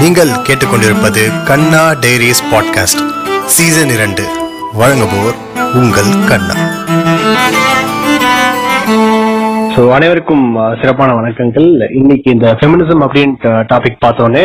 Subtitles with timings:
[0.00, 3.02] நீங்கள் கேட்டுக்கொண்டிருப்பது கண்ணா diaries podcast
[3.54, 4.24] season இரண்டு.
[4.80, 5.38] வழங்குபவர்
[5.74, 6.56] உங்கள் கண்ணா.
[9.74, 11.68] ஸோ அனைவருக்கும் சிறப்பான வணக்கங்கள்.
[11.94, 14.44] இன்னைக்கு இந்த ஃபெமினிசம் அப்படின்ற டாபிக் பார்த்தோன்னே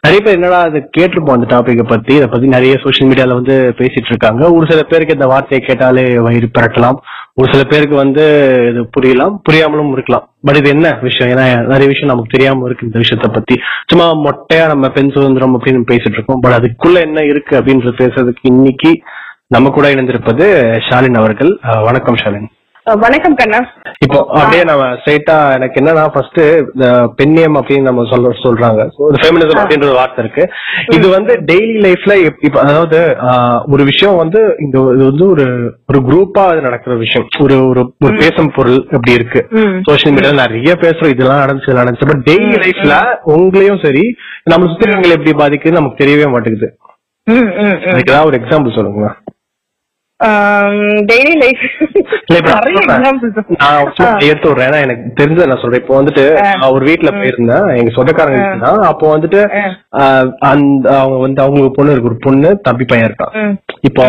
[0.00, 2.14] நிறைய பேர் என்னடா அது கேட்டிருப்போம் அந்த டாபிக்கை பத்தி.
[2.14, 4.52] இதை பத்தி நிறைய சோசியல் மீடியால வந்து பேசிட்டு இருக்காங்க.
[4.52, 6.98] ஒரு சில பேருக்கு இந்த வார்த்தையை கேட்டாலே வயிறு பிறக்கலாம்.
[7.40, 8.24] ஒரு சில பேருக்கு வந்து
[8.70, 10.24] இது புரியலாம் புரியாமலும் இருக்கலாம்.
[10.42, 11.30] பட் இது என்ன விஷயம்?
[11.32, 13.56] ஏன்னா நிறைய விஷயம் நமக்கு தெரியாம இருக்கு இந்த விஷயத்த பத்தி.
[13.86, 16.40] சும்மா மொட்டையா நம்ம பெண் சுதந்திரம் அப்படின்னு பேசிட்டு இருக்கோம்.
[16.40, 18.92] பட் அதுக்குள்ள என்ன இருக்கு அப்படின்றது பேசுறதுக்கு இன்னைக்கு
[19.46, 20.46] நம்ம கூட இணைந்திருப்பது
[20.88, 21.58] ஷாலின் அவர்கள்.
[21.82, 22.48] வணக்கம் ஷாலின்.
[22.98, 23.58] வணக்கம் கண்ணா.
[23.98, 26.40] இப்போ அப்படியே நம்ம ஸ்ட்ரைட்டா எனக்கு என்னன்னா ஃபர்ஸ்ட்
[27.18, 28.80] பெண்ணியம் அப்படின்னு நம்ம சொல்ற சொல்றாங்க.
[28.98, 30.48] ஃபெமினிசம் அப்படின்ற ஒரு வார்த்தை இருக்கு.
[30.96, 33.16] இது வந்து டெய்லி லைஃப்ல இப்ப அதாவது
[33.68, 37.28] ஒரு விஷயம் வந்து இந்த இது வந்து ஒரு ஒரு குரூப்பா அது நடக்கிற விஷயம்.
[37.40, 39.46] ஒரு ஒரு ஒரு பேசும் பொருள் அப்படி இருக்கு.
[39.50, 39.80] ம்.
[39.82, 41.14] சோஷியல் மீடியால நிறைய பேசுறோம்.
[41.14, 42.06] இதெல்லாம் நடந்துச்சு நடந்துச்சு.
[42.06, 42.94] பட் டெய்லி லைஃப்ல
[43.26, 44.14] உங்களையும் சரி
[44.44, 46.76] நம்ம சுத்தி இருக்கவங்களை எப்படி பாதிக்குது நமக்கு தெரியவே மாட்டேங்குது.
[47.26, 47.80] ம், ம், ம்.
[47.90, 49.14] அதுக்கு ஏதாவது ஒரு எக்ஸாம்பிள் சொல்லுங்க
[52.36, 53.06] இப்ப நிறைய நான்
[54.28, 55.82] எடுத்து விடுறேன் ஏன்னா எனக்கு தெரிஞ்சதை நான் சொல்றேன்.
[55.82, 56.24] இப்போ வந்துட்டு
[56.76, 57.68] ஒரு வீட்ல போயிருந்தேன்.
[57.78, 58.80] எங்க சொந்தக்காரங்க தான்.
[58.90, 59.40] அப்போ வந்துட்டு
[60.50, 62.10] அந்த அவங்க வந்து அவங்களுக்கு பொண்ணு இருக்கு.
[62.12, 63.56] ஒரு பொண்ணு தம்பி பையன் இருக்கான்.
[63.90, 64.04] இப்போ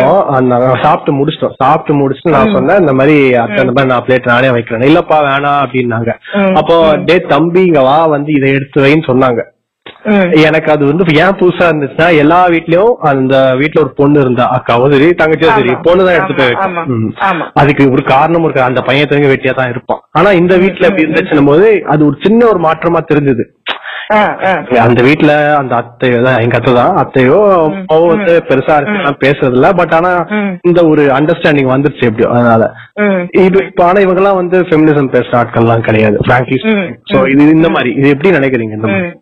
[0.84, 1.56] சாப்பிட்டு முடிச்சிட்டோம்.
[1.62, 4.86] சாப்பிட்டு முடிச்சுட்டு நான் சொன்னேன் இந்த மாதிரி அத்தை இந்த மாதிரி நான் பிளேட் நானே வைக்கிறேன்.
[4.90, 6.12] இல்லப்பா வேணாம் அப்படின்னாங்க.
[6.60, 6.76] அப்போ
[7.08, 9.42] டே தம்பி இங்க வா வந்து இதை எடுத்து வைன்னு சொன்னாங்க.
[10.44, 15.08] எனக்கு அது வந்து ஏன் புதுசா இருந்துச்சுன்னா எல்லா வீட்லயும் அந்த வீட்ல ஒரு பொண்ணு இருந்தா அக்காவோ சரி
[15.20, 15.82] தங்கச்சியோ சரி ஆமா.
[15.86, 16.46] பொண்ணு தான் எடுத்துட்டு.
[17.60, 21.50] அதுக்கு ஒரு காரணம் இருக்கு அந்த பையன் தெரிஞ்ச வெட்டியா தான் இருப்பான் ஆனா இந்த வீட்ல எப்படி இருந்துச்சுன்னும்
[21.52, 23.46] போது அது ஒரு சின்ன ஒரு மாற்றமா தெரிஞ்சது.
[24.82, 29.68] அந்த வீட்ல அந்த அத்தையோ தான் எங்க அத்தை தான் அத்தையோ அப்பாவோ வந்து பெருசா இருக்கலாம் பேசுறது இல்ல
[29.78, 30.10] பட் ஆனா.
[30.68, 32.62] இந்த ஒரு அண்டர்ஸ்டாண்டிங் வந்துருச்சு எப்படியோ அதனால.
[33.40, 36.58] இது இப்ப ஆனா இவங்க எல்லாம் வந்து ஃபெமினிசம் பேசுற ஆட்கள் எல்லாம் கிடையாது பிராங்க்லி.
[37.10, 39.12] சோ இது இந்த மாதிரி இது எப்படி நினைக்கிறீங்க இந்த மாதிரி.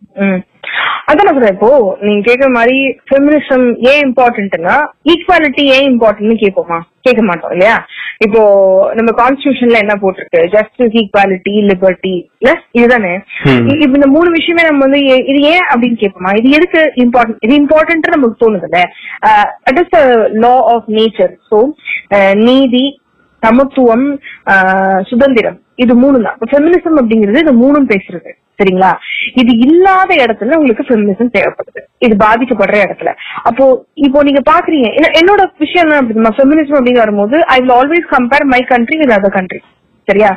[1.11, 1.55] அதான் சொல்றேன்.
[1.55, 1.69] இப்போ
[2.05, 2.77] நீங்க கேக்குற மாதிரி
[3.09, 4.75] ஃபெமினிசம் ஏன் இம்பார்ட்டன்ட்னா
[5.11, 6.77] ஈக்குவாலிட்டி ஏன் இம்பார்ட்டன்ட்னு கேட்போமா?
[7.05, 7.75] கேட்க மாட்டோம் இல்லையா?
[8.25, 8.41] இப்போ
[8.97, 10.41] நம்ம கான்ஸ்டியூஷன்ல என்ன போட்டிருக்கு?
[10.55, 12.51] ஜஸ்டிஸ் ஈக்குவாலிட்டி லிபர்ட்டி இல்ல?
[12.77, 13.13] இதுதானே?
[13.83, 15.01] இப்ப இந்த மூணு விஷயமே நம்ம வந்து
[15.31, 16.33] இது ஏன் அப்படின்னு கேட்போமா?
[16.41, 18.81] இது எதுக்கு இம்பார்ட்டன்ட் இது இம்பார்ட்டன்ட் நமக்கு தோணுதுல்ல?
[19.69, 19.97] It is
[20.45, 21.59] law of nature so
[22.47, 22.85] நீதி
[23.43, 24.07] சமத்துவம்
[25.11, 25.59] சுதந்திரம்.
[25.83, 28.31] இது மூணு தான் ஃபெமினிசம் அப்படிங்கிறது இது மூணும் பேசுறது.
[28.59, 28.89] சரிங்களா?
[29.41, 31.81] இது இல்லாத இடத்துல உங்களுக்கு ஃபெமினிசம் தேவைப்படுது.
[32.05, 33.11] இது பாதிக்கப்படுற இடத்துல.
[33.49, 33.65] அப்போ
[34.05, 34.89] இப்போ நீங்க பாக்குறீங்க
[35.21, 39.37] என்னோட விஷயம் என்ன அப்படின்னா ஃபெமினிசம் அப்படின்னு வரும்போது I will always compare my country with other
[39.37, 39.61] country
[40.11, 40.33] சரியா?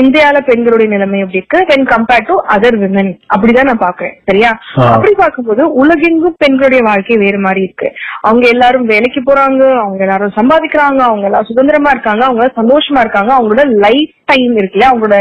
[0.00, 1.58] இந்தியால பெண்களுடைய நிலைமை எப்படி இருக்கு?
[1.70, 4.50] When compared to other women அப்படிதான் நான் பாக்குறேன் சரியா.
[4.94, 7.88] அப்படி பார்க்கும்போது உலகெங்கும் பெண்களுடைய வாழ்க்கை வேறு மாதிரி இருக்கு.
[8.28, 13.32] அவங்க எல்லாரும் வேலைக்கு போறாங்க அவங்க எல்லாரும் சம்பாதிக்கிறாங்க அவங்க எல்லாரும் சுதந்திரமா இருக்காங்க அவங்க சந்தோஷமா இருக்காங்க.
[13.38, 15.16] அவங்களோட லைஃப் டைம் இருக்குல்ல அவங்களோட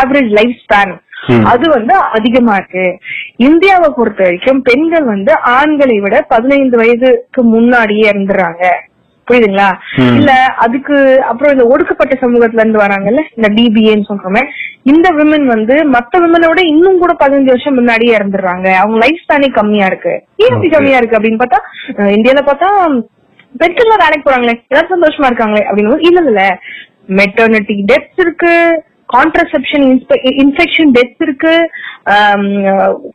[0.00, 0.94] ஆவரேஜ் லைஃப் ஸ்பேன்.
[1.50, 2.86] அது வந்து அதிகமா இருக்கு.
[3.48, 8.64] இந்தியாவை பொறுத்த வரைக்கும் பெண்கள் வந்து ஆண்களை விட பதினைந்து வயதுக்கு முன்னாடியே இறந்துடுறாங்க.
[9.32, 9.68] புரியுதுங்களா.
[10.12, 10.32] இல்ல
[10.64, 10.96] அதுக்கு
[11.28, 14.42] அப்புறம் இந்த ஒடுக்கப்பட்ட சமூகத்துல இருந்து வராங்கல்ல இந்த டிபிஏன்னு சொல்றோமே
[14.86, 19.50] இந்த விமன் வந்து மத்த விமனை விட இன்னும் கூட பதினஞ்சு வருஷம் முன்னாடியே இறந்துடுறாங்க அவங்க லைஃப் ஸ்பேனே
[19.54, 20.70] கம்மியா இருக்கு ஏன் அப்படி.
[20.72, 21.60] கம்மியா இருக்கு அப்படின்னு பார்த்தா
[22.14, 22.70] இந்தியால பார்த்தா
[23.54, 26.44] பெண்கள்லாம் வேலைக்கு போறாங்களே எல்லாரும் சந்தோஷமா இருக்காங்களே அப்படின்னு இல்ல இல்ல
[27.18, 28.54] மெட்டர்னிட்டி டெத்ஸ் இருக்கு
[29.14, 29.86] கான்ட்ரசெப்ஷன்
[30.42, 31.54] இன்ஃபெக்ஷன் டெத்ஸ் இருக்கு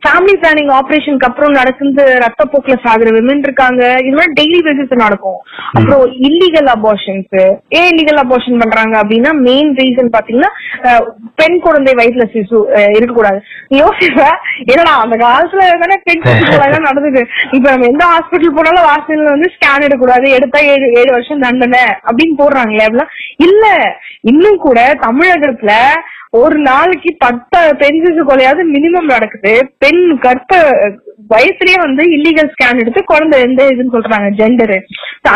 [0.04, 3.82] ஃபேமிலி பிளானிங் ஆபரேஷனுக்கு அப்புறம் நடக்குது ரத்தப்போக்குல சாகுற விமன் இருக்காங்க.
[4.06, 5.40] இது மாதிரி டெய்லி பேசிஸ் நடக்கும்.
[5.76, 7.36] அப்புறம் இல்லீகல் அபார்ஷன்ஸ்
[7.78, 10.52] ஏன் இல்லீகல் அபார்ஷன் பண்றாங்க அப்படின்னா மெயின் ரீசன் பாத்தீங்கன்னா
[11.40, 12.58] பெண் குழந்தை வயசுல சிசு
[12.96, 13.40] இருக்கக்கூடாது.
[13.80, 14.20] யோசிப்ப
[14.72, 17.22] என்னடா அந்த காலத்துல தானே பெண் சிசுலாம் நடந்தது.
[17.56, 20.28] இப்ப நம்ம எந்த ஹாஸ்பிட்டல் போனாலும் ஹாஸ்பிட்டல் வந்து ஸ்கேன் எடுக்கக்கூடாது.
[20.38, 23.14] எடுத்தா ஏழு ஏழு வருஷம் தண்டனை அப்படின்னு போடுறாங்களே அப்படிலாம்.
[23.48, 23.64] இல்ல
[24.32, 25.72] இன்னும் கூட தமிழகத்துல
[26.30, 29.52] ஒரு நாளைக்கு பத்து பெண் சிசு கொலையாவது மினிமம் நடக்குது.
[29.82, 30.56] பெண் கற்ப
[31.32, 34.78] வயசுலயே வந்து இல்லீகல் ஸ்கேன் எடுத்து குழந்தை எந்த இதுன்னு சொல்றாங்க ஜெண்டரு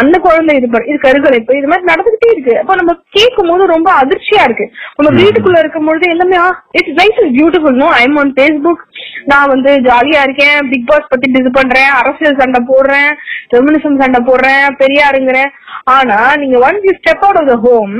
[0.01, 2.55] அந்த குழந்தை இது இது கருகலைப்பு இது மாதிரி நடந்துகிட்டே இருக்கு.
[2.61, 4.67] அப்ப நம்ம கேட்கும் போது ரொம்ப அதிர்ச்சியா இருக்கு.
[4.97, 6.39] நம்ம வீட்டுக்குள்ள இருக்கும் பொழுது எல்லாமே
[6.79, 8.83] it's life is beautiful no I'm on Facebook
[9.33, 10.57] நான் வந்து ஜாலியா இருக்கேன்.
[10.71, 11.91] பிக் பாஸ் பத்தி இது பண்றேன்.
[12.01, 13.11] அரசியல் சண்டை போடுறேன்.
[13.51, 14.65] ஃபெமினிசம் சண்டை போடுறேன்.
[14.83, 15.53] பெரியாருங்கிறேன்.
[15.85, 17.93] ஆனா நீங்க once you step out of the home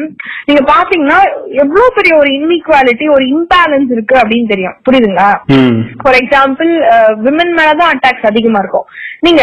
[0.45, 4.75] நீங்க பாத்தீங்கன்னா எவ்வளவு பெரிய ஒரு இன்இக்வாலிட்டி ஒரு இம்பேலன்ஸ் இருக்கு அப்படின்னு தெரியும்.
[4.91, 5.31] புரியுதுங்களா.
[6.03, 6.73] ஃபார் எக்ஸாம்பிள்
[7.25, 8.85] விமன் மேலதான் அட்டாக்ஸ் அதிகமா இருக்கும்.
[9.21, 9.43] நீங்க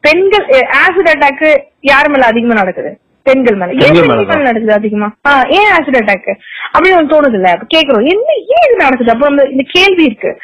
[0.00, 2.98] பெண்கள் ஆசிட் அட்டாக் யார் மேல அதிகமா நடக்குது?
[3.22, 3.72] பெண்கள் மேல.
[3.72, 5.14] ஏன் பெண்கள் நடக்குது அதிகமா?
[5.48, 6.34] ஏன் ஆசிட் அட்டாக்
[6.78, 7.52] அப்படின்னு தோணுது இல்ல.
[7.74, 9.12] கேக்குறோம் என்ன ஏன் இது நடக்குது?
[9.12, 10.38] அப்ப இந்த- கேள்வி இருக்கு.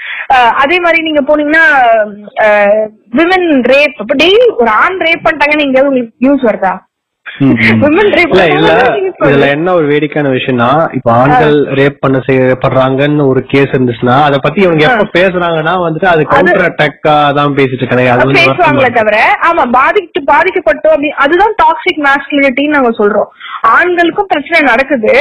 [0.57, 1.65] அதே மாதிரி நீங்க போனீங்கன்னா
[3.17, 6.79] விமன் ரேப் இப்ப டெய்லி ஒரு ஆண் ரேப் பண்ணிட்டாங்கன்னு எங்கேயாவது உங்களுக்கு நியூஸ் வருதா?
[9.25, 14.61] இதுல என்ன ஒரு வேடிக்கையான விஷயம்னா இப்ப ஆண்கள் ரேப் பண்ண செய்யப்படுறாங்கன்னு ஒரு கேஸ் இருந்துச்சுன்னா அத பத்தி
[14.63, 18.35] இவங்க எப்ப பேசுறாங்கன்னா வந்துட்டு அது கவுண்டர் அட்டாக்கா தான் பேசிட்டு இருக்காங்க.
[18.39, 19.17] பேசுவாங்களே தவிர
[19.49, 23.31] ஆமா பாதிக்கு பாதிக்கப்பட்டோம் அப்படி அதுதான் டாக்ஸிக் மாஸ்குலினிட்டின்னு நாங்க சொல்றோம்.
[23.73, 25.13] ஆண்களுக்கும் பிரச்சனை நடக்குது.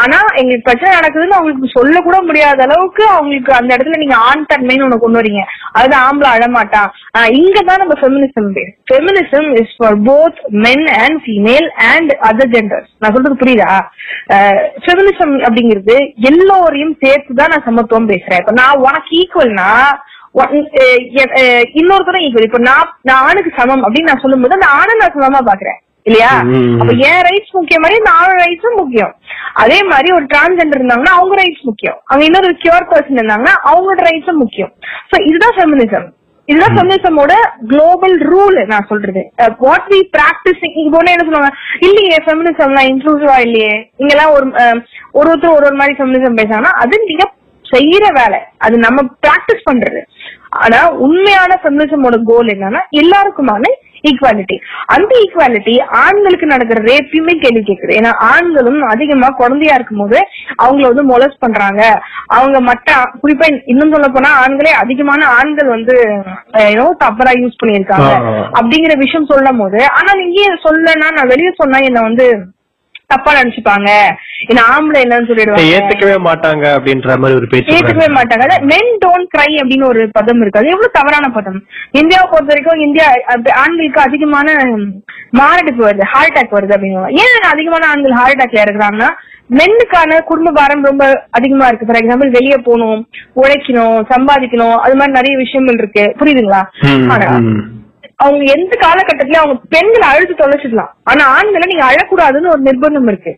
[0.00, 4.86] ஆனா எங்களுக்கு பிரச்சனை நடக்குதுன்னு அவங்களுக்கு சொல்ல கூட முடியாத அளவுக்கு அவங்களுக்கு அந்த இடத்துல நீங்க ஆண் தன்மைன்னு
[4.86, 5.42] ஒண்ணு கொண்டு வரீங்க.
[5.80, 8.48] அது ஆம்பளை அழமாட்டான் ஆஹ் இங்கதான் நம்ம feminism
[8.90, 11.43] feminism is for both men and female
[11.90, 13.70] and other genders நான் சொல்றது புரியுதா?
[14.84, 15.96] ஃபெமினிசம் அப்படிங்கிறது
[16.30, 18.42] எல்லோரையும் சேர்த்து தான் நான் சமத்துவம் பேசுறேன்.
[18.42, 19.70] இப்ப நான் உனக்கு ஈக்குவல்னா
[21.80, 25.78] இன்னொருத்தரும் ஈக்குவல் இப்ப நான் நான் ஆணுக்கு சமம் அப்படின்னு நான் சொல்லும்போது அந்த ஆணை நான் சமமா பாக்குறேன்
[26.08, 26.32] இல்லையா.
[26.80, 29.12] அப்ப என் ரைட்ஸ் முக்கியம் மாதிரி இந்த ஆண் ரைட்ஸும் முக்கியம்.
[29.62, 31.98] அதே மாதிரி ஒரு டிரான்ஸ்ஜெண்டர் இருந்தாங்கன்னா அவங்க ரைட்ஸ் முக்கியம்.
[32.08, 34.72] அவங்க இன்னொரு கியூர் பர்சன் இருந்தாங்கன்னா அவங்களோட ரைட்ஸும் முக்கியம்.
[35.10, 36.06] சோ இதுதான் ஃபெமினிசம்
[36.48, 37.32] இதுதான் ஃபெமினிசமோட
[37.68, 39.22] குளோபல் ரூல் நான் சொல்றது.
[39.58, 41.52] வாட் வி பிராக்டிஸ் இங்க போனா என்ன சொல்லுவாங்க?
[41.80, 43.72] இல்லையே ஃபெமினிசம்லாம் இன்க்ளூசிவா இல்லையே.
[43.96, 44.80] இங்கெல்லாம் ஒரு அஹ்,
[45.12, 47.26] ஒரு ஒருத்தர் ஒரு ஒரு மாதிரி ஃபெமினிசம் பேசுறாங்கன்னா அது நீங்க
[47.64, 48.40] செய்யற வேலை.
[48.58, 50.00] அது நம்ம பிராக்டிஸ் பண்றது.
[50.56, 53.70] ஆனா உண்மையான ஃபெமினிசமோட கோல் என்னன்னா எல்லாருக்குமான
[54.10, 54.56] ஈக்குவாலிட்டி
[54.94, 57.92] அந்த ஈக்குவாலிட்டி ஆண்களுக்கு நடக்கிற ரேப்பையுமே கேள்வி கேக்குது.
[58.00, 60.18] ஏன்னா ஆண்களும் அதிகமா குழந்தையா இருக்கும்போது
[60.64, 61.82] அவங்கள வந்து மொலஸ் பண்றாங்க.
[62.38, 65.96] அவங்க மற்ற குறிப்பா இன்னும் சொல்ல போனா ஆண்களே அதிகமான ஆண்கள் வந்து
[66.72, 68.10] ஏதோ தவறா யூஸ் பண்ணியிருக்காங்க.
[68.58, 72.26] அப்படிங்கிற விஷயம் சொல்லும் போது ஆனா நீங்க சொல்லனா நான் வெளியே சொன்னா என்ன வந்து
[73.12, 73.90] தப்பா நினைச்சுப்பாங்க
[74.50, 75.72] என்ன ஆம்பளை என்னன்னு சொல்லிடுவாங்க.
[75.76, 78.46] ஏத்துக்கவே மாட்டாங்க அப்படின்ற மாதிரி ஒரு பேச்சு ஏத்துக்கவே மாட்டாங்க.
[78.72, 80.60] மென் டோன்ட் கிரை அப்படின்னு ஒரு பதம் இருக்கு.
[80.60, 81.60] அது எவ்வளவு தவறான பதம்.
[82.00, 83.06] இந்தியாவை பொறுத்த வரைக்கும் இந்தியா
[83.64, 84.56] ஆண்களுக்கு அதிகமான
[85.40, 86.10] மாரடைப்பு வருது.
[86.14, 89.10] ஹார்ட் அட்டாக் வருது அப்படின்னு ஏன் அதிகமான ஆண்கள் ஹார்ட் அட்டாக்ல இருக்கிறாங்கன்னா
[89.58, 91.04] மென்னுக்கான குடும்ப பாரம் ரொம்ப
[91.38, 91.86] அதிகமா இருக்கு.
[91.88, 93.00] ஃபார் எக்ஸாம்பிள் வெளியே போகணும்
[93.42, 96.04] உழைக்கணும் சம்பாதிக்கணும் அது மாதிரி நிறைய விஷயங்கள் இருக்கு.
[96.20, 96.62] புரியுதுங்களா.
[98.24, 100.92] அவங்க எந்த காலகட்டத்திலயும் அவங்க பெண்களை அழுத்து தொலைச்சிடலாம்.
[101.04, 103.32] ஆனா ஆண்களை நீங்க அழக்கூடாதுன்னு ஒரு நிர்பந்தம் இருக்கு.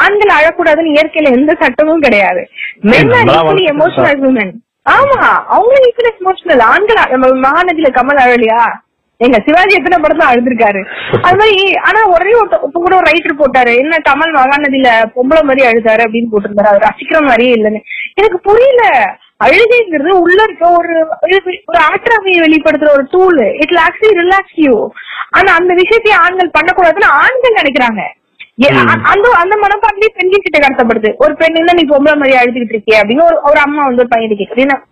[0.00, 2.42] ஆண்கள் அழக்கூடாதுன்னு இயற்கையில எந்த சட்டமும் கிடையாது.
[2.90, 4.52] மென் ஈக்குவலி எமோஷனல் விமன்
[4.86, 5.18] ஆமா
[5.54, 8.62] அவங்களும் ஈக்குவலி எமோஷனல் ஆண்கள் நம்ம மகாநதியில கமல் அழலையா?
[9.20, 10.80] எங்க சிவாஜி எத்தனை படத்துல அழுதுருக்காரு?
[11.26, 11.56] அது மாதிரி
[11.88, 13.72] ஆனா ஒரே ஒரு இப்ப கூட ஒரு ரைட்டர் போட்டாரு.
[13.82, 16.70] என்ன கமல் மகாநதியில பொம்பளை மாதிரி அழுதாரு அப்படின்னு போட்டிருந்தாரு.
[16.72, 17.80] அவர் ரசிக்கிற மாதிரியே இல்லைன்னு.
[18.14, 18.84] எனக்கு புரியல.
[19.44, 24.90] அழுகைங்கிறது உள்ள இருக்க ஒரு ஒரு- ஆற்றாமையை வெளிப்படுத்துற ஒரு tool it actually relax you
[25.30, 28.00] ஆனா அந்த விஷயத்தை ஆண்கள் பண்ணக்கூடாதுன்னு ஆண்கள் நினைக்கிறாங்க.
[29.02, 31.14] அந்த அந்த மனப்பான்மையே பெண்கள் கிட்ட கடத்தப்படுது.
[31.16, 34.30] ஒரு பெண் என்ன நீ பொம்பளை மாதிரி அழுதுகிட்டு இருக்கிய அப்படின்னு ஒரு ஒரு அம்மா வந்து ஒரு பையன்
[34.30, 34.56] கேக்குது.
[34.56, 34.82] என்ன?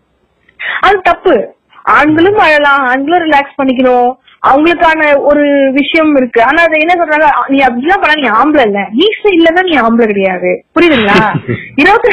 [0.81, 1.55] அது தப்பு.
[1.83, 2.87] ஆண்களும் அழலாம்.
[2.87, 4.15] ஆண்களும் ரிலாக்ஸ் பண்ணிக்கணும்.
[4.47, 6.43] அவங்களுக்கான ஒரு விஷயம் இருக்கு.
[6.43, 7.27] ஆனா அது என்ன சொல்றாங்க?
[7.47, 8.81] நீ அப்படிலாம் பண்ணா நீ ஆம்பளை இல்ல.
[8.81, 10.65] நீச இல்லன்னா நீ ஆம்பளை கிடையாது.
[10.75, 11.35] புரியுதுங்களா?
[11.77, 12.11] இருபத்தி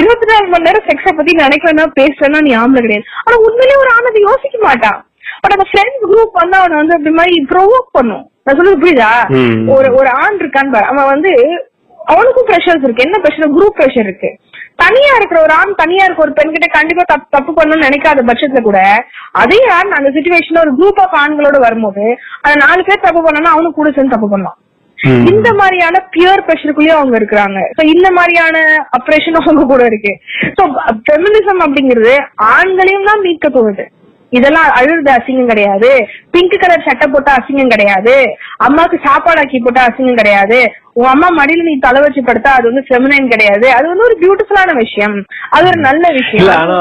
[0.00, 3.06] இருபத்தி நாலு மணி நேரம் செக்ஸ பத்தி நினைக்கலன்னா பேசலன்னா நீ ஆம்பளை கிடையாது.
[3.26, 4.98] ஆனா உண்மையிலேயே ஒரு ஆண் அதை யோசிக்க மாட்டான்
[5.42, 8.24] பட் அந்த ஃப்ரெண்ட்ஸ் குரூப் வந்து அவனை வந்து அப்படி மாதிரி ப்ரொவோக் பண்ணும்.
[8.44, 9.10] நான் சொல்றது புரியுதா.
[9.76, 10.86] ஒரு ஒரு ஆண் இருக்கான்னு பாரு.
[10.92, 11.32] அவன் வந்து
[12.12, 13.06] அவனுக்கும் ப்ரெஷர்ஸ் இருக்கு.
[13.06, 14.30] என்ன ப்ரெஷர் குரூப் ப்ரெஷர் இருக்கு.
[14.82, 18.60] தனியா இருக்கிற ஒரு ஆண் தனியா இருக்க ஒரு பெண் கிட்ட கண்டிப்பா தப்பு தப்பு பண்ணணும்னு நினைக்காத பட்சத்துல
[18.66, 18.80] கூட
[19.42, 22.04] அதே ஆண் அந்த சுச்சுவேஷன்ல ஒரு குரூப் ஆஃப் ஆண்களோட வரும்போது
[22.44, 24.58] அந்த நாலு பேர் தப்பு பண்ணனா அவனும் கூட சேர்ந்து தப்பு பண்ணலாம்.
[25.32, 27.58] இந்த மாதிரியான பியூர் ப்ரெஷருக்குள்ளேயும் அவங்க இருக்கிறாங்க.
[27.76, 28.56] சோ இந்த மாதிரியான
[28.98, 30.12] அப்ரேஷன் அவங்க கூட இருக்கு.
[30.56, 30.64] சோ
[31.10, 32.16] பெமினிசம் அப்படிங்கிறது
[32.56, 33.84] ஆண்களையும் தான் மீட்க போகுது.
[34.36, 35.90] இதெல்லாம் அழுது அசிங்கம் கிடையாது.
[36.34, 38.14] பிங்க் கலர் சட்டை போட்டா அசிங்கம் கிடையாது.
[38.66, 40.58] அம்மாக்கு சாப்பாடு ஆக்கி போட்டா அசிங்கம் கிடையாது.
[41.00, 43.66] உன் அம்மா மடியில நீ தலை வச்சு படுத்தா அது வந்து ஃபெமினைன் கிடையாது.
[43.76, 45.14] அது வந்து ஒரு பியூட்டிஃபுல்லான விஷயம்.
[45.56, 46.72] அது ஒரு நல்ல விஷயம்.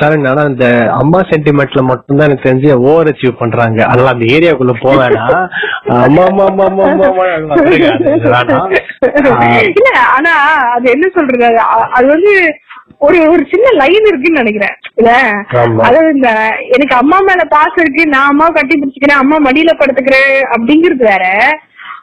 [0.00, 0.66] ஷரண் ஆனா இந்த
[1.00, 3.80] அம்மா சென்டிமெண்ட்ல மட்டும்தான் எனக்கு தெரிஞ்சு ஓவர் அச்சீவ் பண்றாங்க.
[3.90, 5.24] அதெல்லாம் அந்த ஏரியாக்குள்ள போவேனா
[6.06, 7.24] அம்மா அம்மா அம்மா அம்மா அம்மா
[9.70, 10.34] இல்ல ஆனா
[10.76, 11.48] அது என்ன சொல்றது?
[11.96, 12.34] அது வந்து
[13.00, 14.76] ஒரு ஒரு சின்ன லைன் இருக்குன்னு நினைக்கிறேன்.
[14.96, 15.10] இல்ல.
[15.82, 16.28] அதாவது இந்த
[16.60, 21.50] எனக்கு அம்மா மேல பாசம் இருக்கு நான் அம்மா கட்டி பிடிச்சிக்கிறேன் அம்மா மடியில படுத்துக்கிறேன் அப்படிங்கிறது வேற.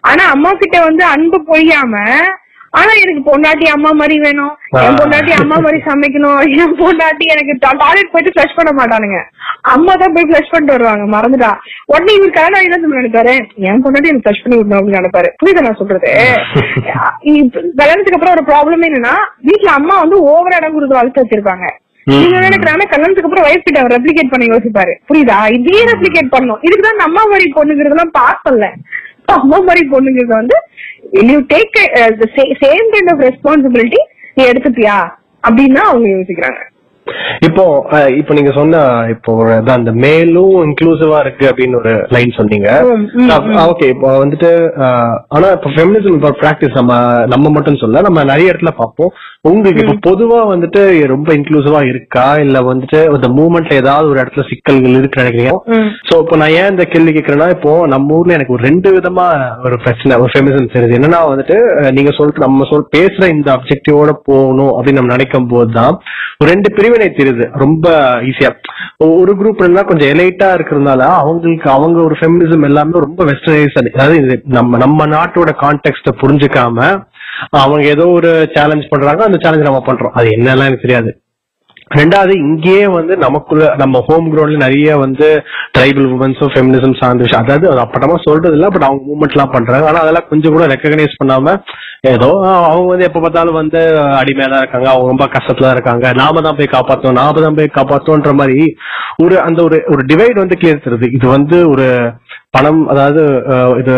[0.01, 1.95] ஆனா அம்மா கிட்ட வந்து அன்பு பொழியாம
[2.74, 4.57] ஆனா எனக்கு பொண்டாட்டி அம்மா மாதிரி வேணும்.
[4.69, 6.39] என் பொண்டாட்டி அம்மா மாதிரி சமைக்கணும்.
[6.39, 9.19] என் பொண்டாட்டி எனக்கு டாய்லெட் போயிட்டு ஃபிளஷ் பண்ண மாட்டானுங்க.
[9.63, 11.03] அம்மா தான் போய் ஃபிளஷ் பண்ணிட்டு வருவாங்க.
[11.15, 11.51] மறந்துட்டா.
[11.86, 13.34] உடனே இவர் கல்யாணம் என்ன சொல்லி நினைப்பாரு?
[13.68, 15.30] என் பொண்டாட்டி எனக்கு ஃபிளஷ் பண்ணி விடணும் அப்படின்னு நினைப்பாரு.
[15.41, 16.10] புரியுதா நான் சொல்றது?
[17.80, 19.13] கல்யாணத்துக்கு அப்புறம் ஒரு ப்ராப்ளம் என்னன்னா
[19.50, 21.68] வீட்டுல அம்மா வந்து ஓவர் இடம் கொடுத்து வளர்த்து வச்சிருப்பாங்க.
[22.08, 24.94] நீங்க நினைக்கிறாங்க கல்யாணத்துக்கு அப்புறம் ஒய்ஃப் கிட்ட அவர் ரெப்ளிகேட் பண்ண யோசிப்பாரு.
[25.10, 25.38] புரியுதா?
[25.58, 26.60] இதே ரெப்ளிகேட் பண்ணும்.
[26.62, 28.70] இதுக்கு தான் அம்மா மாதிரி பொண்ணுங்கிறதெல்லாம் பார்க்கல
[29.38, 30.58] அம்மா மாதிரி பொண்ணுங்கிறது வந்து
[31.32, 31.77] you take
[32.63, 34.01] same kind of responsibility
[34.36, 34.98] நீ எடுத்துப்பியா?
[35.48, 36.60] அப்படின்னு அவங்க யோசிக்கிறாங்க.
[37.48, 37.63] இப்போ
[38.20, 38.79] இப்போ நீங்க சொன்ன
[39.13, 39.31] இப்போ
[39.75, 42.70] அந்த மேலும் இன்க்ளூசிவா இருக்கு அப்படின்னு ஒரு லைன் சொன்னீங்க.
[43.72, 44.50] ஓகே இப்போ வந்துட்டு
[45.36, 46.93] ஆனா இப்போ ஃபெமினிசம் இப்போ பிராக்டிஸ் நம்ம
[47.34, 49.12] நம்ம மட்டும் சொல்ல நம்ம நிறைய இடத்துல பார்ப்போம்.
[49.50, 50.81] உங்களுக்கு இப்போ பொதுவா வந்துட்டு
[51.13, 52.25] ரொம்ப இன்க்ளூசிவா இருக்கா?
[52.46, 55.53] இல்ல வந்துட்டு இந்த மூவ்மெண்ட்ல ஏதாவது ஒரு இடத்துல சிக்கல்கள் இருக்கு நினைக்கிறீங்க.
[56.10, 59.27] சோ இப்போ நான் ஏன் இந்த கேள்வி கேட்கறேன்னா இப்போ நம்ம ஊர்ல எனக்கு ஒரு ரெண்டு விதமா
[59.67, 60.98] ஒரு பிரச்சனை ஒரு ஃபெமினிசம் தெரியுது.
[61.00, 61.58] என்னன்னா வந்துட்டு
[61.98, 65.96] நீங்க சொல்லிட்டு நம்ம சொல் பேசுற இந்த அப்ஜெக்டிவோட போகணும் அப்படின்னு நம்ம நினைக்கும் போதுதான்
[66.41, 66.70] ஒரு ரெண்டு
[67.10, 67.58] பிரிவினை தெரியுது.
[67.58, 67.86] ரொம்ப
[68.22, 68.50] ஈஸியா
[68.98, 74.41] ஒரு குரூப் இருந்தா கொஞ்சம் எலைட்டா இருக்கிறதுனால அவங்களுக்கு அவங்க ஒரு ஃபெமினிசம் எல்லாமே ரொம்ப வெஸ்டர்னைஸ் அதாவது இது
[74.46, 76.77] நம்ம நம்ம நாட்டோட கான்டெக்ட புரிஞ்சுக்காம
[77.50, 80.13] அவங்க ஏதோ ஒரு சேலஞ்ச் பண்றாங்க அந்த சேலஞ்ச் நம்ம பண்றோம்.
[80.13, 81.22] அது என்னெல்லாம் எனக்கு தெரியாது.
[82.00, 85.27] ரெண்டாவது இங்கேயே வந்து நமக்குள்ள நம்ம ஹோம் கிரவுண்ட்ல நிறைய வந்து
[85.75, 87.43] ட்ரைபல் உமன்ஸும் ஃபெமினிசம் சார்ந்த விஷயம்.
[87.45, 89.88] அதாவது அது அப்பட்டமா சொல்றது இல்ல பட் அவங்க மூவ்மெண்ட் எல்லாம் பண்றாங்க.
[89.91, 91.55] ஆனா அதெல்லாம் கொஞ்சம் கூட ரெக்கக்னைஸ் பண்ணாம
[92.12, 92.29] ஏதோ
[92.69, 93.81] அவங்க வந்து எப்ப பார்த்தாலும் வந்து
[94.19, 96.05] அடிமையா தான் இருக்காங்க அவங்க ரொம்ப கஷ்டத்துல தான் இருக்காங்க.
[96.21, 98.60] நாம தான் போய் காப்பாத்தோம் நாம தான் போய் காப்பாத்தோன்ற மாதிரி
[99.24, 101.10] ஒரு அந்த ஒரு ஒரு டிவைட் வந்து கிளியர் தருது.
[101.17, 101.88] இது வந்து ஒரு
[102.55, 103.21] பணம் அதாவது
[103.81, 103.98] இது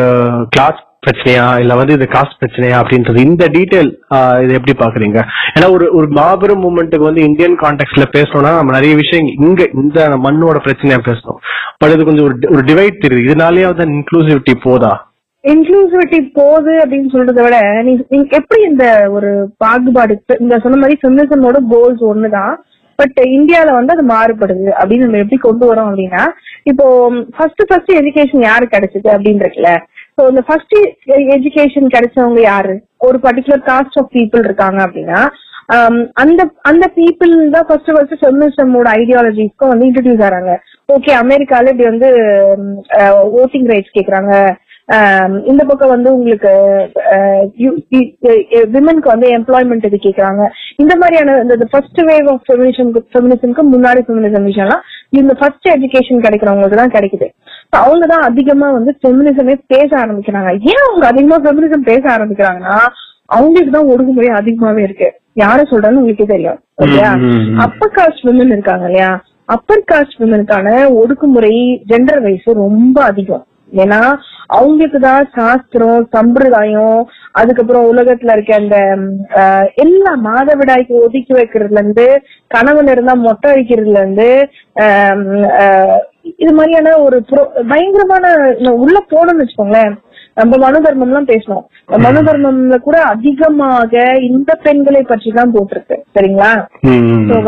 [0.55, 1.45] கிளாஸ் பிரச்சனையா?
[1.63, 3.19] இல்ல வந்து இது காஸ்ட் பிரச்சனையா அப்படின்றது?
[3.29, 3.89] இந்த டீடைல்
[4.43, 5.19] இது எப்படி பாக்குறீங்க
[5.55, 10.59] ஏன்னா ஒரு ஒரு மாபெரும் மூமெண்ட்டுக்கு வந்து இந்தியன் கான்டெக்ட்ல பேசணும்னா நம்ம நிறைய விஷயம் இங்க இந்த மண்ணோட
[10.67, 11.39] பிரச்சனையா பேசணும்.
[11.81, 13.27] பட் இது கொஞ்சம் ஒரு டிவைட் தெரியுது.
[13.29, 14.93] இதனாலேயே வந்து இன்க்ளூசிவிட்டி போதா?
[15.43, 17.57] இன்க்ளூசிவிட்டி போகுது அப்படின்னு சொல்றதை விட
[17.87, 19.29] நீங்க நீங்க எப்படி இந்த ஒரு
[19.63, 22.53] பாகுபாடு இந்த சொன்ன மாதிரி ஃபெமினிசமோட கோல்ஸ் ஒண்ணுதான்
[22.99, 26.23] பட் இந்தியால வந்து அது மாறுபடுது அப்படின்னு நம்ம எப்படி கொண்டு வரோம் அப்படின்னா
[26.71, 26.85] இப்போ
[27.35, 29.71] ஃபர்ஸ்ட் ஃபர்ஸ்ட் எஜுகேஷன் யாரு கிடைச்சது அப்படின்னு இருக்குல்ல
[30.17, 30.75] சோ இந்த ஃபர்ஸ்ட்
[31.35, 32.75] எஜுகேஷன் e-, கிடைச்சவங்க யாரு?
[33.07, 35.21] ஒரு பர்டிகுலர் காஸ்ட் ஆஃப் பீப்புள் இருக்காங்க அப்படின்னா
[35.75, 40.53] um, அந்த அந்த பீப்புள் தான் ஃபர்ஸ்ட் ஃபர்ஸ்ட் ஃபெமினிசமோட ஐடியாலஜிஸ்க்கும் வந்து இன்ட்ரடியூஸ் ஆறாங்க.
[40.89, 42.09] ஓகே அமெரிக்கால இப்படி வந்து
[42.49, 42.67] um,
[42.99, 44.33] uh, ஓட்டிங் ரைட்ஸ் கேக்குறாங்க.
[44.89, 46.53] Um, இந்த பக்கம் வந்து உங்களுக்கு
[47.13, 47.41] uh,
[48.75, 50.43] விமனுக்கு uh, வந்து எம்ப்ளாய்மெண்ட் இது கேக்குறாங்க.
[50.83, 54.83] இந்த மாதிரியான இந்த ஃபர்ஸ்ட் வேவ் ஆஃப் ஃபெமினிசம் ஃபெமினிசம்க்கு முன்னாடி ஃபெமினிசம் விஷயம்லாம்
[55.21, 57.29] இந்த ஃபர்ஸ்ட் எஜுகேஷன் கிடைக்கிறவங்களுக்கு தான் கிடைக்குது.
[57.81, 60.51] அவங்க தான் அதிகமா வந்து ஃபெமினிசமே பேச ஆரம்பிக்கிறாங்க.
[60.71, 62.77] ஏன் அவங்க அதிகமா ஃபெமினிசம் பேச ஆரம்பிக்கிறாங்கன்னா
[63.35, 65.09] அவங்களுக்கு தான் ஒடுக்குமுறை அதிகமாவே இருக்கு.
[65.41, 67.11] யார சொல்றான்னு உங்களுக்கே தெரியும் இல்லையா?
[67.65, 69.11] அப்பர் காஸ்ட் விமன் இருக்காங்க இல்லையா?
[69.55, 70.67] அப்பர் காஸ்ட் விமனுக்கான
[70.99, 71.55] ஒடுக்குமுறை
[71.91, 73.43] ஜெண்டர் வைஸ் ரொம்ப அதிகம்.
[73.83, 73.99] ஏன்னா
[74.57, 76.97] அவங்களுக்கு தான் சாஸ்திரம் சம்பிரதாயம்
[77.39, 78.77] அதுக்கப்புறம் உலகத்துல இருக்க அந்த
[79.83, 82.07] எல்லா மாதவிடாய்க்கு ஒதுக்கி வைக்கிறதுல இருந்து
[82.55, 84.29] கணவன் இருந்தா மொட்டை அடிக்கிறதுல இருந்து
[86.41, 87.17] இது மாதிரியான ஒரு
[87.71, 88.25] பயங்கரமான
[88.83, 89.93] உள்ள போனோம்னு வச்சுக்கோங்களேன்
[90.39, 91.65] நம்ம மனு தர்மம் எல்லாம் பேசணும்
[92.03, 95.95] மனு தர்மம்ல கூட அதிகமாக இந்த பெண்களை பற்றி தான் போட்டிருக்கு.
[96.15, 96.51] சரிங்களா?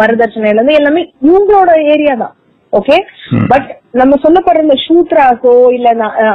[0.01, 2.35] வரதட்சணையில இருந்து எல்லாமே இவங்களோட ஏரியா தான்.
[2.73, 2.97] ஓகே
[3.51, 3.67] பட்
[3.99, 5.89] நம்ம சொல்லப்படுற இந்த ஷூத்ராக்கோ இல்ல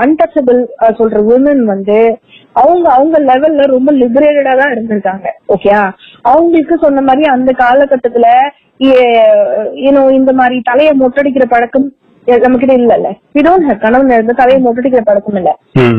[0.04, 0.60] அன்டச்சபிள்
[1.00, 1.98] சொல்ற விமன் வந்து
[2.56, 5.26] அவங்க அவங்க லெவல்ல ரொம்ப லிபரேட்டடா தான் இருந்திருக்காங்க.
[5.54, 5.82] ஓகேயா
[6.30, 8.26] அவங்களுக்கு சொன்ன மாதிரி அந்த காலகட்டத்துல
[9.84, 11.88] யூனோ இந்த மாதிரி தலையை மொட்டடிக்கிற பழக்கம்
[12.38, 13.08] நம்ம கிட்ட இல்லல்ல.
[13.36, 15.50] வி டோன்ட் ஹேவ் கணவன் இருந்த தலையை மொட்டடிக்கிற பழக்கம் இல்ல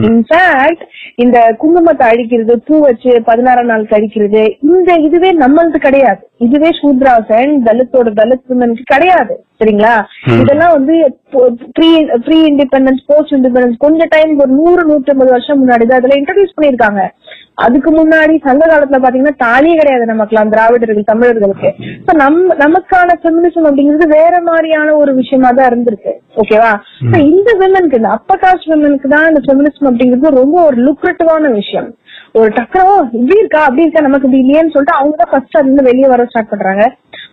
[0.10, 0.84] இன்ஃபேக்ட்
[1.24, 6.22] இந்த குங்குமத்தை அழிக்கிறது பூ வச்சு பதினாறாம் நாள் கழிக்கிறது இந்த இதுவே நம்மளது கிடையாது.
[6.48, 9.34] இதுவே சூத்ராசன் தலித்தோட தலித் கிடையாது.
[9.60, 9.96] சரிங்களா?
[10.42, 10.96] இதெல்லாம் வந்து
[11.76, 11.90] pre
[12.26, 16.56] pre independence post independence கொஞ்ச டைம் ஒரு நூறு நூத்தி ஐம்பது வருஷம் முன்னாடி தான் அதெல்லாம் இன்ட்ரடியூஸ்
[16.56, 17.02] பண்ணிருக்காங்க
[17.58, 21.70] அதுக்கு முன்னாடி சங்க காலத்துல பாத்தீங்கன்னா தாலியே கிடையாது நமக்குலாம் திராவிடர்கள் தமிழர்களுக்கு.
[22.06, 26.72] So, நம் நமக்கான ஃபெமினிசம் அப்படிங்கிறது வேற மாதிரியான ஒரு விஷயமா தான் இருந்திருக்கு ஓகேவா
[27.32, 31.90] இந்த விமனுக்கு இந்த அப்பர் காஸ்ட் விமனுக்கு தான் இந்த ஃபெமினிசம் அப்படிங்கிறது ரொம்ப ஒரு லுக்ரட்டிவான விஷயம்.
[32.40, 33.62] ஒரு டக்கரோ இப்படி இருக்கா?
[33.68, 34.02] அப்படி இருக்கா?
[34.08, 36.84] நமக்கு இப்படி இல்லையேன்னு சொல்லிட்டு அவங்க தான் ஃபர்ஸ்ட் அதுல இருந்து வெளியே வர ஸ்டார்ட் பண்றாங்க.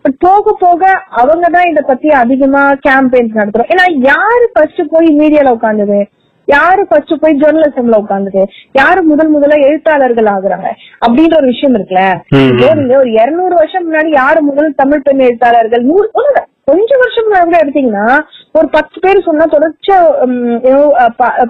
[0.03, 0.83] பட் போக போக
[1.23, 3.71] அவங்க தான் இத பத்தி அதிகமா கேம்பெயின்ஸ் நடத்துறோம்.
[3.75, 6.01] ஏன்னா யாரு ஃபர்ஸ்ட் போய் மீடியால உட்கார்ந்தது?
[6.55, 8.43] யாரு ஃபர்ஸ்ட் போய் ஜெர்னலிசம்ல உட்கார்ந்தது
[8.79, 10.69] யாரு முதல் முதல்ல எழுத்தாளர்கள் ஆகுறாங்க?
[11.05, 12.05] அப்படின்ற ஒரு விஷயம் இருக்குல்ல?
[13.01, 15.85] ஒரு இருநூறு வருஷம் முன்னாடி யாரு முதல் தமிழ் பெண் எழுத்தாளர்கள்?
[15.91, 16.09] நூறு
[16.71, 18.07] கொஞ்சம் வருஷம் முன்னாடி கூட எடுத்தீங்கன்னா
[18.59, 19.99] ஒரு பத்து பேர் சொன்னா தொடர்ச்சியா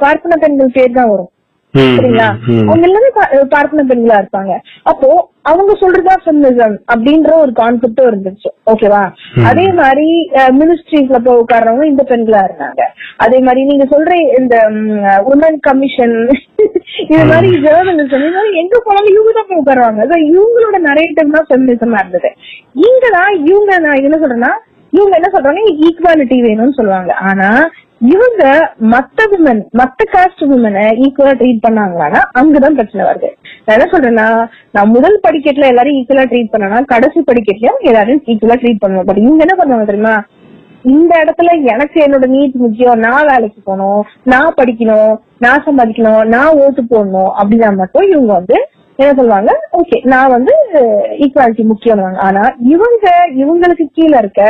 [0.04, 1.30] பார்ப்பன பெண்கள் பேர் தான் வரும்.
[1.74, 2.26] சரிங்களா?
[2.68, 3.10] அவங்க எல்லாமே
[3.54, 4.52] பார்ப்பன பெண்களா இருப்பாங்க.
[4.90, 5.08] அப்போ
[5.50, 8.48] அவங்க சொல்றதா ஃபெமினிசம் அப்படின்ற ஒரு கான்செப்டும் இருந்துச்சு.
[8.72, 9.02] ஓகேவா
[9.50, 10.08] அதே மாதிரி
[10.60, 12.82] மினிஸ்ட்ரிஸ்ல போய் உட்கார்றவங்க இந்த பெண்களா இருந்தாங்க.
[13.24, 14.56] அதே மாதிரி நீங்க சொல்ற இந்த
[15.32, 16.16] உமன் கமிஷன்
[17.12, 20.00] இது மாதிரி ஜெர்னலிசம் இது மாதிரி எங்க போனாலும் இவங்க தான் போய் உட்காருவாங்க.
[20.30, 22.30] இவங்களோட நரேட்டிவ் தான் ஃபெமினிசமா இருந்தது.
[22.86, 24.52] இங்கதான் இவங்க நான் என்ன சொல்றேன்னா
[24.92, 27.12] இவங்க என்ன சொல்றாங்க ஈக்குவாலிட்டி வேணும்னு சொல்லுவாங்க.
[27.30, 27.48] ஆனா
[28.00, 28.42] இவங்க
[28.92, 33.28] மத்த விமன் மத்த காஸ்ட் விமனை ஈக்குவலா ட்ரீட் பண்ணாங்களான்னா அங்கதான் பிரச்சனை வருது.
[33.64, 34.26] நான் என்ன சொல்றேன்னா
[34.76, 39.08] நான் முதல் படிக்கட்டுல எல்லாரும் ஈக்குவலா ட்ரீட் பண்ணனா கடைசி படிக்கட்டுலயும் எல்லாரும் ஈக்குவலா ட்ரீட் பண்ணுவோம்.
[39.08, 40.14] பட் இவங்க என்ன பண்ணுவாங்க தெரியுமா?
[40.94, 43.00] இந்த இடத்துல எனக்கு என்னோட நீட் முக்கியம்.
[43.06, 44.02] நான் வேலைக்கு போகணும்
[44.32, 45.12] நான் படிக்கணும்
[45.44, 48.58] நான் சம்பாதிக்கணும் நான் ஓட்டு போடணும் அப்படின்னா மட்டும் இவங்க வந்து
[48.98, 49.50] என்ன சொல்லுவாங்க?
[49.72, 50.54] ஓகே நான் வந்து
[51.18, 54.42] ஈக்குவாலிட்டி முக்கியம் ஆனா இவங்க இவங்களுக்கு கீழே இருக்க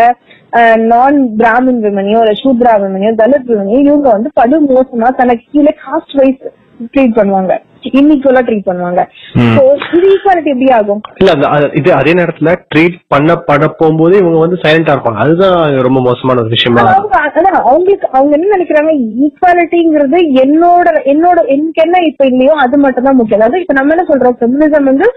[0.85, 6.15] நான் பிராமின் விமனியோ இல்ல சூத்ரா விமனியோ தலித் விமனியோ இவங்க வந்து படு மோசமா தனக்கு கீழே காஸ்ட்
[6.21, 6.47] வைஸ்
[6.95, 7.53] ட்ரீட் பண்ணுவாங்க.
[7.99, 9.01] இன்னிக்குவலா ட்ரீட் பண்ணுவாங்க.
[9.43, 11.01] இது ஈக்குவாலிட்டி எப்படி ஆகும்?
[11.21, 11.33] இல்ல
[11.81, 15.21] இது அதே நேரத்துல ட்ரீட் பண்ணப்பட போகும்போது இவங்க வந்து சைலண்டா இருப்பாங்க.
[15.25, 15.57] அதுதான்
[15.87, 18.93] ரொம்ப மோசமான ஒரு விஷயமா ஆனா அவங்களுக்கு அவங்க என்ன நினைக்கிறாங்க?
[19.27, 23.41] ஈக்குவாலிட்டிங்கிறது என்னோட என்னோட எனக்கு என்ன இப்ப இல்லையோ அது மட்டும் தான் முக்கியம்.
[23.41, 24.39] அதாவது இப்ப நம்ம என்ன சொல்றோம்?
[24.41, 25.09] ஃபெமினிசம் வந்து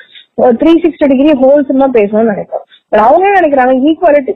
[0.62, 3.74] த்ரீ சிக்ஸ்டி டிகிரி ஹோல்சமா பேசணும்னு நினைக்கிறோம் But அவங்க என்ன நினைக்கிறாங்க?
[3.90, 4.34] ஈக்குவாலிட்டி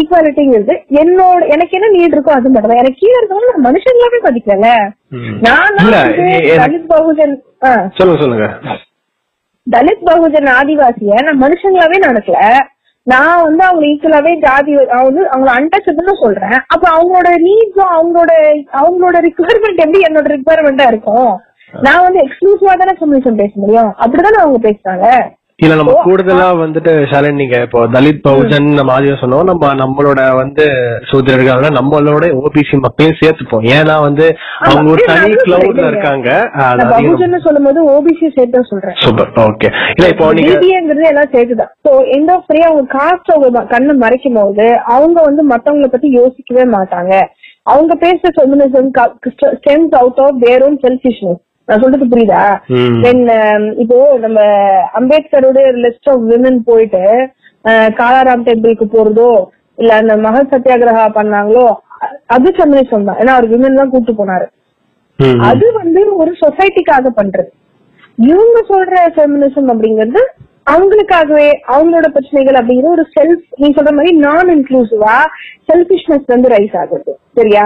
[0.00, 4.68] ஈக்குவாலிட்டிங்கிறது என்னோட எனக்கு என்ன நீட் இருக்கோ அது மட்டும் எனக்கு கீழே இருக்கவங்க நான் மனுஷங்களாவே மதிக்கல
[5.12, 5.32] ம்.
[5.46, 5.78] நான்
[6.60, 7.34] தலித் பகுஜன்
[7.98, 8.46] சொல்லுங்க சொல்லுங்க.
[9.66, 12.38] தலித் பகுஜன் ஆதிவாசிய நான் மனுஷங்களாவே நினைக்கல
[13.06, 16.58] நான் வந்து அவங்க ஈக்குவலாவே ஜாதி வந்து அவங்கள அன்டச்சபிள்னு சொல்றேன்.
[16.74, 18.32] அப்ப அவங்களோட நீட்ஸும் அவங்களோட
[18.80, 21.32] அவங்களோட ரிக்குவயர்மெண்ட் எப்படி என்னோட ரிக்குவயர்மெண்டா இருக்கும்?
[21.74, 23.90] நான் வந்து எக்ஸ்க்ளூசிவா தானே கம்யூனிசம் பேச முடியும்?
[24.02, 25.06] அப்படிதானே அவங்க பேசுறாங்க.
[25.56, 29.44] இல்ல நம்ம கூடுதலா வந்துட்டு ஷாலின் நீங்க இப்போ தலித் பகுஜன் நம்ம சொன்னோம்.
[29.44, 30.64] நம்ம நம்மளோட வந்து
[31.10, 33.66] சூத்திரர்கள் நம்மளோட ஓபிசி மக்களையும் சேர்த்துப்போம்.
[33.76, 35.86] ஏன்னா வந்து அவங்க ஒரு தனி கிளவுட்ல.
[35.86, 36.50] இருக்காங்க.
[36.54, 38.94] பகுஜன் சொல்லும் போது ஓபிசி சேர்த்து சொல்றேன்.
[38.98, 39.30] சூப்பர்.
[39.30, 39.70] ஓகே.
[39.96, 41.72] இல்ல இப்போ நீங்க பிபிஏங்கிறது எல்லாம் சேர்த்துதான்.
[41.84, 47.24] சோ எண்ட் ஆஃப் அவங்க காஸ்ட் அவங்க கண்ணை மறைக்கும் போது அவங்க வந்து மத்தவங்கள பத்தி யோசிக்கவே மாட்டாங்க.
[47.62, 48.90] அவங்க பேசுற feminism
[49.40, 52.42] stems out of their own selfishness நான் சொல்றது புரியுதா.
[53.04, 53.22] தென்
[53.82, 54.40] இப்போ நம்ம
[55.00, 57.04] அம்பேத்கரோட லிஸ்ட் ஆஃப் விமன் போயிட்டு
[58.00, 59.30] காலாராம் டெம்பிளுக்கு போறதோ
[59.78, 61.66] இல்ல அந்த மகள் சத்தியாகிரகா பண்ணாங்களோ
[62.34, 64.46] அது ஃபெமினிசம் தான் ஏன்னா அவர் விமன் தான் கூட்டு போனாரு.
[65.48, 67.50] அது வந்து ஒரு சொசைட்டிக்காக பண்றது.
[68.18, 70.22] இவங்க சொல்ற ஃபெமினிசம் அப்படிங்கிறது
[70.72, 75.14] அவங்களுக்காகவே அவங்களோட பிரச்சனைகள் அப்படிங்கிற ஒரு செல்ஃப் நீ சொல்ற மாதிரி நான் இன்க்ளூசிவா
[75.68, 77.12] செல்பிஷ்னஸ் வந்து ரைஸ் ஆகுது.
[77.38, 77.64] சரியா?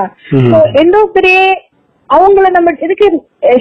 [0.83, 1.35] எண்ட் ஆஃப் டே
[2.15, 3.07] அவங்கள நம்ம எதுக்கு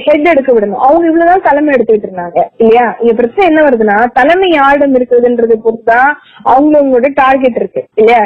[0.05, 0.81] ஹெட் எடுக்க விடணும்?
[0.87, 2.39] அவங்க இவ்வளவுதான் தலைமை எடுத்துக்கிட்டு இருந்தாங்க.
[2.61, 2.85] இல்லையா?
[3.01, 6.11] இங்க பிரச்சனை என்ன வருதுன்னா தலைமை யாரிடம் இருக்குதுன்றது பொறுத்து தான்
[6.53, 7.83] அவங்களோட டார்கெட் இருக்கு.
[8.01, 8.23] இல்லையா.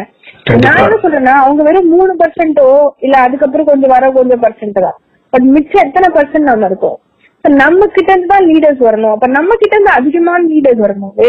[0.65, 2.67] நான் என்ன சொல்றேன்னா அவங்க வெறும் மூணு பர்சன்டோ
[3.05, 4.97] இல்ல அதுக்கப்புறம் கொஞ்சம் வர கொஞ்சம் பர்சன்ட் தான்.
[5.33, 6.97] பட் மிச்சம் எத்தனை பர்சன்ட் நம்ம இருக்கோம்?
[7.45, 9.13] நம்ம கிட்ட இருந்து தான் லீடர்ஸ் வரணும்.
[9.15, 11.27] அப்ப நம்ம கிட்ட இருந்து அதிகமான லீடர்ஸ் வரும்போது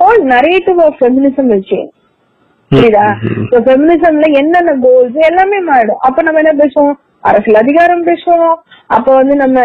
[0.00, 1.90] whole narrative of feminism will change.
[2.70, 3.06] புரியுதா?
[3.44, 6.02] இப்போ ஃபெமினிசம்ல என்னென்ன கோல்ஸ் எல்லாமே மாறிடும்.
[6.08, 6.94] அப்ப நம்ம என்ன பேசுவோம்?
[7.22, 8.54] அரசியல் அதிகாரம் பேசுவோம்.
[8.86, 9.60] அப்ப வந்து நம்ம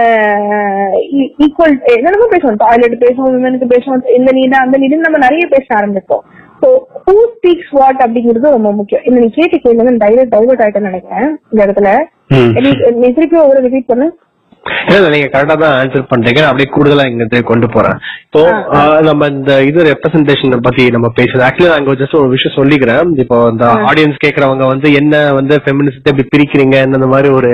[1.37, 2.55] ஈக்குவல் என்னென்னமோ பேசுவோம்.
[2.57, 4.17] டாய்லெட் பேசுவோம் விமனுக்கு பேசுவோம்.
[4.17, 6.19] இந்த நீடு அந்த நீடு நம்ம நிறைய பேச ஆரம்பிப்போம்.
[6.61, 9.03] ஸோ ஹூ ஸ்பீக்ஸ் வாட் அப்படிங்கிறது ரொம்ப முக்கியம்.
[9.03, 11.37] இந்த நீ கேட்ட கேள்வி வந்து டைவர்ட் டைவர்ட் ஆயிட்டேன்னு நினைக்கிறேன்.
[11.49, 12.05] இந்த இடத்துல.
[12.35, 14.17] நீ- திருப்பி ஒரு ரிப்பீட் பண்ணு.
[14.95, 16.41] இல்ல நீங்க கரெக்டா தான் ஆன்சர் பண்றீங்க.
[16.49, 17.97] அப்படியே கூடுதலா இங்க கொண்டு போறேன்.
[18.25, 18.41] இப்போ
[19.09, 21.45] நம்ம இந்த இது ரெப்ரசன்டேஷன் பத்தி நம்ம பேசுறது.
[21.47, 23.11] ஆக்சுவலி நான் ஜஸ்ட் ஒரு விஷயம் சொல்லிக்கிறேன்.
[23.23, 26.77] இப்போ இந்த ஆடியன்ஸ் கேக்குறவங்க வந்து என்ன வந்து ஃபெமினிசத்தை இப்படி பிரிக்கிறீங்க?
[26.87, 27.51] இந்த மாதிரி ஒரு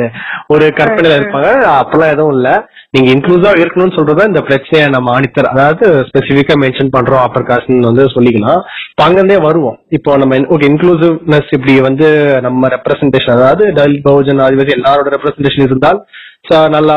[0.55, 1.51] ஒரு கற்பனையில இருப்பாங்க.
[1.81, 2.49] அப்பெல்லாம் எதுவும் இல்ல.
[2.95, 7.23] நீங்க இன்க்ளூசிவா இருக்கணும்னு சொல்றத இந்த பிரச்சனையை நம்ம ஆணித்தர் அதாவது ஸ்பெசிபிக்கா மென்ஷன் பண்றோம்.
[7.27, 8.59] அப்பர் காஸ்ட் வந்து சொல்லிக்கலாம்.
[8.91, 9.77] இப்போ அங்கிருந்தே வருவோம்.
[9.97, 12.09] இப்போ நம்ம ஓகே இன்க்ளூசிவ்னஸ் இப்படி வந்து
[12.47, 16.01] நம்ம ரெப்ரசன்டேஷன் அதாவது தலித் பகுஜன் ஆதிவாசி எல்லாரோட ரெப்ரசன்டேஷன் இருந்தால்
[16.75, 16.95] நல்லா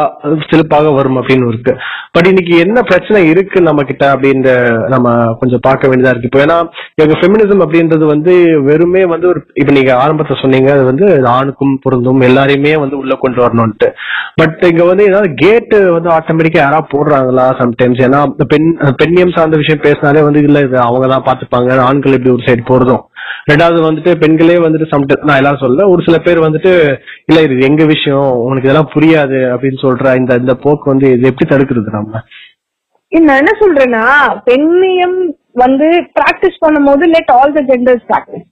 [0.51, 1.73] சிறப்பாக வரும் அப்படின்னு இருக்கு.
[2.15, 4.51] பட் இன்னைக்கு என்ன பிரச்சனை இருக்கு நம்ம கிட்ட அப்படின்ற
[4.89, 5.09] நம்ம
[5.41, 6.29] கொஞ்சம் பார்க்க வேண்டியதா இருக்கு.
[6.31, 6.57] இப்போ ஏன்னா
[7.03, 8.33] எங்க ஃபெமினிசம் அப்படின்றது வந்து
[8.69, 13.45] வெறுமே வந்து ஒரு இப்ப நீங்க ஆரம்பத்துல சொன்னீங்க அது வந்து ஆணுக்கும் பொருந்தும் எல்லாரையுமே வந்து உள்ள கொண்டு
[13.45, 13.91] வரணும்ட்டு
[14.41, 18.69] பட் இங்க வந்து ஏதாவது கேட் வந்து ஆட்டோமேட்டிக்கா யாராவது போடுறாங்களா சம்டைம்ஸ் ஏன்னா பெண்
[19.03, 23.05] பெண்ணியம் சார்ந்த விஷயம் பேசினாலே வந்து இல்ல இது அவங்க தான் பாத்துப்பாங்க ஆண்கள் இப்படி ஒரு சைடு போறதும்
[23.51, 26.73] ரெண்டாவது வந்துட்டு பெண்களே வந்துட்டு சம்டைம் நான் எல்லாரும் சொல்ல ஒரு சில பேர் வந்துட்டு
[27.27, 28.31] இல்ல இது எங்க விஷயம்?
[28.47, 32.23] உனக்கு இதெல்லாம் புரியாது அப்படின்னு சொல்ற இந்த இந்த போக்கு வந்து இது எப்படி தடுக்கிறது நம்ம
[33.13, 34.05] நான் என்ன சொல்றேன்னா
[34.45, 35.19] பெண்ணியம்
[35.55, 35.87] வந்து
[36.19, 38.47] பிராக்டிஸ் பண்ணும்போது let all the genders practice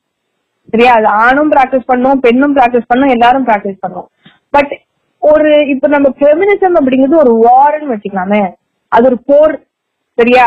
[0.68, 0.92] சரியா?
[0.94, 4.06] அது ஆணும் பிராக்டிஸ் பண்ணும் பெண்ணும் பிராக்டிஸ் பண்ணும் எல்லாரும் பிராக்டிஸ் பண்ணும்.
[4.50, 4.72] பட்
[5.22, 8.40] ஒரு இப்ப நம்ம ஃபெமினிசம் அப்படிங்கிறது ஒரு வார்னு வச்சுக்கலாமே.
[8.92, 9.54] அது ஒரு போர்.
[10.18, 10.46] சரியா.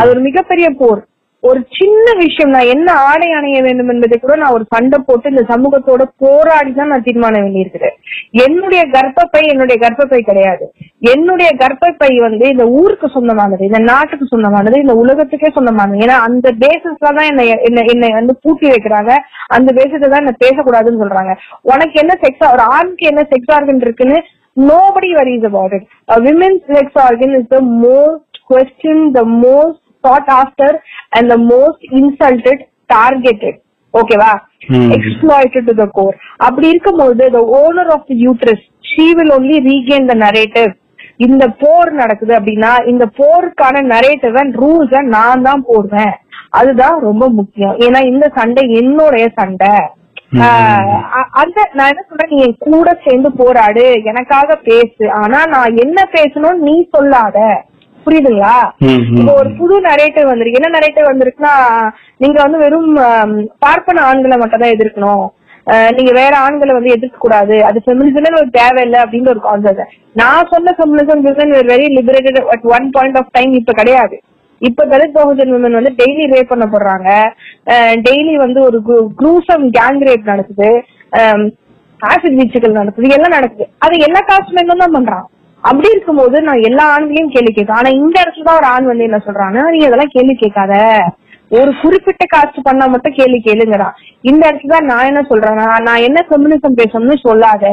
[0.00, 1.07] அது ஒரு மிகப்பெரிய போர்.
[1.42, 5.44] ஒரு சின்ன விஷயம் நான் என்ன ஆடை அணைய வேண்டும் என்பதை கூட நான் ஒரு சண்டை போட்டு இந்த
[5.50, 7.96] சமூகத்தோட போராடி தான் நான் தீர்மானம் வேண்டியிருக்கிறேன்
[8.44, 10.64] என்னுடைய கர்ப்பப்பை என்னுடைய கர்ப்பப்பை கிடையாது.
[11.12, 16.02] என்னுடைய கர்ப்பப்பை வந்து இந்த ஊருக்கு சொந்தமானது இந்த நாட்டுக்கு சொந்தமானது இந்த உலகத்துக்கே சொந்தமானது.
[16.06, 19.12] ஏன்னா அந்த பேசிஸ்ல தான் என்னை என்னை என்னை வந்து பூட்டி வைக்கிறாங்க.
[19.56, 21.34] அந்த பேசிஸ்ல தான் என்ன பேசக்கூடாதுன்னு சொல்றாங்க.
[21.72, 24.18] உனக்கு என்ன செக்ஸ் ஒரு ஆணுக்கு என்ன செக்ஸ் ஆர்கன் இருக்குன்னு
[24.56, 25.88] nobody worries about it
[26.28, 30.70] women's sex organ is the most question the most sought after
[31.16, 32.58] and the most insulted
[32.94, 33.56] targeted.
[33.94, 34.32] ஓகேவா
[34.96, 36.16] exploited to the core.
[36.46, 40.72] அப்படி இருக்கும்போது the owner of the uterus she will only regain the narrative.
[41.26, 46.16] இந்த போர் நடக்குது அப்படின்னா இந்த போருக்கான narrative rules நான் தான் போடுவேன்.
[46.58, 47.74] அதுதான் ரொம்ப முக்கியம்.
[47.84, 49.72] ஏன்னா இந்த சண்டை என்னுடைய சண்டை.
[51.40, 52.30] அந்த நான் என்ன சொல்றேன்?
[52.34, 53.84] நீ என் கூட சேர்ந்து போராடு.
[54.10, 55.04] எனக்காக பேசு.
[55.22, 57.38] ஆனா நான் என்ன பேசணும்னு நீ சொல்லாத.
[58.04, 58.54] புரியுதுங்களா.
[59.18, 60.60] இப்போ ஒரு புது நரேட்டிவ் வந்திருக்கு.
[60.60, 61.54] என்ன நரேட்டிவ் வந்திருக்குன்னா
[62.22, 62.92] நீங்க வந்து வெறும்
[63.64, 65.26] பார்ப்பன ஆண்களை மட்டும் தான் எதிர்க்கணும்.
[65.96, 67.56] நீங்க வேற ஆண்களை வந்து எதிர்க்க கூடாது.
[67.68, 72.86] அது ஃபெமினிசம் ஒரு தேவையில்லை அப்படின்னு ஒரு கான்செப்ட் நான் சொன்ன feminism women very liberated at one
[72.96, 74.16] point of time இப்ப கிடையாது.
[74.68, 77.08] இப்ப தலித் பகுஜன் விமன் வந்து டெய்லி ரேப் பண்ணப்படுறாங்க
[78.06, 78.78] டெய்லி வந்து ஒரு
[79.20, 80.70] குரூசம் கேங் ரேப் நடக்குது.
[82.00, 83.12] ஆசிட் வீச்சுகள் நடக்குது.
[83.16, 83.66] எல்லாம் நடக்குது.
[83.84, 85.26] அது எல்லா காஸ்ட் மென்னும் தான் பண்றான்.
[85.64, 89.18] அப்படி இருக்கும்போது நான் எல்லா ஆண்களையும் கேள்வி கேட்க ஆனா இந்த இடத்துல தான் ஒரு ஆண் வந்து என்ன
[89.26, 90.74] சொல்றான்னா நீ அதெல்லாம் கேள்வி கேட்காத.
[91.50, 93.96] ஒரு குறிப்பிட்ட காஸ்ட் பண்ணா மட்டும் கேள்வி கேளுங்கிறான்
[94.30, 97.72] இந்த இடத்துல நான் என்ன சொல்றேன்னா நான் என்ன கம்யூனிசம் பேசணும்னு சொல்லாத.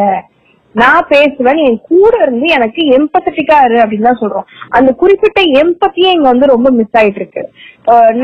[0.76, 1.60] நான் பேசுவேன்.
[1.66, 4.48] என் கூட இருந்து எனக்கு எம்பத்தட்டிக்கா இரு அப்படின்னு தான் சொல்றோம்.
[4.78, 7.44] அந்த குறிப்பிட்ட எம்பத்தியே இங்க வந்து ரொம்ப மிஸ் ஆயிட்டு இருக்கு.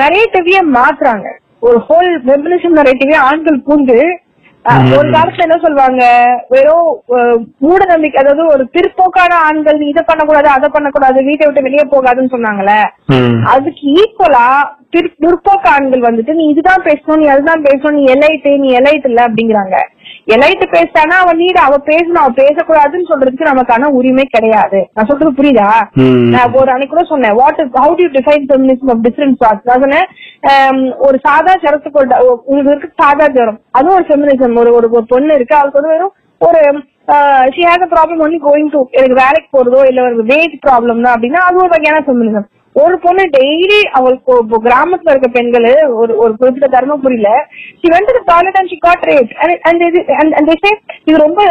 [0.01, 1.27] நரேட்டிவிய மாத்துறாங்க?
[1.67, 3.97] ஒரு ஹோல் ஃபெமினிசம் நரேட்டிவே ஆண்கள் பூந்து
[4.65, 6.01] ஒரு காலத்துல என்ன சொல்லுவாங்க
[6.49, 6.89] வெறும்
[7.59, 12.33] மூட நம்பிக்கை அதாவது ஒரு பிற்போக்கான ஆண்கள் நீ இதை பண்ணக்கூடாது அதை பண்ணக்கூடாது வீட்டை விட்டு வெளியே போகாதுன்னு
[12.35, 12.75] சொன்னாங்கல்ல.
[13.53, 14.45] அதுக்கு ஈக்குவலா
[14.93, 19.75] பிற்போக்கு ஆண்கள் வந்துட்டு நீ இதுதான் பேசணும் நீ அதுதான் பேசணும் நீ எலைட்டு நீ எலைட் இல்ல அப்படிங்கிறாங்க.
[20.27, 24.79] எலைட்டு பேசிட்டானா அவன் நீடு அவ பேசணும் அவ பேசக்கூடாதுன்னு சொல்றதுக்கு நமக்கான உரிமை கிடையாது.
[24.95, 25.69] நான் சொல்றது புரியுதா.
[26.33, 29.83] நான் ஒரு அன்னைக்கு கூட சொன்னேன் what is how to define feminism of difference parts நான்
[29.85, 30.07] சொன்னேன்
[30.51, 31.99] ஆம், ஒரு சாதா ஜரத்துக்கு
[32.47, 33.59] உங்களுக்கு இருக்கு சாதா ஜரம்.
[33.73, 36.61] அதுவும் ஒரு ஃபெமினிசம் ஒரு ஒரு பொண்ணு இருக்கு அவளுக்கு வந்து வெறும் ஒரு
[37.53, 41.15] she has a problem only going to எனக்கு வேலைக்கு போறதோ இல்ல ஒரு வெயிட் ப்ராப்ளம் தான்
[41.15, 46.79] அப்படின்னா அது ஒரு வகையான ஃபெமினிசம் ஒரு பொண்ணு டெய்லி அவளுக்கு கிராமத்துல இருக்க பெண்கள் ஒரு ஒரு குறிப்பிட்ட
[46.79, 47.29] தர்மபுரியில
[47.79, 51.41] she went to toilet and she got raped and இது and- இது ரொம்ப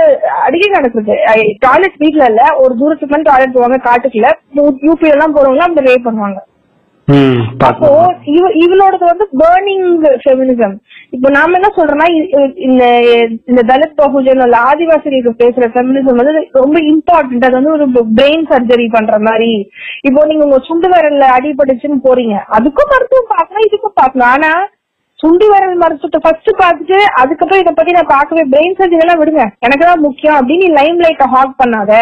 [0.44, 1.16] அடிக்கடி நடக்குது.
[1.58, 4.30] டாய்லெட் வீட்ல இல்ல ஒரு தூரத்துக்கு மேல டாய்லெட் போவாங்க காட்டுக்குள்ள.
[4.88, 6.40] யூபி எல்லாம் போறவங்க அப்படி ரேப் பண்ணுவாங்க.
[7.68, 7.88] அப்போ.
[8.34, 9.86] இவ இவளோடது வந்து பேர்னிங்
[10.22, 10.74] ஃபெமினிசம்
[11.14, 12.06] இப்போ நாம என்ன சொல்றோம்னா
[12.66, 12.84] இந்த
[13.50, 17.86] இந்த தலித் பகுஜன் இல்ல ஆதிவாசிகளுக்கு பேசுற ஃபெமினிசம் வந்து ரொம்ப இம்பார்ட்டன்ட் அது வந்து ஒரு
[18.18, 19.52] பிரெயின் சர்ஜரி பண்ற மாதிரி.
[20.08, 22.36] இப்போ நீங்க உங்க சுண்டு விரல்ல அடிபட்டுச்சுன்னு போறீங்க.
[22.58, 24.34] அதுக்கும் மருத்துவம் பார்க்கலாம் இதுக்கும் பார்க்கலாம்.
[24.36, 24.52] ஆனா
[25.18, 29.44] சுண்டி விரல் மருத்துவத்தை ஃபர்ஸ்ட் பார்த்துட்டு அதுக்கப்புறம் இதை பத்தி நான் பார்க்கவே பிரெயின் சர்ஜரி எல்லாம் விடுங்க.
[29.66, 31.92] எனக்கு தான் முக்கியம் அப்படின்னு நீ லைம் லைட்டை ஹாக் பண்ணாத.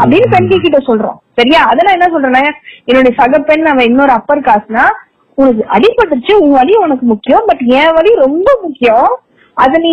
[0.00, 1.18] அப்படின்னு பெண்கள் கிட்ட சொல்றோம்.
[1.38, 1.60] சரியா?
[1.70, 2.42] அதெல்லாம் என்ன சொல்றேன்னா
[2.88, 4.86] என்னுடைய சக பெண் அவன் இன்னொரு அப்பர் காசுனா
[5.38, 9.08] உனக்கு அடிபட்டுச்சு உன் வலி உனக்கு முக்கியம் பட் என் வலி ரொம்ப முக்கியம்.
[9.56, 9.90] அத நீ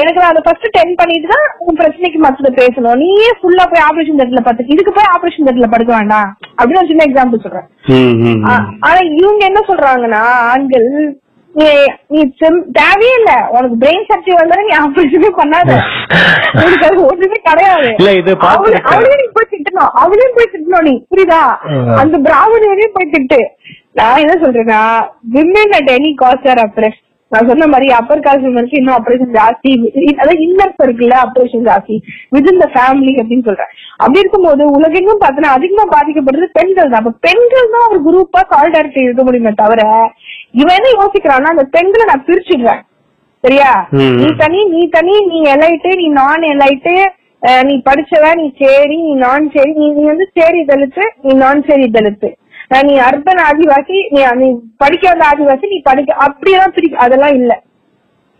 [0.00, 3.00] எனக்கு நான் அதை ஃபர்ஸ்ட் டென் பண்ணிட்டு தான் உன் பிரச்சனைக்கு மத்தத பேசணும்.
[3.02, 6.30] நீயே ஃபுல்லா போய் ஆபரேஷன் தேட்டர்ல படுத்து இதுக்கு போய் ஆபரேஷன் தேட்டர்ல படுக்க வேண்டாம்.
[6.58, 7.68] அப்படின்னு ஒரு சின்ன எக்ஸாம்பிள் சொல்றேன்.
[8.86, 10.88] ஆனா இவங்க என்ன சொல்றாங்கன்னா ஆண்கள்
[11.58, 12.20] நீ
[12.78, 15.70] தேவையே இல்ல உனக்கு பிரெயின் சர்ஜரி வந்தாலும் நீ ஆபரேஷனே பண்ணாத
[16.62, 17.90] உனக்கு அது ஒண்ணுமே கிடையாது.
[18.50, 19.92] அவளையும் நீ போய் திட்டணும்.
[20.02, 20.94] அவளையும் போய் திட்டணும் நீ.
[21.12, 21.42] புரியுதா.
[22.02, 23.40] அந்த பிராமணியரையும் போய் திட்டு.
[24.00, 24.82] நான் என்ன சொல்றேன்னா
[25.36, 27.00] women at any caste are oppress
[27.32, 29.70] நான் சொன்ன மாதிரி அப்பர் காஸ்ட் விமனுக்கு இன்னும் ஆபரேஷன் ஜாஸ்தி.
[30.18, 31.96] அதாவது இன்னர் சர்க்கிள்ல ஆபரேஷன் ஜாஸ்தி.
[32.34, 33.70] வித் த ஃபேமிலி அப்படின்னு சொல்றேன்.
[34.02, 37.00] அப்படி இருக்கும்போது உலகெங்கும் பார்த்தோன்னா அதிகமா பாதிக்கப்படுறது பெண்கள் தான்.
[37.02, 39.82] அப்ப பெண்கள் தான் ஒரு குரூப்பா சால்டாரிட்டி இருக்க முடியுமே தவிர
[40.54, 42.82] இவன் என்ன யோசிக்கிறான்னா அந்த பெண்களை நான் பிரிச்சுடுறேன்.
[43.44, 43.70] சரியா.
[44.20, 46.94] நீ தனி நீ தனி நீ எலைட்டு நீ நான் எலைட்டு
[47.68, 51.86] நீ படிச்சவ நீ சேரி நீ நான் சேரி நீ நீ வந்து சேரி தலித்து நீ நான் சேரி
[51.96, 52.28] தலித்து.
[52.88, 54.46] நீ அர்பன் ஆதிவாசி நீ நீ
[54.82, 57.52] படிக்க வந்த ஆதிவாசி நீ படிக்க அப்படியெல்லாம் பிரிக்க அதெல்லாம் இல்ல.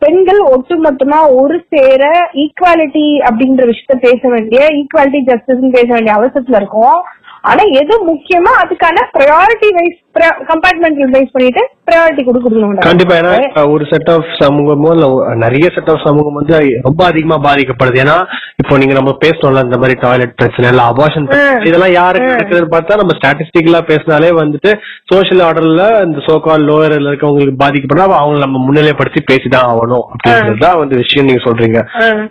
[0.03, 2.03] பெண்கள் ஒட்டுமொத்தமா ஒரு சேர
[2.45, 6.99] ஈக்குவாலிட்டி அப்படின்ற விஷயத்த பேச வேண்டிய ஈக்குவாலிட்டி ஜஸ்டிஸ் பேச வேண்டிய அவசரத்துல இருக்கும்.
[7.45, 10.01] ஆனா எது முக்கியமா அதுக்கான ப்ரையாரிட்டி வைஸ்
[10.49, 13.33] கம்பார்ட்மெண்ட் வைஸ் பண்ணிட்டு ப்ரையாரிட்டி கொடுக்கணும் கண்டிப்பா ஏன்னா
[13.73, 15.07] ஒரு செட் ஆஃப் சமூகமோ இல்ல
[15.43, 16.55] நிறைய செட் ஆஃப் சமூகம் வந்து
[16.87, 18.17] ரொம்ப அதிகமா பாதிக்கப்படுது ஏன்னா
[18.61, 21.59] இப்போ நீங்க நம்ம பேசணும்ல இந்த மாதிரி டாய்லெட் பிரச்சனை இல்ல அபார்ஷன் ம்.
[21.69, 22.31] இதெல்லாம் யாருக்கு.
[22.35, 24.71] நடக்குதுன்னு பார்த்தா நம்ம ஸ்டாட்டிஸ்டிக்கலா பேசினாலே வந்துட்டு
[25.13, 31.29] சோஷியல் ஆர்டர்ல இந்த சோகால் லோயர்ல இருக்கவங்களுக்கு பாதிக்கப்படுறா அவங்களை நம்ம முன்னிலைப்படுத்தி பேசிதான் ஆகணும் அப்படின்றதுதான் வந்து விஷயம்
[31.29, 31.81] நீங்க சொல்றீங்க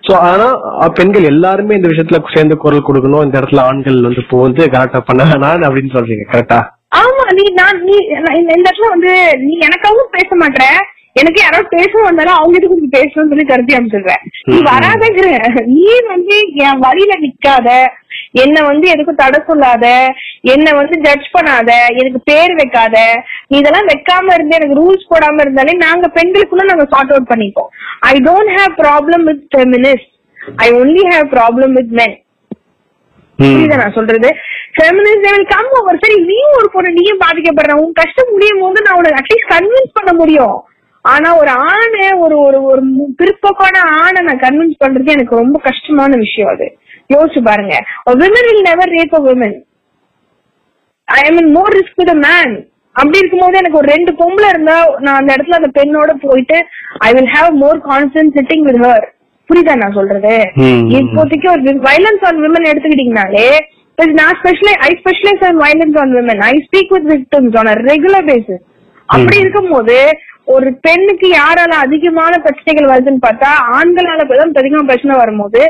[0.08, 0.48] சோ ஆனா
[0.98, 5.24] பெண்கள் எல்லாருமே இந்த விஷயத்துல சேர்ந்து குரல் கொடுக்கணும் இந்த இடத்துல ஆண்கள் வந்து இப்போ வந்து கரெக்டா பண்ண
[5.24, 6.60] வேணாம் அப்படின்னு சொல்றீங்க கரெக்டா
[7.02, 7.96] ஆமா நீ நான் நீ
[8.40, 9.14] இந்த இடத்துல வந்து
[9.46, 10.66] நீ எனக்காகவும் பேச மாட்டேற.
[11.16, 14.56] எனக்கு யாராவது பேச வந்தாலும் அவங்க இதுக்கு நீ பேசணும்னு சொல்லி கருத்தி அமைச்சிடுறேன் நீ.
[14.70, 15.28] வராதங்கிற.
[15.74, 16.36] நீ வந்து
[16.66, 17.68] என் வழியில நிக்காத.
[18.44, 19.86] என்ன வந்து எதுக்கும் தடை சொல்லாத.
[20.54, 21.72] என்ன வந்து ஜட்ஜ் பண்ணாத.
[21.94, 22.96] எனக்கு பேர் வைக்காத.
[23.48, 27.70] நீ இதெல்லாம் வைக்காம இருந்து எனக்கு ரூல்ஸ் போடாம இருந்தாலே நாங்க பெண்களுக்குள்ள நாங்க சார்ட் அவுட் பண்ணிப்போம்.
[28.00, 30.10] I don't have problem with feminist
[30.56, 32.16] I only have problem with men
[33.40, 34.30] புரியுதா நான் சொல்றது?
[34.76, 39.20] ஃபெமினிசம் கம் ஓவர் சரி நீ ஒரு பொண்ணு நீயும் பாதிக்கப்படுற உன் கஷ்டம் முடியும் போது நான் உனக்கு
[39.22, 40.56] அட்லீஸ்ட் கன்வின்ஸ் பண்ண முடியும்.
[41.06, 42.82] ஆனா ஒரு ஆணை ஒரு ஒரு ஒரு
[43.20, 46.68] பிற்போக்கான ஆணை நான் கன்வின்ஸ் பண்றது எனக்கு ரொம்ப கஷ்டமான விஷயம் அது.
[47.10, 47.74] யோசிச்சு பாருங்க.
[48.22, 49.58] Women will never rape a women
[51.08, 52.54] I mean more risk with the man
[52.96, 56.58] அப்படி இருக்கும்போது எனக்கு ஒரு ரெண்டு பொம்பளை இருந்தா நான் அந்த இடத்துல அந்த பெண்ணோட போயிட்டு
[57.00, 59.06] I will have more confidence sitting with her
[59.54, 60.36] புரியுதா நான் சொல்றது.
[61.00, 63.48] இப்போதைக்கு ஒரு வயலன்ஸ் ஆன் விமன் எடுத்துக்கிட்டீங்கனாலே
[64.20, 68.64] நான் specially I specialise on violence on women I speak with victims on regular basis
[69.10, 69.98] அப்படி இருக்கும்போது
[70.54, 75.62] ஒரு பெண்ணுக்கு யாரால அதிகமான பிரச்சனைகள் வருதுன்னு பார்த்தா ஆண்களால தான் அதிகமா பிரச்சனை வரும்போது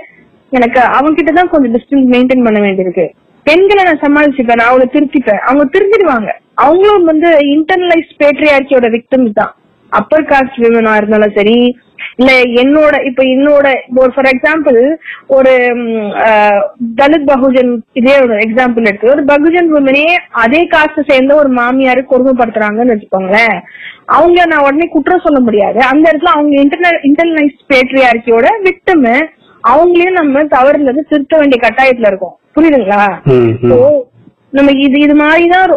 [0.52, 3.06] எனக்கு அவங்க கிட்ட தான் கொஞ்சம் டிஸ்டன்ஸ் மெயின்டைன் பண்ண வேண்டியிருக்கு.
[3.46, 5.42] பெண்களை நான் சமாளிச்சுப்பேன் நான் அவங்கள திருத்திப்பேன்.
[5.48, 6.30] அவங்க திருத்திடுவாங்க
[6.66, 9.54] அவங்களும் வந்து இன்டர்னலைஸ் பேட்ரியார்ச்சியோட விக்டிம்ஸ் தான்.
[10.00, 11.58] அப்பர் காஸ்ட் விமனா இருந்தாலும் சரி
[12.22, 13.68] இல்ல என்னோட இப்ப என்னோட
[14.02, 14.78] ஒரு ஃபார் எக்ஸாம்பிள்
[15.36, 15.54] ஒரு
[17.00, 20.04] தலித் பகுஜன் இதே ஒரு எக்ஸாம்பிள் எடுத்து ஒரு பகுஜன் உமனே
[20.44, 23.58] அதே காஸ்ட் சேர்ந்த ஒரு மாமியாரு கொடுமைப்படுத்துறாங்கன்னு வச்சுக்கோங்களேன்.
[24.18, 25.80] அவங்க நான் உடனே குற்றம் சொல்ல முடியாது.
[25.92, 29.08] அந்த இடத்துல அவங்க இன்டர்னல் இன்டர்னலைஸ் பேட்ரியார்ச்சியோட விக்டம்
[29.72, 32.36] அவங்களையும் நம்ம தவறுல இருந்து திருத்த வேண்டிய கட்டாயத்துல இருக்கோம்.
[32.56, 33.04] புரியுதுங்களா?
[34.54, 35.72] நம்ம இது இது மாதிரி தான்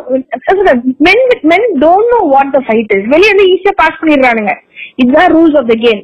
[1.07, 4.55] men men don't know what the fight is வெளியே வந்து ஈஸியா பாஸ் பண்ணிடுறானுங்க.
[4.95, 6.03] இதுதான் rules of the game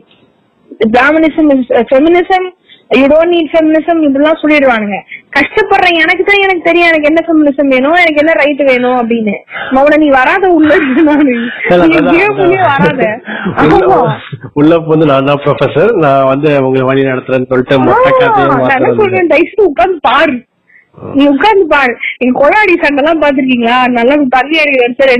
[0.92, 1.48] Brahminism
[1.90, 2.46] feminism
[2.90, 4.96] you don't need feminism இதெல்லாம் சொல்லிடுவானுங்க.
[5.36, 9.34] கஷ்டப்படுறேன் எனக்கு தான் எனக்கு தெரியும் எனக்கு என்ன ஃபெமினிசம் வேணும் எனக்கு என்ன ரைட் வேணும் அப்படின்னு.
[9.72, 10.70] மவன நீ வராத உள்ள
[12.66, 13.04] வராத.
[14.54, 17.78] உள்ள- வந்து நான் தான் ப்ரொஃபசர் நான் வந்து உங்களை வழி நடத்துறேன்னு சொல்லிட்டு
[19.66, 20.34] உட்கார்ந்து பாரு.
[21.14, 21.92] நீ உட்கார்ந்து பாரு.
[22.18, 25.16] நீங்க கொலாடி சண்டை எல்லாம் பாத்திருக்கீங்களா நல்லா தண்ணி அடிக்கிற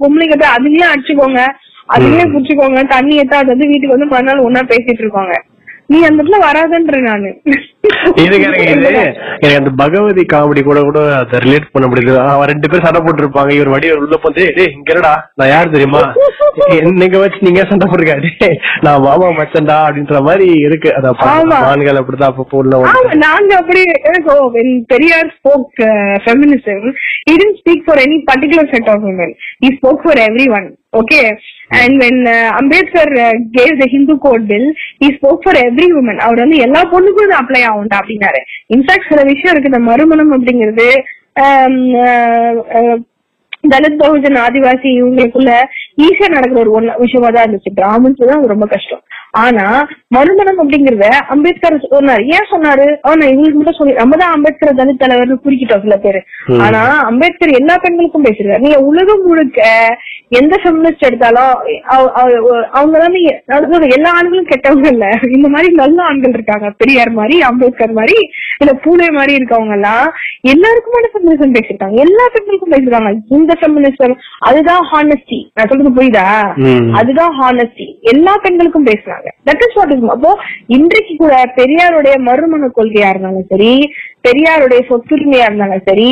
[0.00, 1.42] பொம்பளைங்க போய் அதுலயே அடிச்சுக்கோங்க.
[1.88, 5.36] அதுலயே புடிச்சுக்கோங்க தண்ணி எத்தா அது வந்து வீட்டுக்கு வந்து மறுநாள் ஒன்னா பேசிட்டு இருக்காங்க
[5.92, 7.30] நீ அந்த இடத்துல வராதன்ற நானு.
[8.20, 9.00] இது எனக்கு
[9.58, 12.12] அந்த பகவதி காமெடி கூட கூட அதை ரிலேட் பண்ண முடியுது.
[12.26, 15.00] அவன் ரெண்டு பேரும் சண்டை போட்டு இருப்பாங்க இவர் வடி உள்ள போந்து டேய் இங்க
[15.38, 16.02] நான் யார் தெரியுமா?
[17.00, 18.30] நீங்க வச்சு நீங்க சண்டை போட்டுருக்காரு?
[18.84, 20.90] நான் மாமா மச்சன்டா அப்படின்ற மாதிரி இருக்கு.
[20.98, 21.58] அத ஆமா.
[21.70, 24.34] ஆண்கள் அப்படிதான் வந்து ஆமா நாங்க அப்படி எனக்கு
[24.92, 25.80] Periyar spoke
[26.24, 26.84] feminism
[27.28, 29.30] he didn't speak for any particular set of women.
[29.60, 31.24] He spoke for everyone okay?
[31.80, 34.66] And when uh, ambedkar uh, gave the hindu code bill
[35.00, 36.16] he spoke for every woman.
[36.26, 38.40] அவர் வந்து எல்லா பொண்ணுக்கும் இது apply ஆகும்டா அப்படின்னாரு.
[38.76, 39.72] In fact சில விஷயம் இருக்கு.
[39.72, 40.88] இந்த மறுமணம் அப்படிங்கிறது
[41.40, 42.96] அஹ்,
[43.68, 45.50] தலித் பகுஜன் ஆதிவாசி இவங்களுக்குள்ள
[46.02, 47.72] ஈஸியா நடக்கிற ஒரு ஒண்ணு விஷயமா தான் இருந்துச்சு.
[47.74, 49.02] பிராமின்ஸ் தான் ரொம்ப கஷ்டம்.
[49.30, 52.24] ஆனா மறுமணம் அப்படிங்கறத அம்பேத்கர் சொன்னாரு.
[52.24, 52.96] ஏன் சொன்னாரு?
[53.02, 56.22] ஆனா இவங்களுக்கு மட்டும் சொல்லி நம்ம தான் அம்பேத்கர் தலித் தலைவர்னு குறிக்கிட்டோம் சில பேரு.
[56.60, 58.58] ஆனா அம்பேத்கர் எல்லா பெண்களுக்கும் பேசிருக்காரு.
[58.58, 59.88] நீங்க உலகம் முழுக்க
[60.28, 65.08] எந்த ஃபெமினிஸ்ட் எடுத்தாலும் அவ- அவ- அவங்க வந்து எல்லா ஆண்களும் கெட்டவங்க இல்ல.
[65.30, 66.72] இந்த மாதிரி நல்ல ஆண்கள் இருக்காங்க.
[66.76, 70.12] பெரியார் மாதிரி அம்பேத்கர் மாதிரி இல்ல பூலே மாதிரி இருக்கவங்க எல்லாம்
[70.48, 71.94] எல்லாருக்குமான ஃபெமினிசம் பேசிருக்காங்க.
[71.94, 73.16] எல்லா பெண்களுக்கும் பேசிருக்காங்க.
[73.28, 76.52] இந்த ஃபெமினிசம் அதுதான் ஹானஸ்டி நான் சொல்றது புரியுதா.
[76.92, 79.19] அதுதான் ஹானஸ்டி எல்லா பெண்களுக்கும் பேசுறாங்க.
[79.48, 80.32] தட் இஸ் வாட் இஸ் அப்போ
[80.76, 83.72] இன்றைக்கு கூட பெரியாருடைய மறுமண கொள்கையா இருந்தாலும் சரி
[84.26, 86.10] பெரியாருடைய சொத்துரிமையா இருந்தாலும் சரி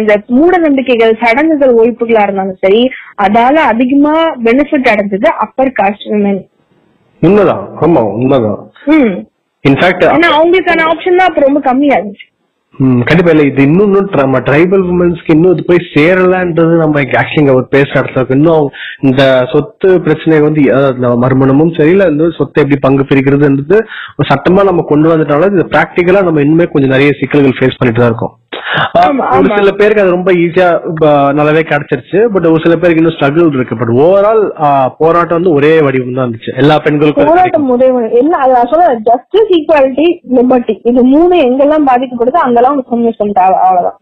[0.00, 2.82] இந்த மூட நம்பிக்கைகள் சடங்குகள் ஒழிப்புகளா இருந்தாலும் சரி
[3.26, 4.14] அதால அதிகமா
[4.48, 6.42] பெனிஃபிட் அடைஞ்சது அப்பர் காஸ்ட் விமன்
[7.22, 7.64] உண்மைதான்.
[7.84, 8.60] ஆமா உண்மைதான்.
[9.64, 12.26] இன்ஃபேக்ட் அவங்களுக்கான ஆப்ஷன் தான் அப்ப ரொம்ப கம்மியா இருந்துச்சு.
[12.74, 13.32] கண்டிப்பா.
[13.34, 18.02] இல்ல இது இன்னும் இன்னும் நம்ம ட்ரைபல் உமன்ஸ்க்கு இன்னும் இது போய் சேரலன்றது நம்ம ஆக்சுவலி அவர் பேசுற
[18.02, 18.66] இடத்துல இன்னும்
[19.08, 20.62] இந்த சொத்து பிரச்சனை வந்து
[20.96, 23.78] இந்த மறுமணமும் சரி இல்ல இந்த சொத்தை எப்படி பங்கு பிரிக்கிறதுன்றது
[24.18, 28.12] ஒரு சட்டமா நம்ம கொண்டு வந்துட்டாலும் இது பிராக்டிக்கலா நம்ம இன்னுமே கொஞ்சம் நிறைய சிக்கல்கள் ஃபேஸ் பண்ணிட்டு தான்
[28.12, 28.34] இருக்கோம்.
[29.34, 29.48] ஒரு.
[29.58, 30.68] சில பேருக்கு அது ரொம்ப ஈஸியா
[31.38, 32.20] நல்லாவே கிடைச்சிருச்சு.
[32.34, 33.80] பட் ஒரு சில பேருக்கு இன்னும் ஸ்ட்ரகிள் இருக்கு.
[33.82, 34.42] பட் ஓவரால்
[35.02, 36.56] போராட்டம் வந்து ஒரே வடிவம் தான் இருந்துச்சு.
[36.62, 37.30] எல்லா பெண்களுக்கும்.
[37.32, 43.98] போராட்டம் உதவி என்ன சொல்ல ஜஸ்டிஸ் ஈக்குவாலிட்டி லிபர்ட்டி இது மூணு எங்கெல்லாம் பாதிக்கப்படுதோ அங்கெல்லாம் ஒரு தேவை அவ்வளவுதான்.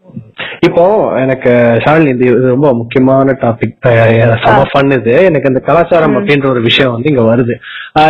[0.67, 0.83] இப்போ
[1.21, 1.51] எனக்கு
[1.83, 3.75] ஷாலினி இது ரொம்ப முக்கியமான டாபிக்
[4.43, 5.13] செம ஃபன் இது.
[5.29, 7.55] எனக்கு இந்த கலாச்சாரம் அப்படின்ற ஒரு விஷயம் வந்து இங்க வருது.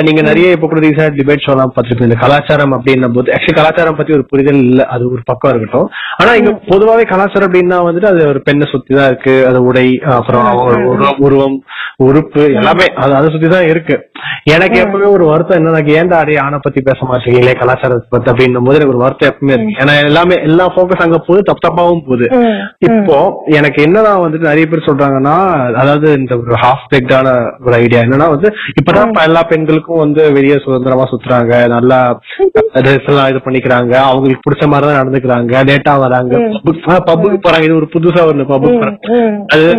[0.07, 2.09] நீங்க நிறைய இப்ப கூட ரீசெண்ட் டிபேட் ஷோலாம் பார்த்துருப்பீங்க.
[2.09, 4.81] இந்த கலாச்சாரம் அப்படின்னும் போது ஆக்சுவலி கலாச்சாரம் பத்தி ஒரு புரிதல் இல்ல.
[4.95, 5.87] அது ஒரு பக்கம் இருக்கட்டும்.
[6.21, 9.35] ஆனா இங்க பொதுவாவே கலாச்சாரம் அப்படின்னா வந்துட்டு அது ஒரு பெண்ணை சுத்தி தான் இருக்கு.
[9.49, 10.47] அது உடை அப்புறம்
[11.25, 11.57] உருவம்,
[12.07, 13.95] உறுப்பு எல்லாமே அது அதை சுத்தி தான் இருக்கு.
[14.53, 18.27] எனக்கு எப்பவுமே ஒரு வருத்தம் என்ன ஏன்டா அடி ஆணை பத்தி பேச மாட்டீங்களே கலாச்சாரத்தை பத்தி?
[18.31, 19.75] அப்படின்னும் போது எனக்கு ஒரு வருத்தம் எப்பவுமே இருக்கு.
[19.83, 22.27] ஏன்னா எல்லாமே எல்லா ஃபோக்கஸ் அங்க போகுது தப்பு தப்பாவும் போகுது.
[22.89, 23.17] இப்போ
[23.59, 25.35] எனக்கு என்னதான் வந்துட்டு நிறைய பேர் சொல்றாங்கன்னா
[25.81, 27.27] அதாவது இந்த ஒரு ஹாஃப் பெக்டான
[27.65, 28.49] ஒரு ஐடியா என்னன்னா வந்து
[28.81, 31.53] இப்பதான் இப்ப எல்லா பெண்களுக்கும் வந்து வெளியே சுதந்திரமா சுத்துறாங்க.
[31.75, 31.99] நல்லா
[32.83, 33.93] ட்ரெஸ் எல்லாம் இது பண்ணிக்கிறாங்க.
[34.09, 35.53] அவங்களுக்கு பிடிச்ச மாதிரி தான் நடந்துக்கிறாங்க.
[35.69, 36.30] லேட்டா வராங்க.
[36.37, 37.63] பப்புக்கு போறாங்க.
[37.63, 39.45] இது ஒரு புதுசா ஒரு பப்புக்கு போறாங்க.
[39.45, 39.71] அது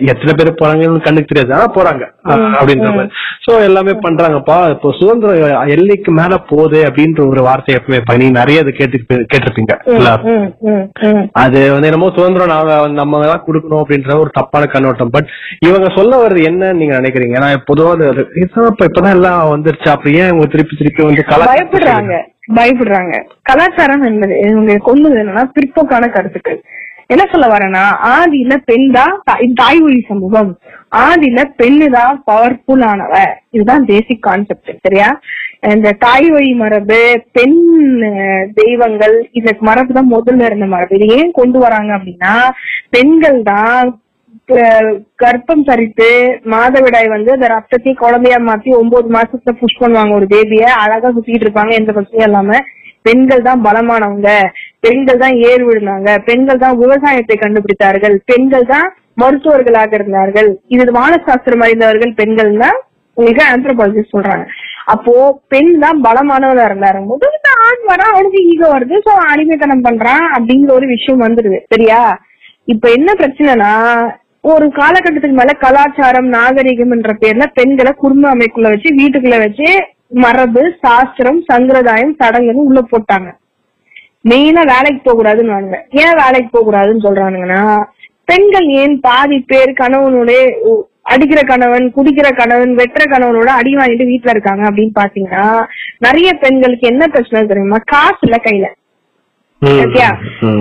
[0.00, 1.54] எத்தனை பேர் போறாங்கன்னு கண்ணுக்கு தெரியாது.
[1.54, 2.04] ஆனா போறாங்க.
[2.28, 3.08] அப்படின்ற மாதிரி.
[3.50, 4.70] சோ எல்லாமே பண்றாங்கப்பா.
[4.70, 9.84] இப்போ சுதந்திரம் எல்லைக்கு மேல போகுது அப்படின்ற ஒரு வார்த்தை எப்பவுமே பண்ணி நிறைய இது கேட்டு கேட்டிருப்பீங்க.
[9.84, 10.54] எல்லாரும்.
[11.32, 15.10] அது வந்து என்னமோ சுதந்திரம் நாங்க நம்ம தான் கொடுக்கணும் அப்படின்ற ஒரு தப்பான கண்ணோட்டம்.
[15.10, 15.26] பட்
[15.58, 17.36] இவங்க சொல்ல வர்றது என்னன்னு நீங்க நினைக்கிறீங்க?
[17.38, 19.88] ஏன்னா பொதுவா அது- இதுதான் இப்ப இப்பதான் எல்லாம் வந்துருச்சு.
[19.88, 21.80] அப்ப ஏன் இவங்க திருப்பி திருப்பி வந்து கலாச்சாரத்தை
[22.56, 23.14] பயப்படுறாங்க.
[23.42, 26.60] கலாச்சாரம் என்பது இவங்க கொண்டது என்னன்னா பிற்போக்கான கருத்துக்கள்.
[27.06, 27.84] என்ன சொல்ல வரேன்னா
[28.16, 29.14] ஆதியில பெண் தான்
[29.54, 30.50] தாய் ஒழி சமூகம்.
[30.96, 33.14] ஆதியில பெண்ணு தான் பவர்ஃபுல் ஆனவ.
[33.50, 35.08] இதுதான் பேசிக் கான்செப்ட் சரியா?
[35.74, 37.00] இந்த தாய் வழி மரபு
[37.32, 37.58] பெண்
[38.54, 40.96] தெய்வங்கள் இந்த மரபு தான் முதல்ல இருந்த மரபு.
[40.98, 42.34] இது ஏன் கொண்டு வராங்க அப்படின்னா
[42.90, 43.90] பெண்கள் தான்
[45.22, 46.08] கர்ப்பம் சரித்து
[46.52, 51.72] மாதவிடாய் வந்து அந்த ரத்தத்தையும் குழந்தையா மாத்தி ஒன்பது மாசத்துல புஷ் பண்ணுவாங்க ஒரு பேபிய அழகா சுத்திட்டு இருப்பாங்க
[51.80, 52.58] எந்த பிரச்சனையும் இல்லாம.
[53.06, 54.30] பெண்கள் தான் பலமானவங்க.
[54.80, 56.10] பெண்கள் தான் ஏர் விழுந்தாங்க.
[56.28, 58.16] பெண்கள் தான் விவசாயத்தை கண்டுபிடித்தார்கள்.
[58.30, 58.88] பெண்கள் தான்
[59.22, 60.50] மருத்துவர்களாக இருந்தார்கள்.
[60.74, 62.78] இது வானசாஸ்திரம் அறிந்தவர்கள் பெண்கள் தான்
[63.16, 64.44] உங்களுக்கு ஆந்த்ரோபாலஜிஸ்ட் சொல்றாங்க.
[64.92, 65.14] அப்போ
[65.52, 67.26] பெண் தான் பலமானவரா இருந்தாரு போது
[67.66, 68.96] ஆண் வரா அவனுக்கு ஈகோ வருது.
[69.06, 71.58] சோ அடிமைத்தனம் பண்றான் அப்படிங்கிற ஒரு விஷயம் வந்துருது.
[71.72, 72.00] சரியா?
[72.68, 73.72] இப்ப என்ன பிரச்சனைனா
[74.44, 79.68] ஒரு காலகட்டத்துக்கு மேல கலாச்சாரம் நாகரிகம் என்ற பேர்ல பெண்களை குடும்ப அமைப்புக்குள்ள வச்சு வீட்டுக்குள்ள வச்சு
[80.22, 83.28] மரபு சாஸ்திரம் சம்பிரதாயம் சடங்குன்னு உள்ள போட்டாங்க.
[84.28, 87.62] மெயினா வேலைக்கு போக கூடாதுன்னு ஏன் வேலைக்கு போக கூடாதுன்னு சொல்றானுங்கன்னா
[88.24, 90.32] பெண்கள் ஏன் பாதி பேர் கணவனோட
[91.02, 95.46] அடிக்கிற கணவன் குடிக்கிற கணவன் வெட்டுற கணவனோட அடி வாங்கிட்டு வீட்டுல இருக்காங்க அப்படின்னு பாத்தீங்கன்னா
[95.98, 97.76] நிறைய பெண்களுக்கு என்ன பிரச்சனை தெரியுமா?
[97.84, 98.66] காசு இல்ல கையில.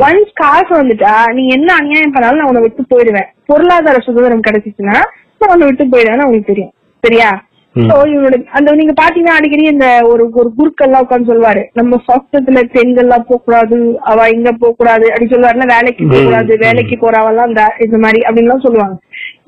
[0.06, 3.30] ஒன்ஸ் காசு வந்துட்டா நீ என்ன அநியாயம் பண்ணாலும் நான் உன்னை விட்டு போயிடுவேன்.
[3.52, 4.98] பொருளாதார சுதந்திரம் கிடைச்சிச்சுன்னா
[5.40, 6.74] நான் உன்னை விட்டு போயிடுவேன்னு உங்களுக்கு தெரியும்.
[7.04, 7.30] சரியா?
[7.76, 11.62] சோ இவனோட அந்த நீங்க பாத்தீங்கன்னா அடிக்கடி இந்த ஒரு ஒரு குருக்கள்லாம் உட்காந்து சொல்லுவாரு.
[11.80, 13.78] நம்ம சாஸ்திரத்துல பெண்கள்லாம் போக கூடாது
[14.12, 18.66] அவ இங்க போக கூடாது அப்படி சொல்லுவாருல வேலைக்கு போக கூடாது வேலைக்கு போறவெல்லாம் இந்த இந்த மாதிரி அப்படின்லாம்
[18.66, 18.98] சொல்லுவாங்க.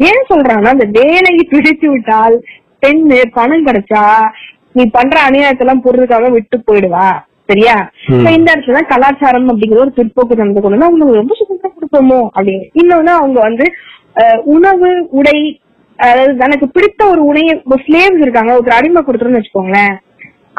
[0.09, 2.37] ஏன் சொல்றாங்கன்னா அந்த வேலைக்கு பிடிச்சு விட்டால்
[2.85, 4.05] பெண்ணு பணம் கிடைச்சா
[4.77, 7.09] நீ பண்ற அநியாயத்தெல்லாம் பொருளுக்காக விட்டு போயிடுவா.
[7.49, 7.75] சரியா?
[8.15, 12.65] இப்ப இந்த இடத்துல தான் கலாச்சாரம் அப்படிங்கிற ஒரு பிற்போக்கு நடந்து கொண்டு அவங்களுக்கு ரொம்ப சுத்தம் கொடுப்போமோ அப்படின்னு.
[12.81, 13.65] இன்னொன்னு அவங்க வந்து
[14.55, 15.37] உணவு உடை
[15.99, 17.51] அதாவது தனக்கு பிடித்த ஒரு உணைய
[17.85, 19.93] ஸ்லேவ்ஸ் இருக்காங்க ஒரு அடிமை கொடுத்துருன்னு வச்சுக்கோங்களேன்.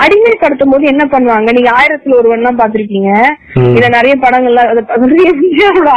[0.02, 1.48] அடிமை கடத்தும் போது என்ன பண்ணுவாங்க?
[1.56, 3.10] நீங்க ஆயிரத்துல ஒருவன் பாத்திருக்கீங்க
[3.76, 4.62] இத நிறைய படங்கள்ல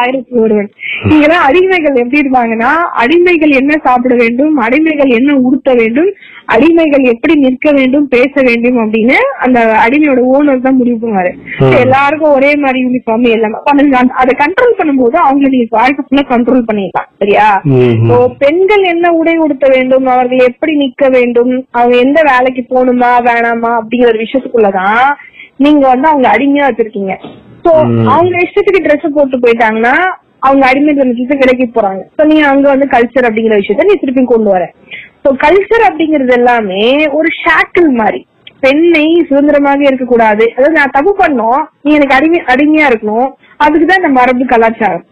[0.02, 0.70] ஆயிரத்துல ஒருவன்.
[1.12, 2.72] இங்கெல்லாம் அடிமைகள் எப்படி இருப்பாங்கன்னா
[3.04, 6.12] அடிமைகள் என்ன சாப்பிட வேண்டும் அடிமைகள் என்ன உடுத்த வேண்டும்
[6.56, 11.32] அடிமைகள் எப்படி நிற்க வேண்டும் பேச வேண்டும் அப்படின்னு அந்த அடிமையோட ஓனர் தான் முடிவு பண்ணுவாரு.
[11.82, 17.10] எல்லாருக்கும் ஒரே மாதிரி யூனிஃபார்ம் எல்லாமே அதை கண்ட்ரோல் பண்ணும்போது அவங்க நீங்க வாழ்க்கை ஃபுல்லா கண்ட்ரோல் பண்ணிடலாம்.
[17.24, 17.48] சரியா?
[18.44, 20.08] பெண்கள் என்ன உடை உடுத்த வேண்டும்?
[20.16, 21.54] அவர்கள் எப்படி நிக்க வேண்டும்?
[21.78, 23.74] அவங்க எந்த வேலைக்கு போகணுமா வேணாமா?
[23.88, 25.04] அப்படிங்கிற ஒரு விஷயத்துக்குள்ளதான்
[25.56, 27.14] நீங்க வந்து அவங்க அடிமையா வச்சிருக்கீங்க.
[27.66, 27.72] சோ
[28.14, 29.94] அவங்க இஷ்டத்துக்கு Dress போட்டு போயிட்டாங்கன்னா
[30.40, 32.02] அவங்க அடிமைத்தனத்துக்கு விலகி போறாங்க.
[32.18, 34.74] சோ நீ அங்க வந்து கல்ச்சர் அப்படிங்கிற விஷயத்த நீ திருப்பி கொண்டு வர.
[35.24, 38.28] சோ கல்ச்சர் அப்படிங்கிறது எல்லாமே ஒரு ஷாக்கிள் மாதிரி.
[38.60, 40.54] பெண்ணை சுதந்திரமாக இருக்கக்கூடாது.
[40.56, 43.30] அதாவது நான் தப்பு பண்ணோம் நீ எனக்கு அடிமை அடிமையா இருக்கணும்.
[43.66, 45.06] அதுக்குதான் இந்த மரபு கலாச்சாரம்.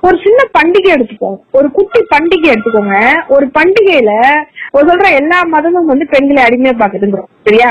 [0.00, 2.96] ஒரு சின்ன பண்டிகை எடுத்துக்கோங்க ஒரு குட்டி பண்டிகை எடுத்துக்கோங்க.
[3.28, 4.12] ஒரு பண்டிகையில
[4.70, 7.28] ஒரு சொல்ற எல்லா மதமும் வந்து பெண்களை அடிமையா பாக்குதுங்கிறோம்.
[7.46, 7.70] சரியா?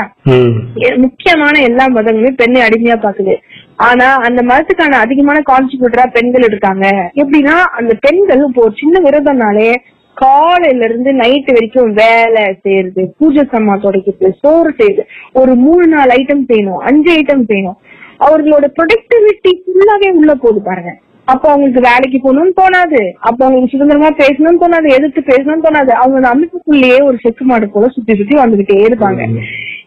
[0.96, 3.34] முக்கியமான எல்லா மதங்களுமே பெண்ணை அடிமையா பாக்குது.
[3.76, 6.86] ஆனா அந்த மதத்துக்கான அதிகமான கான்ட்ரிபியூட்டரா பெண்கள் இருக்காங்க.
[7.22, 9.74] எப்படின்னா அந்த பெண்கள் இப்போ ஒரு சின்ன விரதம்னாலே
[10.16, 16.44] காலையில இருந்து நைட் வரைக்கும் வேலை செய்யறது பூஜை சம்மா துடைக்கிறது சோறு செய்யுது ஒரு மூணு நாலு ஐட்டம்
[16.50, 17.78] செய்யணும் அஞ்சு ஐட்டம் செய்யணும்.
[18.18, 20.92] அவர்களோட ப்ரொடக்டிவிட்டி ஃபுல்லாவே உள்ள போகுது பாருங்க.
[21.24, 23.02] அப்போ அவங்களுக்கு வேலைக்கு போகணும்னு தோணாது.
[23.28, 25.92] அப்போ அவங்களுக்கு சுதந்திரமா பேசணும்னு தோணாது எதிர்த்து பேசணும்னு தோணாது.
[26.02, 29.22] அவங்க அந்த அமைப்புக்குள்ளேயே ஒரு செக்கு மாடு போல சுத்தி சுத்தி வந்துகிட்டே இருப்பாங்க.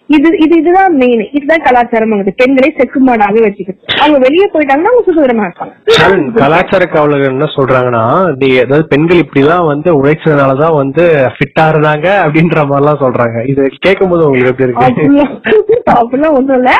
[0.10, 5.06] இது இது இதுதான் மெயின் இதுதான் கலாச்சாரம் அவங்க பெண்களை செக்கு மாடாக வச்சுக்கிறது அவங்க வெளியே போயிட்டாங்கன்னா அவங்க
[5.08, 5.74] சுதந்திரமா இருப்பாங்க.
[6.38, 8.04] கலாச்சார காவலர்கள் என்ன சொல்றாங்கன்னா
[8.42, 11.04] நீ அதாவது பெண்கள் இப்படி எல்லாம் வந்து உழைச்சதுனாலதான் வந்து
[11.36, 13.38] ஃபிட்டா இருந்தாங்க அப்படின்ற மாதிரி எல்லாம் சொல்றாங்க.
[13.52, 15.26] இது கேட்கும் போது உங்களுக்கு எப்படி இருக்கு?
[15.98, 16.72] அப்படிலாம் ஒண்ணும் இல்ல.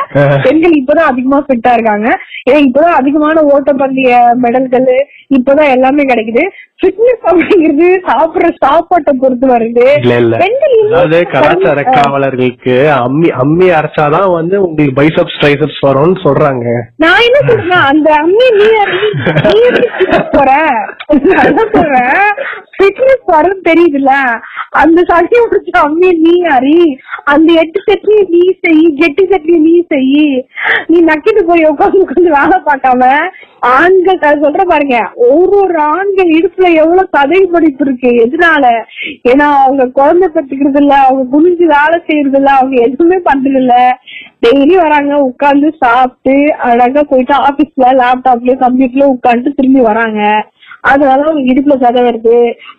[0.46, 2.08] பெண்கள் இப்பதான் அதிகமா ஃபிட்டா இருக்காங்க.
[2.48, 4.12] ஏன்னா இப்பதான் அதிகமான ஓட்டப்பந்தய
[4.44, 4.90] மெடல்கள்
[5.36, 6.42] இப்பதான் எல்லாமே கிடைக்குது.
[6.80, 9.86] ஃபிட்னஸ் அப்படிங்கிறது சாப்பிடுற சாப்பாட்டை பொறுத்து வருது
[10.42, 11.82] பெண்கள் கலாச்சார.
[11.96, 12.74] காவலர்களுக்கு
[13.18, 16.66] அம்மி அம்மி அரைச்சாதான் வந்து உங்களுக்கு பைசப்ஸ் ட்ரைசப்ஸ் வரும்னு சொல்றாங்க.
[16.96, 19.00] நான் என்ன சொல்றேன் அந்த அம்மி நீ அறி-
[20.30, 20.50] போற?
[21.72, 22.28] சொல்றேன்
[22.74, 24.10] ஃபிட்னஸ் வரும் தெரியுதுல
[24.78, 26.78] அந்த சட்டையை பிடிச்ச அம்மி நீ அறி
[27.26, 30.28] அந்த எட்டு சட்னியை நீ செய் கெட்டி சட்னி நீ செய்.
[30.86, 33.02] நீ நக்கிட்டு போய் உட்காந்து உட்காந்து வேலை பார்க்காம
[33.72, 34.96] ஆண்கள் நான் சொல்றேன் பாருங்க
[35.28, 38.10] ஒரு ஒரு ஆண்கள் இடுப்புல எவ்வளவு கதை படிப்பு இருக்கு.
[38.24, 38.64] எதனால?
[39.28, 43.74] ஏன்னா அவங்க குழந்தை பெற்றுக்கிறது இல்ல அவங்க குனிஞ்சு வேலை செய்யறது இல்ல அவங்க எதுவும் பண்றது இல்ல
[44.40, 46.34] டெய்லி வராங்க உட்கார்ந்து சாப்பிட்டு
[46.68, 50.20] அழகா போயிட்டு ஆபீஸ்ல லேப்டாப்ல கம்ப்யூட்டர்ல உட்காந்துட்டு திரும்பி வராங்க.
[50.84, 52.36] அதனால இடுப்புல சதை வருது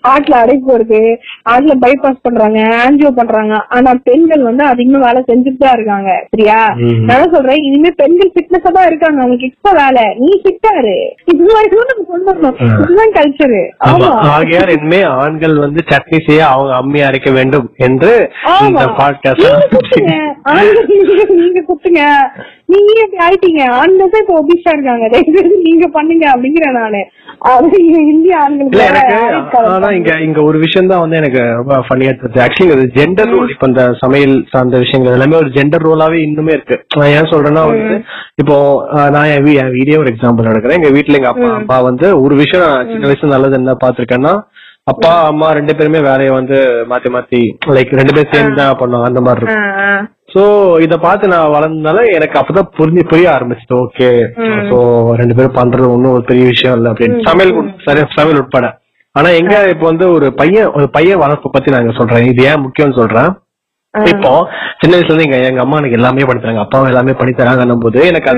[0.10, 1.02] ஆட்ல அடைப்பு வருது
[1.50, 3.38] ஆட்ல பைபாஸ் பண்றாங்க ஆன்ஜியோ பண்றாங்க.
[3.76, 6.60] ஆனா பெண்கள் வந்து அதிகமா வேலை செஞ்சுட்டு தான் இருக்காங்க சரியா?
[7.10, 10.06] நான் சொல்றேன் இனிமே பெண்கள் ஃபிட்னஸா தான் இருக்காங்க அவங்களுக்கு எக்ஸ்ட்ரா வேலை.
[10.22, 10.96] நீ ஃபிட்டா இரு.
[11.32, 13.62] இது வரைக்கும் நம்ம கொண்டு வரணும் இதுதான் கல்ச்சரு
[14.34, 18.14] ஆகையால் இனிமே ஆண்கள் வந்து சட்னி செய்ய அவங்க அம்மி அரைக்க வேண்டும் என்று
[18.64, 18.86] இந்த.
[19.00, 19.46] பாட்காஸ்ட்
[21.30, 22.02] நீங்க- குத்துங்க
[22.74, 22.92] நீங்க
[23.24, 23.62] ஆயிட்டீங்க?
[23.78, 25.06] ஆண்கள் தான் இப்ப ஒபிஷா இருக்காங்க.
[25.64, 27.02] நீங்க பண்ணுங்க அப்படிங்கிற நானு.
[27.50, 27.78] அது
[28.12, 32.76] இந்திய எனக்கு ஆயுட்காலம் ஆனா இங்க இங்க ஒரு விஷயம் தான் வந்து எனக்கு ரொம்ப ஃபன்னியா இருந்துச்சு ஆக்சுவலி
[32.76, 36.78] அது ஜெண்டர் ரோல் இப்ப இந்த சமையல் சார்ந்த விஷயங்கள் எல்லாமே ஒரு ஜெண்டர் ரோலாவே இன்னுமே இருக்கு.
[36.98, 37.98] நான் ஏன் சொல்றேன்னா வந்து
[38.44, 38.58] இப்போ
[39.16, 39.48] நான் என்
[39.80, 40.80] வீடியோ ஒரு எக்ஸாம்பிள் எடுக்கிறேன்.
[40.80, 44.34] எங்க வீட்ல எங்க அப்பா அம்மா வந்து ஒரு விஷயம் சின்ன வயசுல நல்லது என்ன பாத்திருக்கேன்னா
[44.92, 46.58] அப்பா அம்மா ரெண்டு பேருமே வேலையை வந்து
[46.92, 47.42] மாத்தி மாத்தி
[47.76, 49.10] லைக் ரெண்டு பேரும் சேர்ந்து தான் பண்ணுவாங்க.
[49.12, 50.08] அந்த மாதிரி இருக்கும்.
[50.30, 50.42] சோ
[50.80, 54.10] இத பார்த்து நான் வளர்ந்தனால எனக்கு அப்பதான் புரிஞ்சு புரிய ஆரம்பிச்சிட்டு ஓகே
[54.70, 54.78] சோ
[55.20, 57.26] ரெண்டு பேரும் பண்றது ஒண்ணும் ஒரு பெரிய விஷயம் இல்ல அப்படின்னு.
[57.30, 58.68] சமையல் உட்- சரி சமையல் உட்பட.
[59.16, 62.28] ஆனா எங்க இப்ப வந்து ஒரு பையன் ஒரு பையன் வளர்ப்பு பத்தி நான் இங்க சொல்றேன்.
[62.28, 63.32] இது ஏன் முக்கியம்னு சொல்றேன்?
[63.94, 64.32] இப்போ
[64.82, 68.00] சின்ன வயசுல இருந்து எங்க எங்க அம்மா எனக்கு எல்லாமே பண்ணி தராங்க அப்பாவும் எல்லாமே பண்ணி தராங்கன்னும் போது
[68.06, 68.30] எனக்கு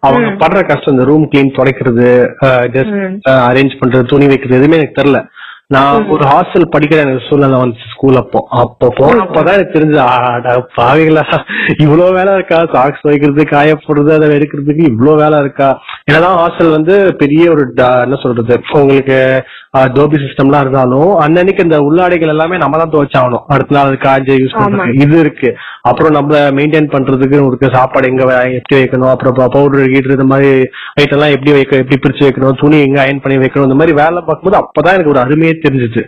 [0.00, 2.06] அவங்க படுற கஷ்டம் இந்த ரூம் கிளீன் துடைக்கிறது
[3.48, 5.20] அரேஞ்ச் பண்றது துணி வைக்கிறது எதுவுமே எனக்கு தெரியல.
[5.74, 8.40] நான் ஒரு ஹாஸ்டல் படிக்கிற எனக்கு சூழ்நிலை வந்துச்சு ஸ்கூல் அப்போ.
[8.62, 11.22] அப்போ போனப்பதான் எனக்கு தெரிஞ்சது ஆடா, பாவிகளா
[11.84, 12.58] இவ்வளவு வேலை இருக்கா?
[12.72, 15.68] சாக்ஸ் வைக்கிறது காய போடுறது அதை எடுக்கிறதுக்கு இவ்வளவு வேலை இருக்கா?
[16.08, 17.64] என்னதான் ஹாஸ்டல் வந்து பெரிய ஒரு
[18.04, 19.18] என்ன சொல்றது உங்களுக்கு
[19.96, 23.44] டோபி சிஸ்டம்லாம் இருந்தாலும் அன்னன்னைக்கு இந்த உள்ளாடைகள் எல்லாமே நம்ம தான் துவைச்சாகணும்.
[23.54, 25.02] அடுத்த நாள் காஞ்ச யூஸ் பண்றதுக்கு.
[25.04, 25.50] இது இருக்கு.
[25.90, 28.24] அப்புறம் நம்மள மெயின்டைன் பண்றதுக்கு இருக்கு சாப்பாடு எங்க
[28.58, 29.12] எப்படி வைக்கணும்?
[29.12, 30.50] அப்புறம் பவுடர் கீட்டர் இந்த மாதிரி
[31.00, 32.58] ஐட்டம் எல்லாம் எப்படி வைக்க எப்படி பிரிச்சு வைக்கணும்?
[32.64, 33.68] துணி எங்க அயன் பண்ணி வைக்கணும்?
[33.70, 36.02] இந்த மாதிரி வேலை பார்க்கும்போது அப்பதான் எனக்கு ஒரு அருமையே தெரிஞ்சுச்சு.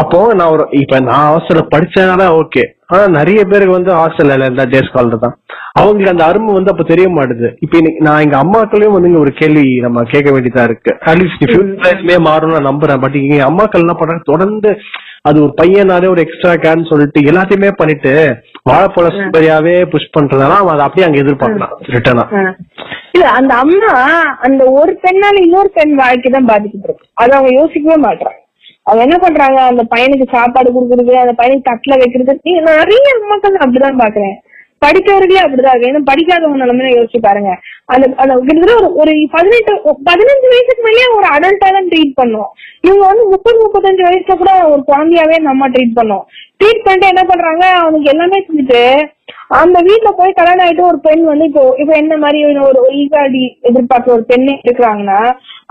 [0.00, 2.62] அப்போ நான் ஒரு இப்ப நான் ஹாஸ்டல்ல படிச்சதுனால ஓகே
[2.92, 5.34] ஆனா நிறைய பேருக்கு வந்து ஹாஸ்டல்ல இந்த டே ஸ்காலர் தான்.
[5.80, 7.48] அவங்களுக்கு அந்த அருமை வந்து அப்ப தெரிய மாட்டுது.
[7.64, 10.92] இப்ப இன்னைக்கு நான் எங்க அம்மாக்களையும் வந்து ஒரு கேள்வி நம்ம கேட்க வேண்டியதா இருக்கு.
[11.10, 13.02] அட்லீஸ்ட் ஃபியூச்சர்லயே மாறும் நான் நம்புறேன்.
[13.04, 14.24] பட் இங்க அம்மாக்கள் என்ன பண்றாங்க?
[14.32, 14.72] தொடர்ந்து
[15.28, 18.12] அது ஒரு பையனாலே ஒரு எக்ஸ்ட்ரா கேன்னு சொல்லிட்டு எல்லாத்தையுமே பண்ணிட்டு
[18.68, 22.24] வாழைப்பழ சுப்பரியாவே புஷ் பண்றதுனால அவன் அதை அப்படியே அங்க எதிர்பார்க்கலாம் ரிட்டர்னா.
[23.14, 23.94] இல்ல அந்த அம்மா
[24.46, 27.10] அந்த ஒரு பெண்ணால இன்னொரு பெண் வாழ்க்கை தான் பாதிக்கப்பட்டிருக்கு.
[27.22, 28.38] அது அவங்க யோசிக்கவே மாட்டாங்க
[28.82, 29.60] அவங்க என்ன பண்றாங்க?
[29.60, 32.38] அந்த பையனுக்கு சாப்பாடு கொடுக்கறது அந்த பையனுக்கு தட்டுல வைக்கிறது.
[32.42, 34.36] நிறைய அம்மாக்கள் நான் அப்படிதான் பாக்குறேன்.
[34.82, 35.80] படிக்கிறவர்களே அப்படிதான்.
[35.82, 37.50] வேணும் ஏன்னா படிக்காதவங்க நிலைமையில யோசிச்சு பாருங்க.
[37.92, 38.04] அந்த
[38.46, 39.72] கிட்டத்தட்ட ஒரு ஒரு பதினெட்டு
[40.08, 42.52] பதினஞ்சு வயசுக்கு மேலேயே ஒரு அடல்ட்டா தான் ட்ரீட் பண்ணுவோம்
[42.86, 46.24] இவங்க வந்து முப்பது முப்பத்தஞ்சு வயசுல கூட ஒரு குழந்தையாவே நம்ம ட்ரீட் பண்ணோம்.
[46.60, 47.64] ட்ரீட் பண்ணிட்டு என்ன பண்றாங்க?
[47.82, 48.82] அவனுக்கு எல்லாமே செஞ்சுட்டு
[49.58, 54.12] அந்த வீட்டுல போய் கல்யாணம் ஆயிட்டு ஒரு பெண் வந்து இப்போ இப்போ என்ன மாதிரி ஒரு ஈகாடி எதிர்பார்க்கிற
[54.16, 55.18] ஒரு பெண்ணே இருக்கிறாங்கன்னா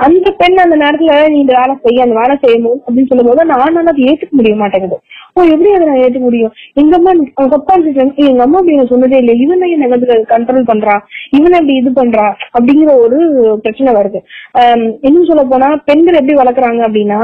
[0.06, 3.80] அந்த பெண் அந்த நேரத்துல நீ இந்த வேலை செய்ய அந்த வேலை செய்யணும் அப்படின்னு சொல்லும் போது நான்
[3.84, 4.98] அதை ஏற்றுக்க முடிய மாட்டேங்குது.
[5.36, 6.54] ஓ எப்படி அதை நான் ஏற்ற முடியும்?
[6.82, 10.70] எங்க அம்மா அவங்க அப்பா இருந்துச்சு, எங்க அம்மா அப்படி எனக்கு சொன்னதே இல்லை இவன் தான் என்ன கண்ட்ரோல்
[10.72, 10.96] பண்றா.
[11.38, 12.26] இவன் அப்படி இது பண்றா.
[12.58, 13.20] அப்படிங்கிற ஒரு
[13.64, 14.22] பிரச்சனை வருது.
[15.08, 17.22] இன்னும் சொல்ல போனா பெண்கள் எப்படி வளர்க்குறாங்க அப்படின்னா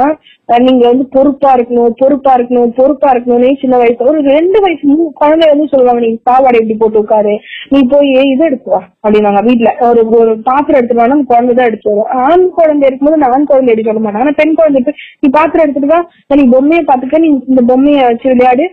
[0.65, 5.45] நீங்க வந்து பொறுப்பா இருக்கணும் பொறுப்பா இருக்கணும் பொறுப்பா இருக்கணும்னு சின்ன வயசுல ஒரு ரெண்டு வயசு மூணு குழந்தை
[5.51, 7.33] வந்து சொல்லுவாங்க நீ பாவாடை இப்படி போட்டு உட்காரு?
[7.73, 9.41] நீ போய் இது எடுத்துவா அப்படின்னாங்க.
[9.47, 13.49] வீட்டுல ஒரு ஒரு பாத்திரம் எடுத்துட்டு நம்ம குழந்தை தான் எடுத்து வரும் ஆண் குழந்தை இருக்கும்போது நான் ஆண்
[13.51, 14.81] குழந்தை எடுக்க சொல்ல மாட்டாங்க ஆனா பெண் குழந்தை
[15.23, 15.99] நீ பாத்திரம் எடுத்துட்டு வா.
[16.41, 18.67] நீ பொம்மையை பாத்துக்க நீ இந்த பொம்மையை வச்சு விளையாடு.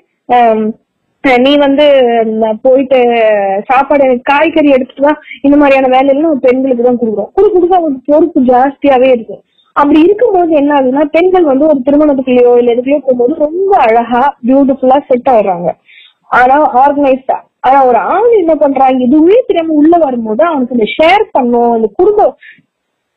[1.47, 1.85] நீ வந்து
[2.67, 3.01] போயிட்டு
[3.71, 5.15] சாப்பாடு காய்கறி எடுத்துட்டு வா.
[5.47, 7.31] இந்த மாதிரியான வேலையெல்லாம் பெண்களுக்கு தான் கொடுக்குறோம்.
[7.37, 9.43] கொடுக்க கொடுக்க அவங்களுக்கு பொறுப்பு ஜாஸ்தியாவே இருக்கும்.
[9.77, 15.31] அப்படி இருக்கும்போது என்ன ஆகுதுன்னா பெண்கள் வந்து ஒரு திருமணத்துக்குள்ளயோ இல்ல எதுக்குள்ளயோ போகும்போது ரொம்ப அழகா பியூட்டிஃபுல்லா செட்
[15.33, 15.71] ஆயிடுறாங்க.
[16.41, 19.05] ஆனா ஆர்கனைஸ்டா ஆனா ஒரு ஆண் என்ன பண்றாங்க?
[19.07, 22.21] எதுவுமே தெரியாம உள்ள வரும்போது அவனுக்கு இந்த ஷேர் பண்ணும் இந்த குடும்ப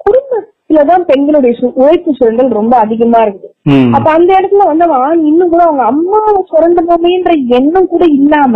[0.06, 3.50] குடும்பத்துலதான் பெண்களுடைய உழைப்பு சூழல் ரொம்ப அதிகமா இருக்குது.
[3.96, 8.56] அப்ப அந்த இடத்துல வந்து அவன் இன்னும் கூட அவங்க அம்மாவை சுரண்டணுமேன்ற எண்ணம் கூட இல்லாம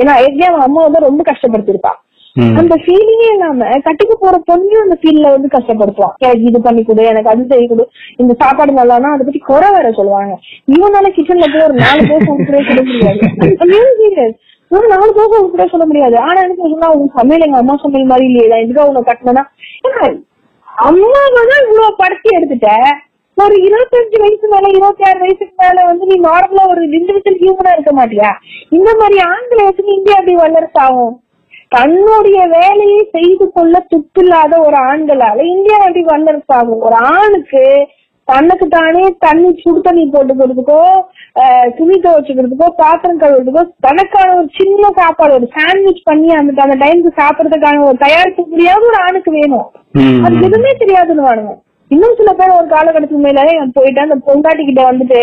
[0.00, 1.92] ஏன்னா ஏற்கனவே அவன் அம்மா வந்து ரொம்ப கஷ்டப்படுத்திருப்பா
[2.60, 6.14] அந்த ஃபீலிங்கே இல்லாம கட்டிக்க போற பொண்ணையும் அந்த ஃபீல்ல வந்து கஷ்டப்படுத்துவான்.
[6.24, 7.84] எனக்கு இது பண்ணி கொடு எனக்கு அது செய்ய கொடு.
[8.22, 10.34] இந்த சாப்பாடு நல்லானா அதை பத்தி குறை வேற சொல்லுவாங்க.
[10.74, 14.26] இவனால கிச்சன்ல போய் ஒரு நாலு தோசை உட்பட சொல்ல முடியாது.
[14.70, 16.16] ஒரு நாலு தோசை உட்பட சொல்ல முடியாது.
[16.26, 19.44] ஆனா எனக்கு சொன்னா உங்க சமையல் எங்க அம்மா சமையல் மாதிரி இல்லையா இதுக்காக உன்னை கட்டினா
[20.88, 22.68] அம்மாவை தான் இவ்வளவு படத்தி எடுத்துட்ட.
[23.36, 27.92] ஒரு இருபத்தஞ்சு வயசு மேல இருபத்தி ஆறு வயசுக்கு மேல வந்து நீ நார்மலா ஒரு இண்டிவிஜுவல் ஹியூமனா இருக்க
[27.98, 28.30] மாட்டியா?
[28.76, 31.12] இந்த மாதிரி ஆண்களை வச்சு இந்தியா அப்படி வல்லரசு ஆகும்?
[31.72, 37.64] தன்னுடைய வேலையை செய்து கொள்ள துப்பில்லாத ஒரு ஆண்களால இந்தியா எப்படி வல்லரசு ஆகும் ஒரு ஆணுக்கு
[38.28, 40.80] தனக்கு தானே தண்ணி சுடு தண்ணி போட்டுக்கிறதுக்கோ
[41.78, 47.82] துணி துவைச்சுக்கிறதுக்கோ பாத்திரம் கழுவுறதுக்கோ தனக்கான ஒரு சின்ன சாப்பாடு ஒரு சாண்ட்விச் பண்ணி அந்த அந்த டைமுக்கு சாப்பிடறதுக்கான
[47.88, 49.66] ஒரு தயாரிக்க முடியாத ஒரு ஆணுக்கு வேணும்.
[50.26, 51.54] அது எதுவுமே தெரியாதுன்னு வானுங்க
[51.90, 53.44] இன்னும் சில பேர் ஒரு காலகட்டத்துக்கு மேல
[53.78, 55.20] போயிட்டு அந்த பொண்டாட்டி கிட்ட வந்துட்டு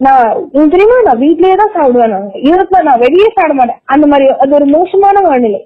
[0.00, 2.28] நான் உங்களுக்கு தெரியுமா நான் வீட்லயே தான் சாப்பிடுவேன் நான்.
[2.48, 3.80] இருபத்துல நான் வெளியே சாப்பிட மாட்டேன்.
[3.94, 5.60] அந்த மாதிரி அது ஒரு மோசமான மனநிலை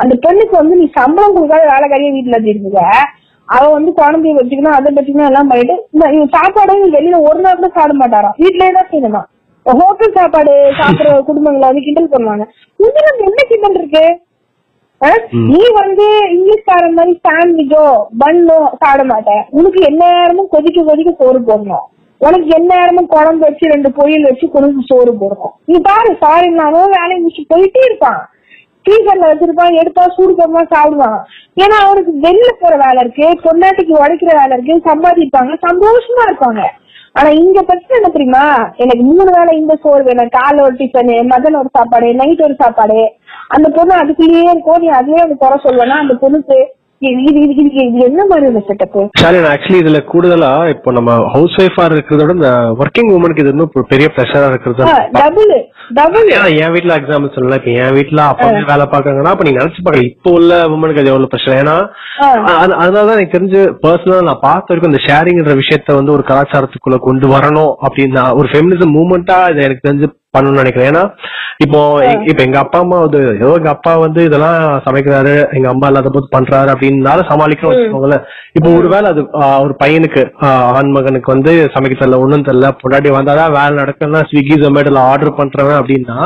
[0.00, 2.86] அந்த பெண்ணுக்கு வந்து நீ சம்பளம் கொடுக்காத வேலைக்காரியே வீட்டுல வச்சிருக்க
[3.48, 8.36] அவ வந்து குழந்தைய வச்சுக்கணும் அதை வச்சுக்கணும் எல்லாம் பண்ணிட்டு சாப்பாடு வெளியில ஒரு நாள் கூட சாப்பிட மாட்டாராம்
[8.42, 9.22] வீட்லயே தான் செய்யணுமா?
[9.66, 12.44] ஹோட்டல் சாப்பாடு சாப்பிடுற குடும்பங்களை வந்து கிண்டல் பண்ணுவாங்க.
[12.80, 14.04] இதுல என்ன கிண்டல் இருக்கு?
[15.50, 17.84] நீ வந்து இங்கிலீஷ்காரன் மாதிரி சாண்ட்விச்சோ
[18.22, 21.86] பன்னோ சாப்பிட மாட்டேன் உனக்கு என்ன நேரமும் கொதிக்க கொதிக்க சோறு போடணும்.
[22.20, 25.54] உனக்கு என்ன நேரமும் குழம்பு வச்சு ரெண்டு பொரியல் வச்சு குழம்பு சோறு போடணும்.
[25.70, 28.20] நீ பாரு சாரி நானும் வேலையை முடிச்சு போயிட்டே இருப்பான்.
[28.84, 31.18] ஃப்ரீசர்ல வச்சிருப்பான் எடுத்தா சூடு பண்ணா சாப்பிடுவான்
[31.62, 36.62] ஏன்னா அவனுக்கு வெளில போற வேலை இருக்கு பொண்டாட்டிக்கு உடைக்கிற வேலை இருக்கு சம்பாதிப்பாங்க சந்தோஷமா இருப்பாங்க.
[37.12, 38.44] ஆனா இங்க பிரச்சனை என்ன தெரியுமா?
[38.76, 40.28] எனக்கு மூணு வேலை இந்த சோறு வேணும்.
[40.28, 43.00] கால ஒரு டிஃபனு மதன் ஒரு சாப்பாடு நைட் ஒரு சாப்பாடு.
[43.48, 44.80] அந்த பொண்ணு அதுக்குள்ளேயே இருக்கும்.
[44.82, 46.58] நீ அதுலயே வந்து குறை சொல்லுவேன்னா அந்த பொண்ணுக்கு
[47.02, 52.50] என்ன செட்டப் ஷாலின் ஆக்சுவலி இதுல கூடுதலா இப்போ நம்ம ஹவுஸ் ஒய்ஃபா இருக்கிறத விட இந்த
[52.82, 54.84] ஒர்க்கிங் உமனுக்கு இது இன்னும் பெரிய ப்ரெஷரா இருக்கிறது.
[55.92, 56.28] டபுள்
[56.58, 60.60] என் வீட்ல எக்ஸாம்பிள் சொல்லலாம் இப்ப என் வீட்ல அப்பா வேலை பாக்குறாங்கன்னா அப்ப நினைச்சு பாக்கல இப்போ உள்ள
[60.74, 61.76] உமனுக்கு அது எவ்வளவு பிரச்சனை ஏன்னா
[62.56, 67.72] அதனாலதான் எனக்கு தெரிஞ்சு பர்சனலா நான் பார்த்த வரைக்கும் இந்த ஷேரிங்ன்ற விஷயத்த வந்து ஒரு கலாச்சாரத்துக்குள்ள கொண்டு வரணும்
[67.86, 70.90] அப்படின்னா ஒரு ஃபெமினிசம் மூவ்மெண்டா இது எனக்கு தெரிஞ்சு பண்ணணும்னு நினைக்கிறேன்.
[70.92, 71.04] ஏன்னா
[71.64, 71.80] இப்போ
[72.30, 74.56] இப்ப எங்க அப்பா அம்மா வந்து ஏதோ எங்க அப்பா வந்து இதெல்லாம்
[74.86, 78.24] சமைக்கிறாரு எங்க அம்மா இல்லாத போது பண்றாரு அப்படின்னால சமாளிக்கணும் வச்சுக்கோங்களேன்.
[78.58, 79.22] இப்போ ஒருவேளை அது
[79.64, 80.22] ஒரு பையனுக்கு
[80.78, 85.80] ஆண் மகனுக்கு வந்து சமைக்க தெரியல ஒண்ணும் தெரியல பொண்டாட்டி வந்தாதான் வேலை நடக்குன்னா ஸ்விக்கி ஜொமேட்டோல ஆர்டர் பண்றவன்
[85.80, 86.18] அப்படின்னா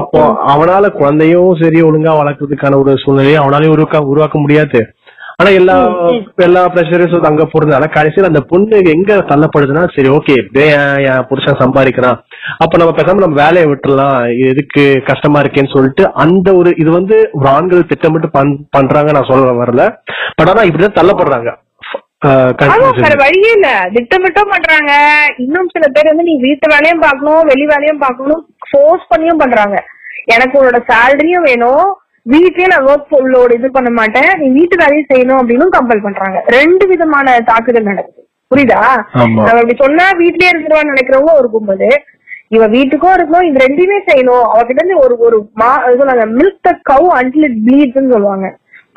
[0.00, 0.22] அப்போ
[0.54, 4.80] அவனால குழந்தையும் சரி ஒழுங்கா வளர்க்கறதுக்கான ஒரு சூழ்நிலையை அவனாலையும் உருவாக்க உருவாக்க முடியாது.
[5.42, 5.88] ஆனா எல்லா
[6.36, 10.34] எல்லா ப்ரெஷரும் அங்க போறதுனால கடைசியில் அந்த பொண்ணு எங்க தள்ளப்படுதுன்னா சரி ஓகே
[11.16, 12.18] என் புருஷன் சம்பாதிக்கிறான்.
[12.58, 14.48] அப்ப நம்ம பேசாம நம்ம வேலையை விட்டுறலாம்.
[14.48, 19.64] எதுக்கு கஷ்டமா இருக்கேன்னு சொல்லிட்டு அந்த ஒரு இது வந்து ஒரு ஆண்கள் திட்டமிட்டு பண்- பண்றாங்க நான் சொல்ல
[19.64, 19.96] வரல.
[20.34, 21.54] பட் ஆனா இப்படிதான் தள்ளப்படுறாங்க.
[23.00, 23.90] வேற வழியே இல்ல.
[23.92, 25.24] திட்டமிட்டும் பண்றாங்க.
[25.38, 29.84] இன்னும் சில பேர் வந்து நீ வீட்டு வேலையும் பார்க்கணும் வெளி வேலையும் பார்க்கணும் ஃபோர்ஸ் பண்ணியும் பண்றாங்க.
[30.24, 31.96] எனக்கு உன்னோட சேலரியும் வேணும்.
[32.26, 34.30] வீட்லயே நான் ஒர்க் லோடு இது பண்ண மாட்டேன்.
[34.40, 36.38] நீ வீட்டு வேலையும் செய்யணும் அப்படின்னு கம்பல் பண்றாங்க.
[36.56, 38.20] ரெண்டு விதமான தாக்குதல் நடக்குது.
[38.50, 38.80] புரியுதா.
[39.46, 41.86] நம்ம இப்படி சொன்னா வீட்லயே இருந்துருவான்னு நினைக்கிறவங்க ஒரு கும்பல்.
[42.56, 44.44] இவ வீட்டுக்கும் இருக்கணும் இது ரெண்டுமே செய்யணும்.
[44.54, 48.48] அவகிட்ட இருந்து ஒரு ஒரு மா சொல்லுவாங்க milk the cow until it ப்ளீட்ஸ்னு சொல்லுவாங்க.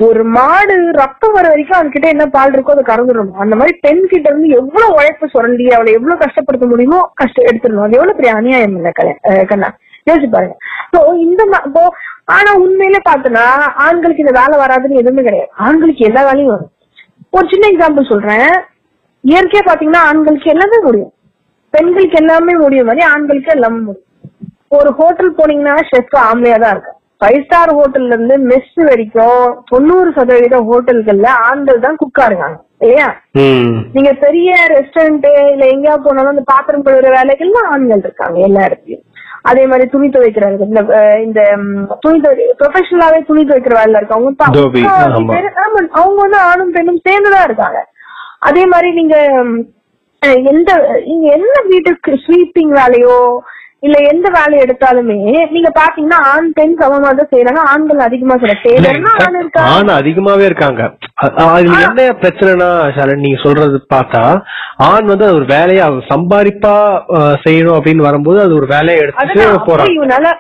[0.06, 3.38] ஒரு மாடு ரத்தம் வர வரைக்கும் அதுகிட்ட என்ன பால் இருக்கோ அதை கறந்துடணும்.
[3.44, 7.86] அந்த மாதிரி பெண் கிட்ட இருந்து எவ்வளவு உழைப்பு சுரண்டி அவளை எவ்வளவு கஷ்டப்படுத்த முடியுமோ கஷ்டம் எடுத்துடணும்.
[7.88, 8.92] அது எவ்வளவு பெரிய அநியாயம் இல்ல
[9.52, 9.70] கண்ணா.
[10.08, 10.56] யோசிச்சு பாருங்க.
[10.94, 11.84] சோ இந்த இப்போ
[12.36, 13.46] ஆனா உண்மையில பார்த்தோன்னா
[13.86, 15.52] ஆண்களுக்கு இந்த வேலை வராதுன்னு எதுவுமே கிடையாது.
[15.66, 16.72] ஆண்களுக்கு எல்லா வேலையும் வரும்.
[17.38, 18.52] ஒரு சின்ன எக்ஸாம்பிள் சொல்றேன்.
[19.24, 21.14] இயற்கையா பாத்தீங்கன்னா ஆண்களுக்கு எல்லாமே முடியும்.
[21.74, 24.04] பெண்களுக்கு எல்லாமே முடியும் மாதிரி ஆண்களுக்கு எல்லாமே முடியும்.
[24.78, 26.92] ஒரு ஹோட்டல் போனீங்கன்னா ஷெஃப் ஆம்பளையா தான் இருக்கு
[27.22, 32.58] ஃபைவ் ஸ்டார் ஹோட்டல்ல இருந்து மெஸ் வரைக்கும் தொண்ணூறு சதவீத ஹோட்டல்கள்ல ஆண்கள் தான் குக்கா இருக்காங்க.
[32.84, 33.08] இல்லையா?
[33.96, 39.06] நீங்க பெரிய ரெஸ்டாரண்ட் இல்ல எங்கேயா போனாலும் அந்த பாத்திரம் கழுவுற வேலைகள்லாம் ஆண்கள் இருக்காங்க எல்லா இடத்துலயும்.
[39.46, 40.82] அதே மாதிரி துணி துவைக்கிறாங்க இந்த
[41.24, 41.42] இந்த
[42.00, 44.02] துணி துவை ப்ரொஃபஷனலாவே துணி துவைக்கிற வேலை.
[45.32, 47.82] பேரு- ஆமா, அவங்க வந்து ஆணும் பெண்ணும் சேர்ந்துதான் இருக்காங்க
[48.40, 49.16] அதே மாதிரி நீங்க
[50.48, 50.72] எந்த
[51.06, 53.18] நீங்க என்ன வீட்டுக்கு ஸ்வீப்பிங் வேலையோ
[53.86, 55.18] இல்ல எந்த வேலை எடுத்தாலுமே
[55.52, 58.56] நீங்க பாத்தீங்கன்னா ஆண் பெண் சமமா தான் செய்யறாங்க ஆண்கள் அதிகமா சொல்ல
[59.68, 60.82] ஆண் அதிகமாவே இருக்காங்க.
[61.24, 64.24] அ- அ- அதுல என்ன பிரச்சனைனா ஷாலன் நீங்க சொல்றது பார்த்தா
[64.86, 66.76] ஆண் வந்து அது ஒரு வேலையை சம்பாதிப்பா
[67.44, 70.34] செய்யணும் அப்படின்னு வரும்போது அது ஒரு வேலையை எடுத்துட்டு அப்ப இவனால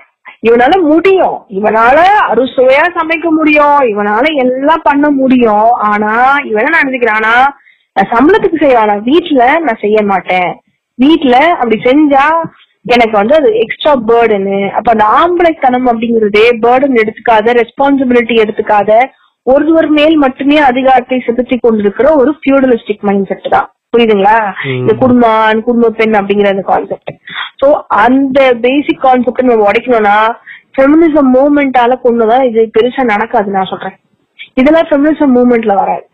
[0.44, 1.36] இவனால முடியும்.
[1.50, 1.98] இவனால
[2.32, 3.80] அறுசுவையா சமைக்க முடியும்.
[3.92, 5.72] இவனால எல்லாம் பண்ண முடியும்.
[5.86, 6.12] ஆனா
[6.44, 7.36] இவன் என்ன நினைச்சுக்கிறானா
[7.96, 8.96] நான் சம்பளத்துக்கு செய்வானா?
[9.06, 10.52] வீட்டுல நான் செய்ய மாட்டேன்.
[11.00, 12.26] வீட்டுல அப்படி செஞ்சா
[12.86, 19.00] எனக்கு வந்து அது எக்ஸ்ட்ரா பேர்டனு அப்ப அந்த ஆம்பளைத்தனம் அப்படிங்கறதே பேர்டன் எடுத்துக்காத ரெஸ்பான்சிபிலிட்டி எடுத்துக்காத
[19.54, 23.68] ஒருவர் மேல் மட்டுமே அதிகாரத்தை செலுத்தி கொண்டிருக்கிற ஒரு ஃபியூடலிஸ்டிக் மைண்ட் செட் தான்.
[23.94, 24.38] புரியுதுங்களா?
[24.82, 27.12] இந்த குடும்ப ஆண் குடும்ப பெண் அப்படிங்கிற அந்த கான்செப்ட்
[27.62, 27.68] சோ
[28.06, 30.18] அந்த பேசிக் கான்செப்ட் நம்ம உடைக்கணும்னா
[30.78, 33.96] ஃபெமினிசம் மூவ்மெண்டால கொண்டுதான் இது பெருசா நடக்காது நான் சொல்றேன்.
[34.62, 36.06] இதெல்லாம் ஃபெமினிசம் மூவ்மெண்ட்ல வராது.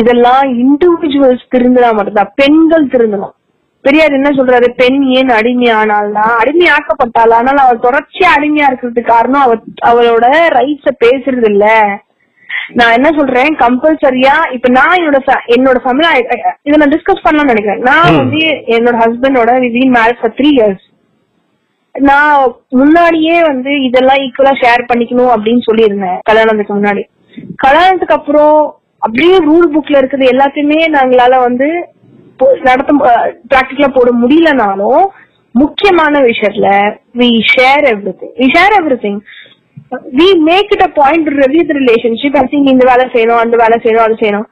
[0.00, 3.34] இதெல்லாம் இண்டிவிஜுவல்ஸ் திருந்தினா மட்டும்தான் பெண்கள் திருந்தணும்.
[3.84, 4.66] பெரியார் என்ன சொல்றாரு?
[4.80, 9.54] பெண் ஏன் அடிமையானால்னா அடிமையாக்கப்பட்டாள் ஆனால் அவள் தொடர்ச்சியா அடிமையா இருக்கிறதுக்கு காரணம் அவ
[9.90, 10.26] அவளோட
[10.56, 11.66] ரைட்ஸ பேசுறது இல்ல.
[12.78, 13.50] நான் என்ன சொல்றேன்?
[13.62, 15.18] கம்பல்சரியா இப்ப நான் என்னோட
[15.54, 16.10] என்னோட ஃபேமிலி
[16.66, 17.82] இதை நான் டிஸ்கஸ் பண்ணலாம்னு நினைக்கிறேன்.
[17.90, 18.42] நான் வந்து
[18.76, 20.84] என்னோட ஹஸ்பண்டோட we've been marriage for three years
[21.94, 22.36] நான்
[22.80, 27.02] முன்னாடியே வந்து இதெல்லாம் ஈக்குவலா ஷேர் பண்ணிக்கணும் அப்படின்னு சொல்லியிருந்தேன் கல்யாணத்துக்கு முன்னாடி.
[27.64, 28.56] கல்யாணத்துக்கு அப்புறம்
[29.02, 31.68] அப்படியே ரூல் புக்ல இருக்கிறது எல்லாத்தையுமே நாங்களால வந்து
[32.68, 32.92] நடத்த
[33.52, 35.02] பிராக்டிக்கலா போட முடியலனாலும்
[35.54, 36.68] முக்கியமான விஷயத்துல
[37.20, 37.84] we share
[38.20, 38.74] everything we share
[39.04, 39.20] everything
[40.18, 43.76] we make it a point review the relationship I think இந்த வேலை செய்யணும் அந்த வேலை
[43.84, 44.48] செய்யணும் அது செய்யணும்.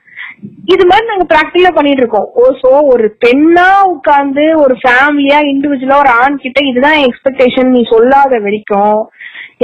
[0.73, 2.29] இது மாதிரி நாங்க பிராக்டிக்கலா பண்ணிட்டு இருக்கோம்.
[2.41, 8.39] ஓ சோ ஒரு பெண்ணா உட்கார்ந்து ஒரு ஃபேமிலியா இண்டிவிஜுவலா ஒரு ஆண் கிட்ட இதுதான் எக்ஸ்பெக்டேஷன் நீ சொல்லாத
[8.47, 9.01] வரைக்கும்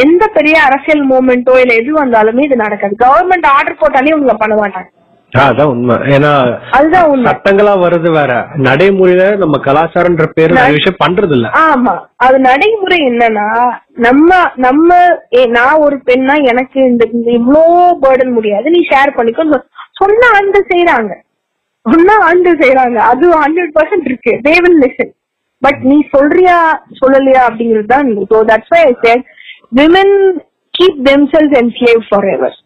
[0.04, 2.94] எந்த பெரிய அரசியல் மூமெண்ட்டோ இல்ல எது வந்தாலுமே இது நடக்காது.
[3.04, 4.90] கவர்மெண்ட் ஆர்டர் போட்டாலே உங்களை பண்ண மாட்டாங்க.
[5.44, 5.96] அதான் உண்மை.
[6.14, 6.30] ஏன்னா
[7.26, 8.32] சட்டங்களா வருது வேற.
[8.66, 11.94] நடைமுறையில நம்ம கலாச்சாரன்ற பேரு விஷயம் பண்றது இல்ல ஆமா.
[12.26, 13.46] அது நடைமுறை என்னன்னா
[14.06, 14.30] நம்ம
[14.66, 14.88] நம்ம
[15.56, 17.04] நான் ஒரு பெண்ணா எனக்கு இந்த
[17.38, 17.62] இவ்ளோ
[18.04, 18.66] பேர்டன் முடியாது.
[18.76, 19.46] நீ ஷேர் பண்ணிக்கோ.
[20.00, 21.12] சொன்ன ஆண்கள் செய்யறாங்க
[21.86, 24.32] சொன்ன ஆண்கள் செய்யறாங்க அது ஹண்ட்ரட் பர்சன்ட் இருக்கு.
[24.46, 25.12] தே வில் லிசன்
[25.62, 26.56] பட் நீ சொல்றியா
[27.00, 28.08] சொல்லலையா அப்படிங்கிறது தான்.
[28.32, 29.24] So that's why I said
[29.80, 30.14] women
[30.74, 32.02] keep themselves enslave
[32.34, 32.56] forever.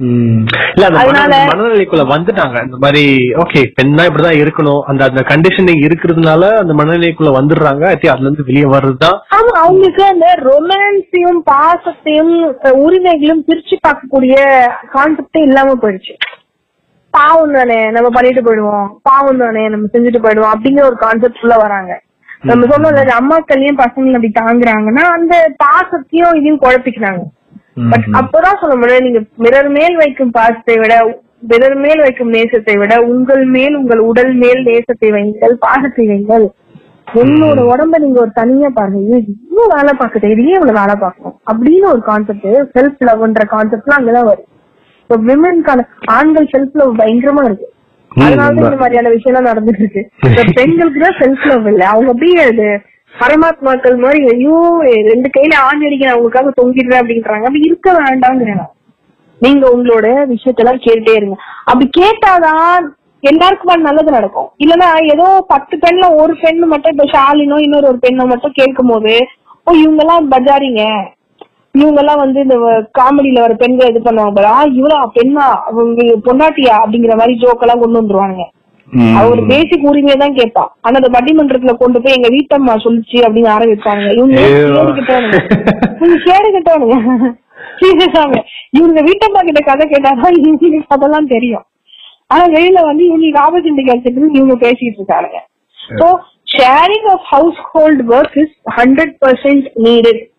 [0.00, 2.56] இல்ல அந்த மனநிலைக்குள்ள வந்துட்டாங்க.
[2.64, 3.02] இந்த மாதிரி
[3.42, 4.80] ஓகே பெண்ணா இப்படிதான் இருக்கணும்.
[4.80, 7.84] அந்த அந்த கண்டிஷனிங் இருக்கிறதுனால அந்த மனநிலைக்குள்ள வந்துடுறாங்க.
[8.12, 9.18] அதுல இருந்து வெளியே வர்றதுதான்.
[9.36, 12.34] ஆமா அவங்களுக்கு அந்த ரொமான்ஸையும் பாசத்தையும்
[12.84, 14.34] உரிமைகளும் பிரிச்சு பார்க்கக்கூடிய
[14.96, 16.16] கான்செப்டே இல்லாம போயிடுச்சு.
[17.10, 18.88] பாவம் தானே நம்ம பண்ணிட்டு போயிடுவோம்.
[19.02, 21.92] பாவம் தானே நம்ம செஞ்சுட்டு போயிடுவோம் அப்படிங்கிற ஒரு கான்செப்ட் உள்ள வராங்க.
[22.42, 25.34] நம்ம சொன்னோம்ல அம்மாக்களையும் பசங்களை அப்படி தாங்குறாங்கன்னா அந்த
[25.64, 27.22] பாசத்தையும் இதையும் குழப்பிக்கிறாங்க.
[27.90, 29.04] பட் அப்பதான் சொல்ல முடியும்.
[29.04, 34.34] நீங்க பிறர் மேல் வைக்கும் பாசத்தை விட பிறர் மேல் வைக்கும் நேசத்தை விட உங்கள் மேல் உங்கள் உடல்
[34.34, 36.46] மேல் நேசத்தை வைங்கள் பாசத்தை வைங்கள்.
[37.14, 39.16] உன்னோட உடம்ப நீங்க ஒரு தனியா பாருங்க.
[39.16, 40.30] ஐயோ, இவ்வளவு வேலை பார்க்குது.
[40.30, 41.40] இதையே இவ்வளவு வேலை பார்க்கணும்.
[41.52, 44.44] அப்படின்னு ஒரு கான்செப்ட் செல்ஃப் லவ்ன்ற கான்செப்ட்லாம் அங்கதான் வருது
[45.02, 47.72] இப்போ விமனுக்கான ஆண்கள் செல்ஃப் லவ் பயங்கரமா இருக்கு.
[48.14, 48.64] ம், அதனால உண்மை.
[48.64, 50.10] இந்த மாதிரியான விஷயம் எல்லாம் நடந்துட்டு இருக்கு.
[50.54, 51.86] பெண்களுக்கு தான் செல்ஃப் லவ் இல்ல.
[51.88, 52.80] அவங்க அப்படியே அது
[53.20, 54.56] பரமாத்மாக்கள் மாதிரி ஐயோ
[55.10, 57.46] ரெண்டு கையில ஆண் அடிக்கிற அவங்களுக்காக தொங்கிடுறேன் அப்படின்றாங்க.
[57.48, 58.64] அப்படி இருக்க வேண்டாங்கிறேன்
[59.40, 61.36] நீங்க உங்களோட விஷயத்தெல்லாம் கேட்டுட்டே இருங்க.
[61.70, 62.84] அப்படி கேட்டாதான்
[63.22, 64.48] எல்லாருக்குமா நல்லது நடக்கும்.
[64.64, 69.14] இல்லன்னா ஏதோ பத்து பெண்ல ஒரு பெண்ணு மட்டும் இப்ப ஷாலினோ இன்னொரு ஒரு பெண்ணை மட்டும் கேட்கும் போது
[69.66, 70.82] ஓ இவங்க எல்லாம் பஜாரிங்க.
[71.74, 72.56] இவங்க எல்லாம் வந்து இந்த
[72.98, 74.34] காமெடியில வர பெண்கள் இது பண்ணுவாங்க.
[74.38, 75.46] பாரு, இவளா பெண்ணா?
[75.68, 76.74] அவங்க பொண்டாட்டியா?
[76.82, 78.42] அப்படிங்கிற மாதிரி ஜோக்கெல்லாம் கொண்டு வந்துருவாங்க
[79.12, 83.50] அவ ஒரு பேசிக் உரிமையை தான் கேட்பா ஆனா அந்த பட்டிமன்றத்துல கொண்டு போய் எங்க வீட்டம்மா சொல்லுச்சு அப்படின்னு
[83.54, 84.82] ஆரம்பிப்பாங்க இவங்க ஐயோ.
[84.82, 85.40] கேடுகிட்டவனுங்க
[85.98, 87.30] இவங்க கேடுகிட்டவனுங்க
[87.80, 88.36] சீரியஸாங்க
[88.72, 91.64] இவங்க வீட்டம்மா கிட்ட கதை கேட்டாதான் இவங்களுக்கு அதெல்லாம் தெரியும்.
[92.30, 95.42] ஆனா வெளியில வந்து இவங்களுக்கு ஆப்பர்ச்சுனிட்டி கிடைச்சிட்டு இவங்க பேசிட்டு இருக்காங்க
[96.48, 97.26] sharing of
[97.70, 100.30] household work is hundred percent needed ம்.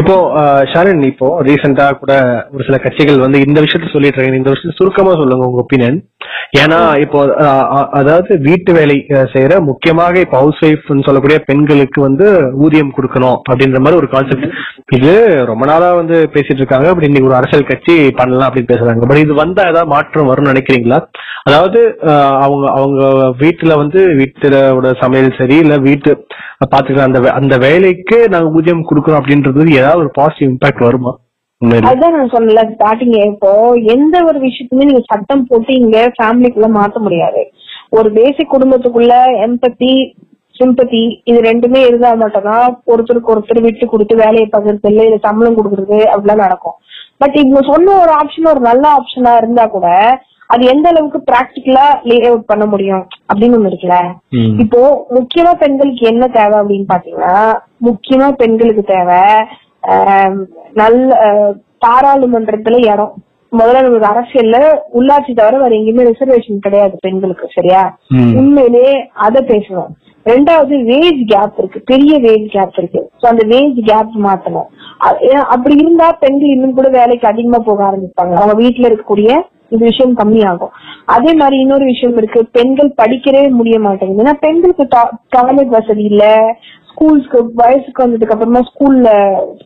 [0.00, 0.64] இப்போ அஹ்,
[1.10, 2.12] இப்போ ரீசெண்டா கூட
[2.54, 4.40] ஒரு சில கட்சிகள் வந்து இந்த விஷயத்த சொல்லிட்டு இருக்காங்க.
[4.40, 5.98] இந்த விஷயத்த சுருக்கமா சொல்லுங்க உங்க ஒப்பீனியன்
[6.58, 7.18] ஏன்னா இப்போ
[7.98, 8.96] அதாவது வீட்டு வேலை
[9.34, 12.26] செய்யற முக்கியமாக இப்போ ஹவுஸ் ஒய்ஃப் சொல்லக்கூடிய பெண்களுக்கு வந்து
[12.64, 14.48] ஊதியம் கொடுக்கணும் அப்படின்ற மாதிரி ஒரு கான்செப்ட்
[14.90, 15.12] இது
[15.50, 16.88] ரொம்ப நாளா வந்து பேசிட்டு இருக்காங்க.
[16.90, 19.06] அப்படி இன்னைக்கு ஒரு அரசியல் கட்சி பண்ணலாம் அப்படின்னு பேசுறாங்க.
[19.06, 20.98] பட் இது வந்தா ஏதாவது மாற்றம் வரும்னு நினைக்கிறீங்களா?
[21.44, 21.80] அதாவது
[22.40, 23.02] அவங்க அவங்க
[23.40, 24.56] வீட்டுல வந்து வீட்டுல
[25.00, 26.12] சமையல் சரி இல்ல வீட்டு
[26.60, 31.12] பாத்துக்கலாம் அந்த அந்த வேலைக்கு நாங்க ஊதியம் கொடுக்கறோம் அப்படின்றது ஏதாவது ஒரு பாசிட்டிவ் இம்பாக்ட் வருமா?
[31.90, 33.50] அதான் நான் சொன்னல ஸ்டார்டிங் இப்போ
[33.94, 37.42] எந்த ஒரு விஷயத்துமே நீங்க சட்டம் போட்டு இங்க ஃபேமிலிக்குள்ள மாத்த முடியாது.
[37.98, 39.14] ஒரு பேசிக் குடும்பத்துக்குள்ள
[39.46, 39.92] எம்பத்தி
[40.56, 41.00] சிம்பத்தி
[41.30, 46.44] இது ரெண்டுமே இருந்தா மட்டும்தான் ஒருத்தருக்கு ஒருத்தர் விட்டு கொடுத்து வேலையை பகிர்றது இல்ல இல்ல சம்பளம் கொடுக்கறது அப்படிலாம்
[46.46, 46.76] நடக்கும்.
[47.22, 49.86] பட் இவங்க சொன்ன ஒரு ஆப்ஷன் ஒரு நல்ல ஆப்ஷனா இருந்தா கூட
[50.52, 53.98] அது எந்த அளவுக்கு பிராக்டிக்கலா லே அவுட் பண்ண முடியும் அப்படின்னு ஒண்ணு இருக்குல்ல.
[54.62, 54.80] இப்போ
[55.16, 57.34] முக்கியமா பெண்களுக்கு என்ன தேவை அப்படின்னு பாத்தீங்கன்னா
[57.88, 59.24] முக்கியமா பெண்களுக்கு தேவை
[60.80, 61.10] நல்ல
[61.84, 63.12] பாராளுமன்றத்துல இடம்.
[63.52, 64.58] முதல்ல நமக்கு அரசியல்ல
[64.98, 67.82] உள்ளாட்சி தவிர வேற எங்கேயுமே ரிசர்வேஷன் கிடையாது பெண்களுக்கு சரியா.
[68.40, 68.90] உண்மையிலே
[69.26, 69.90] அதை பேசணும்.
[70.30, 71.78] ரெண்டாவது வேஜ் கேப் இருக்கு.
[71.90, 73.00] பெரிய வேஜ் கேப் இருக்கு.
[73.20, 74.68] சோ அந்த வேஜ் கேப் மாத்தணும்.
[75.54, 78.34] அப்படி இருந்தா பெண்கள் இன்னும் கூட வேலைக்கு அதிகமா போக ஆரம்பிப்பாங்க.
[78.40, 79.30] அவங்க வீட்டுல இருக்கக்கூடிய
[79.70, 80.74] இந்த விஷயம் கம்மியாகும்.
[81.14, 82.40] அதே மாதிரி இன்னொரு விஷயம் இருக்கு.
[82.56, 84.22] பெண்கள் படிக்கவே முடிய மாட்டேங்குது.
[84.24, 84.86] ஏன்னா பெண்களுக்கு
[85.36, 86.24] டாய்லெட் வசதி இல்ல.
[86.90, 89.10] ஸ்கூல்ஸ்க்கு வயசுக்கு வந்ததுக்கு அப்புறமா ஸ்கூல்ல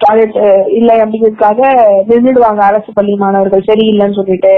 [0.02, 0.36] டாய்லெட்
[0.78, 1.60] இல்ல அப்படிங்கிறதுக்காக
[2.10, 3.68] நின்றுடுவாங்க அரசு பள்ளி மாணவர்கள்.
[3.70, 4.52] சரியில்லைன்னு சொல்லிட்டு.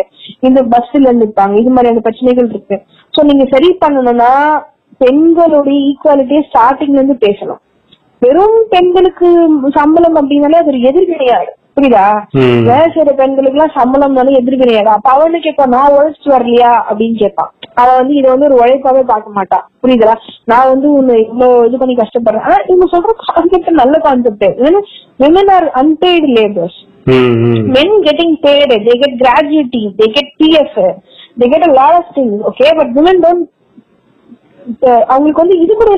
[0.48, 2.78] இந்த பஸ்ல நிற்பாங்க இது மாதிரியான பிரச்சனைகள் இருக்கு.
[3.14, 4.32] சோ நீங்க சரி பண்ணணும்னா
[5.04, 7.60] பெண்களுடைய ஈக்குவாலிட்டியை ஸ்டார்டிங்ல இருந்து பேசணும்.
[8.24, 9.28] வெறும் பெண்களுக்கு
[9.78, 12.04] சம்பளம் அப்படின்னாலே அது ஒரு எதிர்வினையாடு புரியுதா.
[12.68, 16.70] வேலை செய்யற பெண்களுக்கு எல்லாம் சம்பளம்னாலே எதிர்வினையாடு அப்ப அவனு கேட்பான் நான் உழைச்சிட்டு வரலையா?
[16.88, 20.12] அப்படின்னு கேட்பான் அவன் வந்து இதை வந்து ஒரு உழைப்பாவே பார்க்க மாட்டான் புரியுதா
[20.44, 22.46] நான் வந்து உன்னை இவ்வளவு இது பண்ணி கஷ்டப்படுறேன்.
[22.46, 24.46] ஆனா இவங்க சொல்ற கான்செப்ட் நல்ல concept
[25.20, 27.58] women are unpaid labours ம், ம்.
[27.74, 30.72] men getting paid, they get gratuity, they get PF,
[31.36, 32.70] they get a lot of things, okay?
[32.78, 33.44] But women don't
[34.66, 35.90] இப்ப அவங்களுக்கு வந்து இது கூட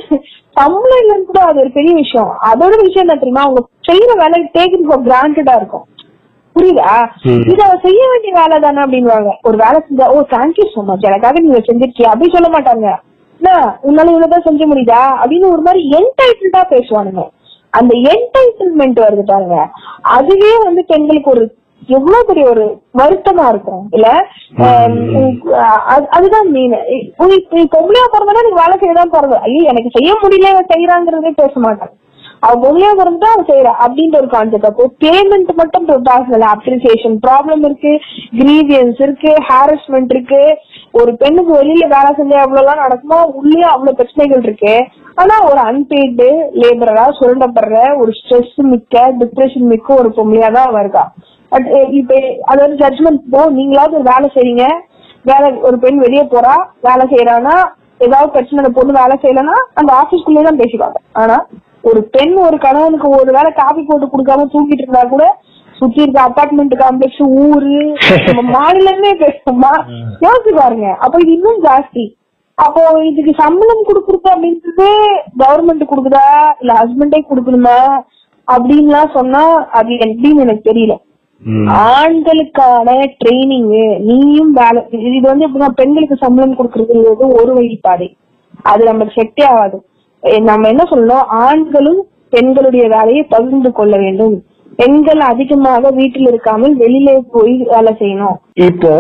[0.67, 2.31] இல்லைன்னு கூட அது ஒரு பெரிய விஷயம்.
[2.51, 3.43] அதோட விஷயம் என்ன தெரியுமா?
[3.43, 5.87] அவங்க செய்யற வேலை டேக்கன் ஃபார் கிராண்டடா இருக்கும்.
[6.57, 7.11] புரியுதா.
[7.25, 11.41] இது அவ செய்ய வேண்டிய வேலை தானே அப்படின்வாங்க ஒரு வேலை செஞ்சா ஓ தேங்க்யூ சோ மச் எனக்காக
[11.41, 12.87] நீங்க செஞ்சிருக்கியா அப்படி சொல்ல மாட்டாங்க.
[13.41, 13.77] என்ன?
[13.83, 15.03] உன்னால இவ்வளவுதான் செஞ்ச முடியுதா?
[15.21, 17.25] அப்படின்னு ஒரு மாதிரி என்டைட்டில்டா பேசுவானுங்க.
[17.71, 19.57] அந்த என்டைட்டில்மெண்ட் வருது பாருங்க.
[20.03, 21.58] அதுவே வந்து பெண்களுக்கு ஒரு
[21.97, 22.65] எவ்வளவு பெரிய ஒரு
[23.01, 23.85] வருத்தமா இருக்கும்.
[23.97, 24.07] இல்ல
[26.17, 26.75] அதுதான் மீன்
[27.53, 31.95] நீ பொம்பளையா பிறந்தா நீ வேலை செய்யதான் பிறந்த ஐயோ எனக்கு செய்ய முடியல செய்யறாங்கிறதே பேச மாட்டாங்க
[32.47, 37.93] அவ பொம்பளையா பிறந்தா அவன் செய்யறா அப்படின்ற ஒரு கான்செப்ட் அப்போ பேமெண்ட் மட்டும் பேசல அப்ரிசியேஷன் ப்ராப்ளம் இருக்கு
[38.41, 40.43] கிரீவியன்ஸ் இருக்கு ஹாரஸ்மெண்ட் இருக்கு.
[40.99, 44.75] ஒரு பெண்ணுக்கு வெளியில வேலை செஞ்சா எவ்வளவு எல்லாம் நடக்குமோ உள்ளே அவ்வளவு பிரச்சனைகள் இருக்கு.
[45.23, 46.29] ஆனா ஒரு அன்பெய்டு
[46.63, 51.05] லேபரரா சுரண்டப்படுற ஒரு ஸ்ட்ரெஸ் மிக்க டிப்ரெஷன் மிக்க ஒரு பொம்பளையா தான் அவ
[51.53, 51.69] பட்
[52.01, 52.15] இப்ப
[52.51, 54.65] அதாவது ஜட்மெண்ட் போ நீங்களாவது ஒரு வேலை செய்றீங்க.
[55.31, 56.55] வேலை ஒரு பெண் வெளியே போறா
[56.89, 57.57] வேலை செய்யறானா
[58.07, 60.99] ஏதாவது பிரச்சனை பொண்ணு வேலை செய்யலன்னா அந்த ஆபீஸ்க்குள்ளே தான் பேசிப்பாங்க.
[61.23, 61.37] ஆனா
[61.89, 65.25] ஒரு பெண் ஒரு கணவனுக்கு ஒரு வேளை காபி போட்டு கொடுக்காம தூங்கிட்டு இருந்தா கூட
[65.79, 67.75] சுத்தி இருக்க அபார்ட்மெண்ட் காம்ப்ளெக்ஸ் ஊரு
[68.29, 69.73] நம்ம மாநிலமே பேசுமா
[70.25, 70.87] யோசிச்சு பாருங்க.
[71.05, 72.05] அப்ப இது இன்னும் ஜாஸ்தி.
[72.59, 74.89] அப்போ இதுக்கு சம்பளம் கொடுக்குறது அப்படின்றது
[75.43, 76.25] கவர்மெண்ட் கொடுக்குதா?
[76.61, 77.77] இல்ல ஹஸ்பண்டே கொடுக்கணுமா?
[78.49, 79.43] அப்படின்லாம் சொன்னா
[79.81, 80.97] அது எப்படின்னு எனக்கு தெரியல.
[81.67, 88.11] ஆண்களுக்கான ட்ரைனிங் நீயும் வேலை இது வந்து எப்படின்னா பெண்களுக்கு சம்பளம் கொடுக்கறதுங்கிறது ஒரு வழிபாடு.
[88.63, 89.85] அது நமக்கு செட்டே ஆகாது.
[90.41, 91.25] நம்ம என்ன சொல்லணும்?
[91.47, 94.45] ஆண்களும் பெண்களுடைய வேலையை பகிர்ந்து கொள்ள வேண்டும்.
[94.81, 98.37] பெண்கள் அதிகமாக வீட்டில் இருக்காமல் வெளியிலே போய் வேலை செய்யணும்.
[98.67, 98.93] இப்போ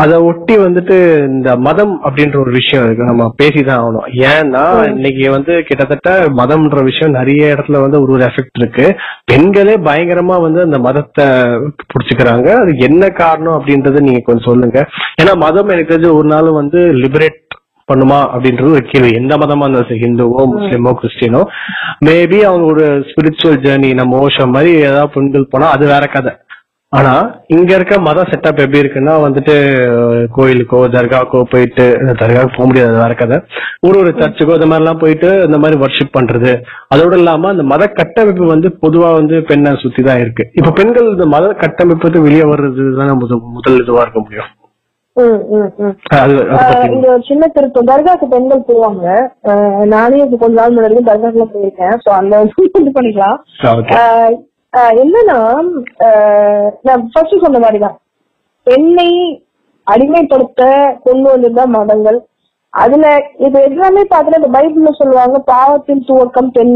[0.00, 3.08] அத ஒட்டி வந்துட்டு இந்த மதம் அப்படின்ற ஒரு விஷயம் இருக்கு.
[3.10, 4.08] நம்ம பேசிதான் ஆகணும்.
[4.32, 4.64] ஏன்னா
[4.94, 6.10] இன்னைக்கு வந்து கிட்டத்தட்ட
[6.40, 8.86] மதம்ன்ற விஷயம் நிறைய இடத்துல வந்து ஒரு ஒரு எஃபெக்ட் இருக்கு.
[9.24, 11.26] பெண்களே பயங்கரமா வந்து அந்த மதத்தை
[11.92, 12.48] புடிச்சுக்கிறாங்க.
[12.62, 14.80] அது என்ன காரணம் அப்படின்றத நீங்க கொஞ்சம் சொல்லுங்க.
[15.22, 17.40] ஏன்னா மதம் எனக்கு தெரிஞ்ச ஒரு நாள் வந்து லிபரேட்
[17.92, 19.12] பண்ணுமா அப்படின்றது ஒரு கேள்வி.
[19.22, 21.42] எந்த மதமா இருந்தாலும் சரி ஹிந்துவோ முஸ்லீமோ கிறிஸ்டினோ
[22.08, 26.32] மேபி அவங்க ஒரு ஸ்பிரிச்சுவல் ஜேர்னி நம்ம ஓஷம் மாதிரி ஏதாவது பெண்கள் போனா அது வேற கதை.
[26.92, 27.12] ஆனா
[27.54, 29.54] இங்க இருக்க மத செட்டப் எப்படி இருக்குன்னா வந்துட்டு
[30.36, 31.84] கோயிலுக்கோ தர்காக்கோ போயிட்டு
[32.20, 33.36] தர்காவுக்கு போக முடியாது வேற கதை.
[33.86, 36.52] ஒரு ஒரு சர்ச்சுக்கோ இந்த மாதிரி எல்லாம் போயிட்டு இந்த மாதிரி வர்ஷிப் பண்றது.
[36.94, 40.46] அதோட இல்லாம அந்த மத கட்டமைப்பு வந்து பொதுவா வந்து பெண்ணை சுத்தி தான் இருக்கு.
[40.60, 42.90] இப்ப பெண்கள் இந்த மத கட்டமைப்பு வெளியே வர்றது
[43.56, 44.50] முதல் இதுவா இருக்க முடியும்.
[45.16, 49.06] அது அதை இது ஒரு சின்ன திருத்தம் தர்காக்கு பெண்கள் போவாங்க.
[49.84, 51.96] நானே இது கொஞ்ச நாள் முன்னாடி தர்காக்குள்ள போயிருக்கேன்.
[52.04, 52.34] சோ அந்த
[52.80, 53.38] இது பண்ணிக்கலாம்.
[55.02, 55.38] என்னன்னா
[56.82, 57.96] நான் ஃபர்ஸ்ட் சொன்ன மாதிரிதான்.
[58.66, 59.08] பெண்ணை
[59.86, 60.62] அடிமைப்படுத்த
[61.04, 62.18] கொண்டு வந்ததுதான் மதங்கள்.
[62.74, 63.06] அதுல
[63.38, 66.74] இது எல்லாமே பாத்தீங்கன்னா இந்த பைபிள்ல சொல்லுவாங்க பாவத்தின் துவக்கம் பெண்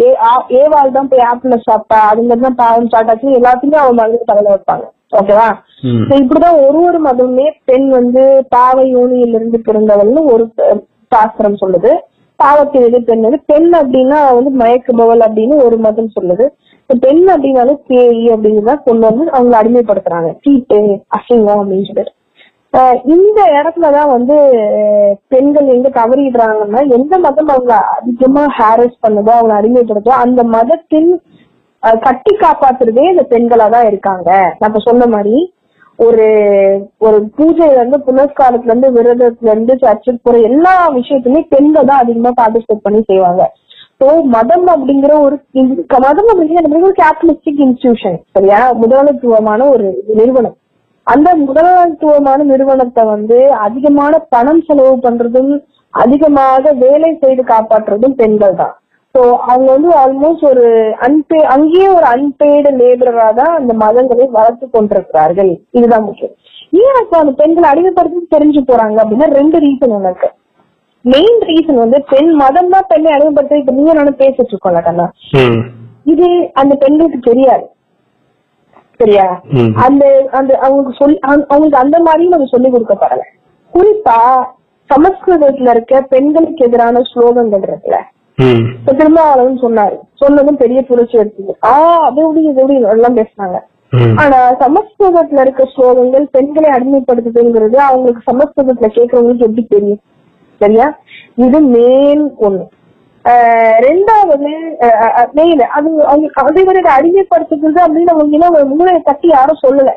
[0.00, 4.52] ஏ ஆ- ஏவாள் தான் போய் ஆப்பிள சாப்பிட்டா அதுங்கிறது தான் பாவம் சாட்டாச்சு எல்லாத்தையுமே அவன் மகளுக்கு தகவல்
[4.54, 4.84] வைப்பாங்க.
[5.18, 5.48] ஓகேவா?
[6.20, 10.44] இப்படிதான் ஒரு ஒரு மதமுமே பெண் வந்து பாவ யோனியிலிருந்து பிறந்தவள்னு ஒரு
[11.08, 11.92] சாஸ்திரம் சொல்லுது.
[12.40, 16.46] பாவத்தின் எது பெண் எது பெண் அப்படின்னா வந்து மயக்குபவள் அப்படின்னு ஒரு மதம் சொல்லுது.
[17.04, 20.30] பெண் அப்படின்னாலும் பேய் அப்படிங்கிறத கொண்டு வந்து அவங்களை அடிமைப்படுத்துறாங்க.
[20.42, 20.78] தீட்டு
[21.18, 22.14] அசிங்கம் அப்படின்னு சொல்லிட்டு.
[23.14, 24.36] இந்த இடத்துலதான் வந்து
[25.32, 31.10] பெண்கள் எங்க தவறிடுறாங்கன்னா எந்த மதம் அவங்க அதிகமா ஹாரஸ் பண்ணுதோ அவங்க அடிமைப்படுதோ அந்த மதத்தின்
[32.04, 34.30] கட்டி காப்பாத்துறதே இந்த பெண்களா தான் இருக்காங்க
[34.62, 35.36] நம்ம சொன்ன மாதிரி
[35.98, 36.26] ஒரு
[37.06, 42.86] ஒரு பூஜையில இருந்து புனஸ்காரத்துல இருந்து விரதத்துல இருந்து சர்ச்சுக்கு போற எல்லா விஷயத்துலயுமே பெண்கள் தான் அதிகமா பார்ட்டிசிபேட்
[42.86, 43.44] பண்ணி செய்வாங்க.
[44.00, 45.36] ஸோ மதம் அப்படிங்கிற ஒரு
[46.06, 48.60] மதம் அப்படிங்கிற ஒரு கேபிட்டலிஸ்டிக் இன்ஸ்டிடியூஷன் சரியா?
[48.82, 49.86] முதலாளித்துவமான ஒரு
[50.20, 50.56] நிறுவனம்.
[51.06, 55.52] அந்த முதலாளித்துவமான நிறுவனத்தை வந்து அதிகமான பணம் செலவு பண்றதும்
[55.94, 58.74] அதிகமாக வேலை செய்து காப்பாற்றுறதும் பெண்கள் தான்
[59.18, 65.60] ஸோ அவங்க வந்து ஆல்மோஸ்ட் ஒரு அன்பே அங்கேயே ஒரு அன்பெய்டு லேபரரா தான் அந்த மதங்களை வளர்த்து கொண்டிருக்கிறார்கள்.
[65.70, 66.34] இதுதான் முக்கியம்.
[66.70, 70.30] ஏன் அப்ப அந்த பெண்களை அடிமைப்படுத்தி தெரிஞ்சு போறாங்க அப்படின்னா ரெண்டு ரீசன் எனக்கு
[71.00, 75.12] மெயின் ரீசன் வந்து பெண் மதம் தான் பெண்ணை அடிமைப்படுத்த இப்ப நீங்க நானும் பேசிட்டு இருக்கோம்ல கண்ணா.
[76.04, 77.70] இது அந்த பெண்களுக்கு தெரியாது.
[78.96, 79.40] சரியா.
[79.74, 83.20] அந்த அந்த அவங்களுக்கு சொல்லி அவங்க- அவங்களுக்கு அந்த மாதிரியும் நம்ம சொல்லி கொடுக்கப்படல.
[83.74, 84.44] குறிப்பா
[84.94, 87.96] சமஸ்கிருதத்துல இருக்க பெண்களுக்கு எதிரான ஸ்லோகங்கள் இருக்குல்ல.
[88.36, 89.98] இப்ப திருமாவளவன் சொன்னாரு.
[90.14, 91.56] சொன்னதும் பெரிய புரட்சி எடுத்தது.
[91.66, 93.60] ஆஹ் அது எப்படி இது எப்படி எல்லாம் பேசினாங்க.
[94.16, 100.00] ஆனா சமஸ்கிருதத்துல இருக்க ஸ்லோகங்கள் பெண்களை அடிமைப்படுத்துதுங்கிறது அவங்களுக்கு சமஸ்கிருதத்துல கேட்கறவங்களுக்கு எப்படி தெரியும்?
[100.58, 100.98] சரியா?
[101.34, 102.68] இது மெயின் ஒண்ணு.
[103.24, 104.38] ஆஹ் ரெண்டாவது
[105.32, 109.90] மெயின் அது அவங்க அதை விட இதை அடிமைப்படுத்துறது அப்படின்னு அவங்க இன்னும் ஒரு மூளையை தட்டி யாரும் சொல்லல.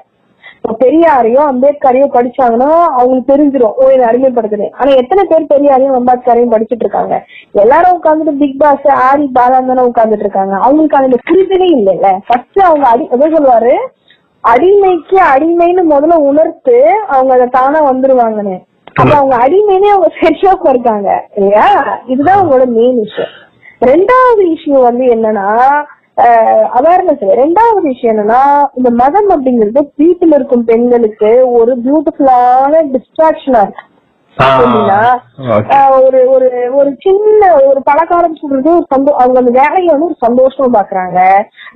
[0.81, 3.75] பெரியாரையோ அம்பேத்கரையோ படிச்சாங்கன்னா அவங்களுக்கு தெரிஞ்சிரும்.
[3.79, 7.15] ஓ இதை அடிமைப்படுத்துறேன் ஆனா எத்தனை பேர் பெரியாரையும் அம்பேத்கரையும் படிச்சுட்டு இருக்காங்க
[7.63, 12.09] எல்லாரும் உட்காந்துட்டு பிக் பாஸ் ஆரி பாலா தானே உட்காந்துட்டு இருக்காங்க அவங்களுக்கு அதுல புரிதலே இல்லைல்ல.
[12.27, 13.73] ஃபர்ஸ்ட் அவங்க அடி என்ன சொல்லுவாரு?
[14.43, 18.57] அடிமைக்கு அடிமைன்னு முதல்ல உணர்த்து அவங்க அதை தானா வந்துருவாங்கன்னு.
[18.99, 21.09] அப்ப அவங்க அடிமைனே அவங்க சரியாக இருக்காங்க.
[21.35, 21.67] இல்லையா?
[22.05, 23.33] இதுதான் அவங்களோட மெயின் விஷயம்
[23.81, 25.47] ரெண்டாவது விஷயம் வந்து என்னன்னா
[26.77, 28.43] அவேர்னஸ் ரெண்டாவது விஷயம் என்னன்னா
[28.77, 33.83] இந்த மதம் அப்படிங்கிறது வீட்டுல இருக்கும் பெண்களுக்கு ஒரு பியூட்டிஃபுல்லான டிஸ்ட்ராக்ஷனா இருக்கு.
[36.05, 36.47] ஒரு ஒரு
[36.79, 41.19] ஒரு சின்ன ஒரு பலகாரம் சொல்றது ஒரு சந்தோ அவங்க அந்த வேலையை வந்து ஒரு சந்தோஷமா பாக்குறாங்க.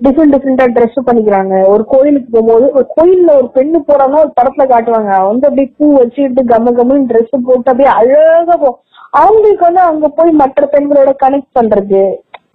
[0.06, 1.54] டிஃப்ரெண்ட் டிஃப்ரெண்டா ட்ரெஸ் பண்ணிக்கிறாங்க.
[1.74, 5.12] ஒரு கோயிலுக்கு போகும்போது ஒரு கோயில்ல ஒரு பெண்ணு போறாங்கன்னா ஒரு படத்துல காட்டுவாங்க.
[5.30, 8.72] வந்து அப்படியே பூ வச்சுட்டு கம்ம கம்முன்னு ட்ரெஸ் போட்டு அப்படியே அழகா போ
[9.22, 12.04] அவங்களுக்கு வந்து அங்க போய் மற்ற பெண்களோட கனெக்ட் பண்றது.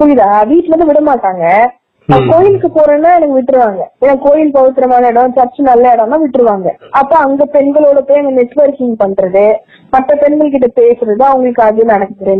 [0.00, 0.30] புரியுதா?
[0.50, 1.44] வீட்டுல இருந்து விட மாட்டாங்க
[2.08, 3.80] கோயிலுக்கு போறேன்னா எனக்கு விட்டுருவாங்க.
[4.02, 6.68] ஏன்னா கோயில் பவித்திரமான இடம் சர்ச் நல்ல இடம்னா விட்டுருவாங்க.
[7.00, 9.46] அப்ப அங்க பெண்களோட போய் அங்க நெட்வொர்க்கிங் பண்றது
[9.94, 12.36] மற்ற பெண்கள் கிட்ட பேசுறது அவங்களுக்கு அது நடக்குது.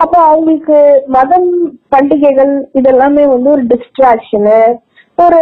[0.00, 0.76] அப்ப அவங்களுக்கு
[1.16, 1.50] மதம்
[1.88, 4.58] பண்டிகைகள் இதெல்லாமே வந்து ஒரு டிஸ்ட்ராக்ஷனு
[5.26, 5.40] ஒரு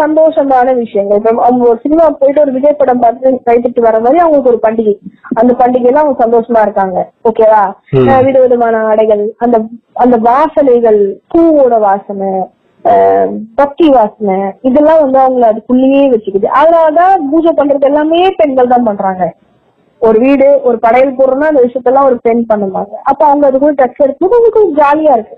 [0.00, 1.18] சந்தோஷமான விஷயங்கள்.
[1.20, 4.94] இப்ப அவங்க ஒரு சினிமா போயிட்டு ஒரு விஜய் படம் பார்த்து கைப்பற்றி வர மாதிரி அவங்களுக்கு ஒரு பண்டிகை.
[5.40, 6.98] அந்த பண்டிகையில அவங்க சந்தோஷமா இருக்காங்க.
[7.30, 7.62] ஓகேவா
[8.26, 9.58] விதவிதமான ஆடைகள் அந்த
[10.04, 11.00] அந்த வாசனைகள்
[11.34, 12.32] பூவோட வாசனை
[13.60, 14.36] பக்தி வாசனை
[14.68, 16.46] இதெல்லாம் வந்து அவங்கள அதுக்குள்ளேயே வச்சுக்குது.
[16.58, 19.24] அதனாலதான் பூஜை பண்றது எல்லாமே பெண்கள் தான் பண்றாங்க.
[20.00, 22.94] ஒரு வீடு ஒரு படையல் போடுறோம்னா அந்த விஷயத்தெல்லாம் ஒரு பெண் பண்ணுவாங்க.
[23.10, 25.36] அப்ப அவங்க அதுக்குள்ள டச் எடுக்கும்போது அவங்களுக்கு கொஞ்சம் ஜாலியா இருக்கு.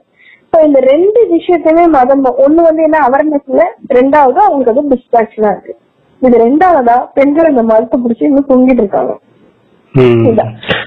[0.66, 3.64] இந்த ரெண்டு விஷயத்தையுமே மதம் ஒண்ணு வந்து என்ன அவேர்னஸ் இல்ல
[3.98, 5.74] ரெண்டாவது அவங்களுக்கு அது டிஸ்ட்ராக்ஷனா இருக்கு.
[6.22, 9.14] இது ரெண்டாவதா பெண்கள் இந்த மதத்தை பிடிச்சி இன்னும் தூங்கிட்டு இருக்காங்க.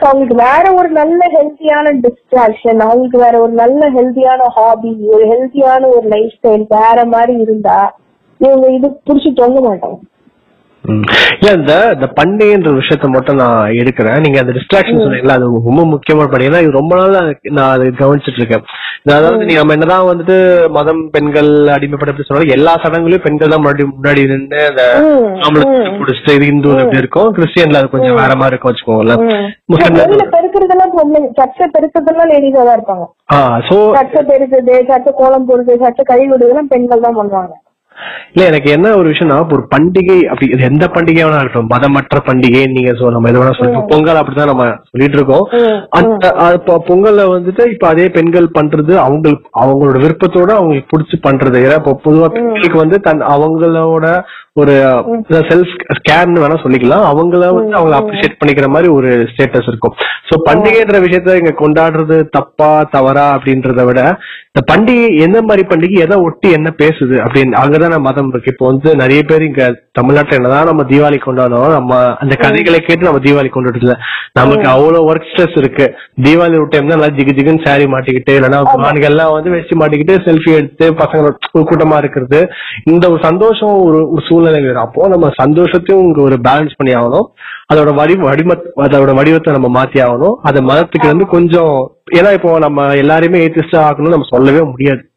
[0.06, 6.06] அவங்களுக்கு வேற ஒரு நல்ல ஹெல்த்தியான டிஸ்ட்ராக்ஷன் அவங்களுக்கு வேற ஒரு நல்ல ஹெல்த்தியான ஹாபி ஒரு ஹெல்த்தியான ஒரு
[6.14, 7.80] லைஃப் ஸ்டைல் வேற மாதிரி இருந்தா
[8.42, 10.00] இவங்க இது புடிச்சு தொங்க மாட்டாங்க.
[11.56, 14.22] இந்த இந்த பண்டிகைன்ற விஷயத்த மட்டும் நான் எடுக்கிறேன்.
[14.26, 17.16] நீங்க அந்த டிஸ்ட்ராக்ஷன் சொன்னீங்களா அது ரொம்ப முக்கியமான பண்டிகை ஏன்னா இது ரொம்ப நாள்
[17.58, 18.66] நான் அதை கவனிச்சிட்டு இருக்கேன்
[19.06, 20.36] அதாவது நீங்க நம்ம என்னதான் வந்துட்டு
[20.78, 24.84] மதம் பெண்கள் அடிமைப்பட எப்படி சொன்னாலும் எல்லா சடங்குலயும் பெண்கள் தான் முன்னாடி முன்னாடி நின்று அந்த
[25.46, 25.66] ஆம்பளை
[26.02, 27.32] பிடிச்சிட்டு இது இந்து எப்படி இருக்கும்.
[27.38, 29.24] கிறிஸ்டியன்ல அது கொஞ்சம் வேற மாதிரி இருக்கும் வச்சுக்கோங்களேன்.
[29.74, 30.94] முஸ்லிம்ல பெருக்கிறதெல்லாம்
[31.42, 33.06] சர்ச்சை பெருக்கிறதெல்லாம் லேடிஸா தான் இருப்பாங்க.
[33.70, 33.78] சோ
[34.32, 37.54] பெருக்குது சர்ச்சை கோலம் போடுறது சர்ச்சை கை விடுறதுலாம் பெண்கள் தான் பண்ணுவாங்க.
[38.34, 41.72] இல்ல எனக்கு என்ன ஒரு விஷயம்னா ஒரு பண்டிகை அப்படி இது எந்த பண்டிகை வேணா இருக்கட்டும்.
[41.74, 45.46] மதமற்ற பண்டிகை நீங்க சொ நம்ம எது வேணா சொல்லிட்டு பொங்கல் அப்படிதான் நம்ம சொல்லிட்டு இருக்கோம்.
[45.98, 46.28] அந்த
[46.90, 51.60] பொங்கல்ல வந்துட்டு இப்ப அதே பெண்கள் பண்றது அவங்களுக்கு அவங்களோட விருப்பத்தோட அவங்களுக்கு பிடிச்சி பண்றது.
[51.66, 54.06] ஏன்னா இப்ப பொதுவா பெண்களுக்கு வந்து தன் அவங்களோட
[54.60, 54.74] ஒரு
[55.50, 57.04] செல்ஃப் ஸ்கேர்னு வேணா சொல்லிக்கலாம்.
[57.12, 59.94] அவங்கள வந்து அவங்கள அப்ரிஷியேட் பண்ணிக்கிற மாதிரி ஒரு ஸ்டேட்டஸ் இருக்கும்.
[60.30, 64.02] சோ பண்டிகைன்ற விஷயத்த இங்க கொண்டாடுறது தப்பா தவறா அப்படின்றத விட
[64.52, 68.54] இந்த பண்டிகை எந்த மாதிரி பண்டிகை எதை ஒட்டி என்ன பேசுது அப்படின்னு அங்கதான மதம் இருக்கு.
[68.54, 69.66] இப்போ வந்து நிறைய பேர் இங்க
[70.00, 73.96] தமிழ்நாட்டுல என்னதான் நம்ம தீபாவளி கொண்டாடுறோம் நம்ம அந்த கதைகளை கேட்டு நம்ம தீபாவளி கொண்டாடுறது
[74.40, 75.88] நமக்கு அவ்வளவு ஒர்க் ஸ்ட்ரெஸ் இருக்கு.
[76.26, 80.18] தீபாவளி ஒரு டைம் தான் நல்லா ஜிகு ஜிகுன்னு சாரி மாட்டிக்கிட்டு இல்லைன்னா ஆண்கள் எல்லாம் வந்து வேஷ்டி மாட்டிக்கிட்டு
[80.28, 82.42] செல்ஃபி எடுத்து பசங்களோட கூட்டமா இருக்கிறது.
[82.94, 87.26] இந்த ஒரு சந்தோஷம் ஒரு ஒரு சூழ்நிலைகள் அப்போ நம்ம சந்தோஷத்தையும் இங்க ஒரு பேலன்ஸ் பண்ணி ஆகணும்.
[87.74, 90.34] அதோட வடி வடிம அதோட வடிவத்தை நம்ம மாத்தி ஆகணும்.
[90.42, 95.10] அது மதத்துக்கு வந்து கொஞ்சம் ஏன்னா இப்போ நம்ம எல்லாரையுமே ஏத்திஸ்டா ஆகணும்னு நம்ம சொல்லவே முடியாது.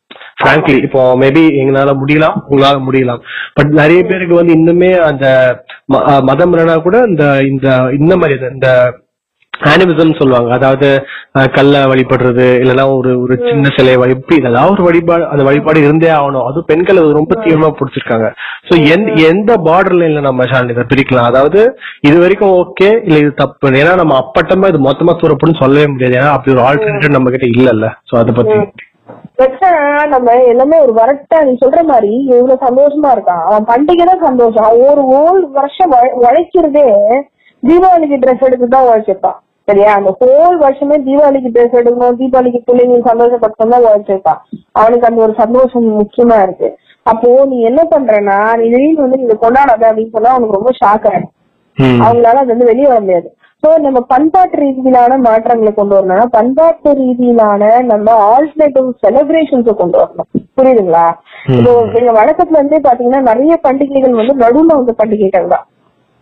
[0.43, 3.21] ஃப்ராங்க்லி இப்போ மேபி எங்களால முடியலாம் உங்களால முடியலாம்.
[3.55, 5.57] பட் நிறைய பேருக்கு வந்து இன்னுமே அந்த
[5.93, 8.95] ம- மதம் இல்லைனா கூட இந்த இந்த இந்த மாதிரி இந்த
[9.63, 10.53] ஆனிமிசம் சொல்லுவாங்க.
[10.55, 10.89] அதாவது
[11.53, 16.45] கல்ல வழிபடுறது இல்லைன்னா ஒரு ஒரு சின்ன சிலையை வழிபி இதெல்லாம் ஒரு வழிபாடு அந்த வழிபாடு இருந்தே ஆகணும்.
[16.45, 18.33] அதுவும் பெண்கள் அது ரொம்ப தீவிரமா பிடிச்சிருக்காங்க.
[18.69, 21.31] சோ எந்த எந்த பார்டர் லைன்ல நம்ம இதை பிரிக்கலாம்.
[21.31, 23.71] அதாவது இது வரைக்கும் ஓகே இல்ல இது தப்பு.
[23.71, 26.17] ஏன்னா நம்ம அப்பட்டமா இது மொத்தமா தூரப்படும் சொல்லவே முடியாது.
[26.17, 27.89] ஏன்னா அப்படி ஒரு ஆல்டர்னேட்டிவ் நம்ம கிட்ட இல்லல்ல.
[28.11, 28.59] சோ அதை பத்தி.
[30.09, 33.43] நம்ம எல்லாமே ஒரு வரட்டா நீ சொல்ற மாதிரி இவ்வளவு சந்தோஷமா இருக்கான்.
[33.49, 36.87] அவன் பண்டிகை தான் சந்தோஷம் ஒரு ஹோல் வருஷம் உழை- உழைக்கிறதே
[37.63, 39.43] தீபாவளிக்கு ட்ரெஸ் எடுத்து தான் உழைச்சிருப்பான்.
[39.69, 39.91] சரியா?
[39.99, 44.41] அந்த ஹோல் வருஷமே தீபாவளிக்கு ட்ரெஸ் எடுக்கணும் தீபாவளிக்கு பிள்ளைங்களுக்கு சந்தோஷப்படுத்தணும் தான் உழைச்சிருப்பான்
[44.81, 46.69] அவனுக்கு அந்த ஒரு சந்தோஷம் முக்கியமா இருக்கு.
[47.13, 51.33] அப்போ நீ என்ன பண்றேன்னா நீ திடீர்னு வந்து நீங்க கொண்டாடாத அப்படின்னு சொன்னா அவனுக்கு ரொம்ப ஷாக் ஆயிடும்.
[52.05, 53.29] அவங்களால அது வந்து வெளியே வர முடியாது.
[53.63, 60.29] சோ நம்ம பண்பாட்டு ரீதியிலான மாற்றங்களை கொண்டு வரணும்னா பண்பாட்டு ரீதியிலான நம்ம ஆல்டர்னேட்டிவ் செலிப்ரேஷன்ஸ் கொண்டு வரணும்.
[60.59, 61.05] புரியுதுங்களா?
[61.57, 65.65] இப்போ எங்க வழக்கத்துல இருந்தே பாத்தீங்கன்னா நிறைய பண்டிகைகள் வந்து நடுவுல வந்த பண்டிகைகள் தான்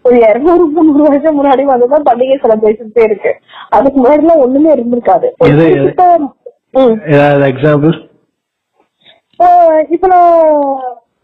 [0.05, 3.33] ஒரு இருநூறு முந்நூறு வருஷம் முன்னாடி வந்துதான் பண்டிகை செலிப்ரேஷன்ஸே இருக்கு.
[3.77, 5.29] அதுக்கு முன்னாடி எல்லாம் ஒண்ணுமே இருந்திருக்காது.
[7.51, 7.97] எக்ஸாம்பிள்
[9.95, 10.35] இப்ப நான்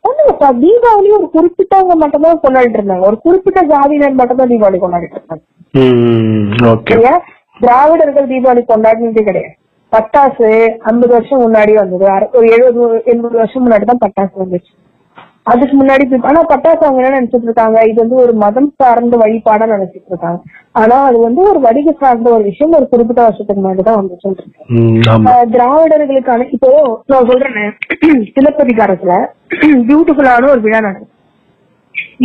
[0.05, 3.05] ஒண்ணுங்கப்பா தீபாவளி ஒரு குறிப்பிட்டவங்க மட்டும் தான் கொண்டாடிட்டு இருந்தாங்க.
[3.11, 5.45] ஒரு குறிப்பிட்ட ஜாதியினர் மட்டும் தான் தீபாவளி கொண்டாடிட்டு இருந்தாங்க.
[7.62, 9.55] திராவிடர்கள் தீபாவளி கொண்டாடினதே கிடையாது.
[9.93, 10.49] பட்டாசு
[10.91, 12.05] ஐம்பது வருஷம் முன்னாடி வந்தது.
[12.39, 12.81] ஒரு எழுபது
[13.12, 14.72] எண்பது வருஷம் முன்னாடி தான் பட்டாசு வந்துச்சு.
[15.49, 17.78] அதுக்கு முன்னாடி ஆனா பட்டாசு அவங்க என்ன நினைச்சிட்டு இருக்காங்க.
[17.90, 20.38] இது வந்து ஒரு மதம் சார்ந்த வழிபாடா நினைச்சிட்டு இருக்காங்க.
[20.74, 25.55] ஆனா அது வந்து ஒரு வணிக சார்ந்த ஒரு விஷயம் ஒரு குறிப்பிட்ட வருஷத்துக்கு முன்னாடி தான் வந்துச்சுன்னு இருக்கு
[25.55, 26.70] திராவிடர்களுக்கான இப்போ
[27.11, 27.72] நான் சொல்றேன்
[28.34, 29.14] சிலப்பதிகாரத்துல
[29.88, 31.14] பியூட்டிஃபுல்லான ஒரு விழா நடக்கும்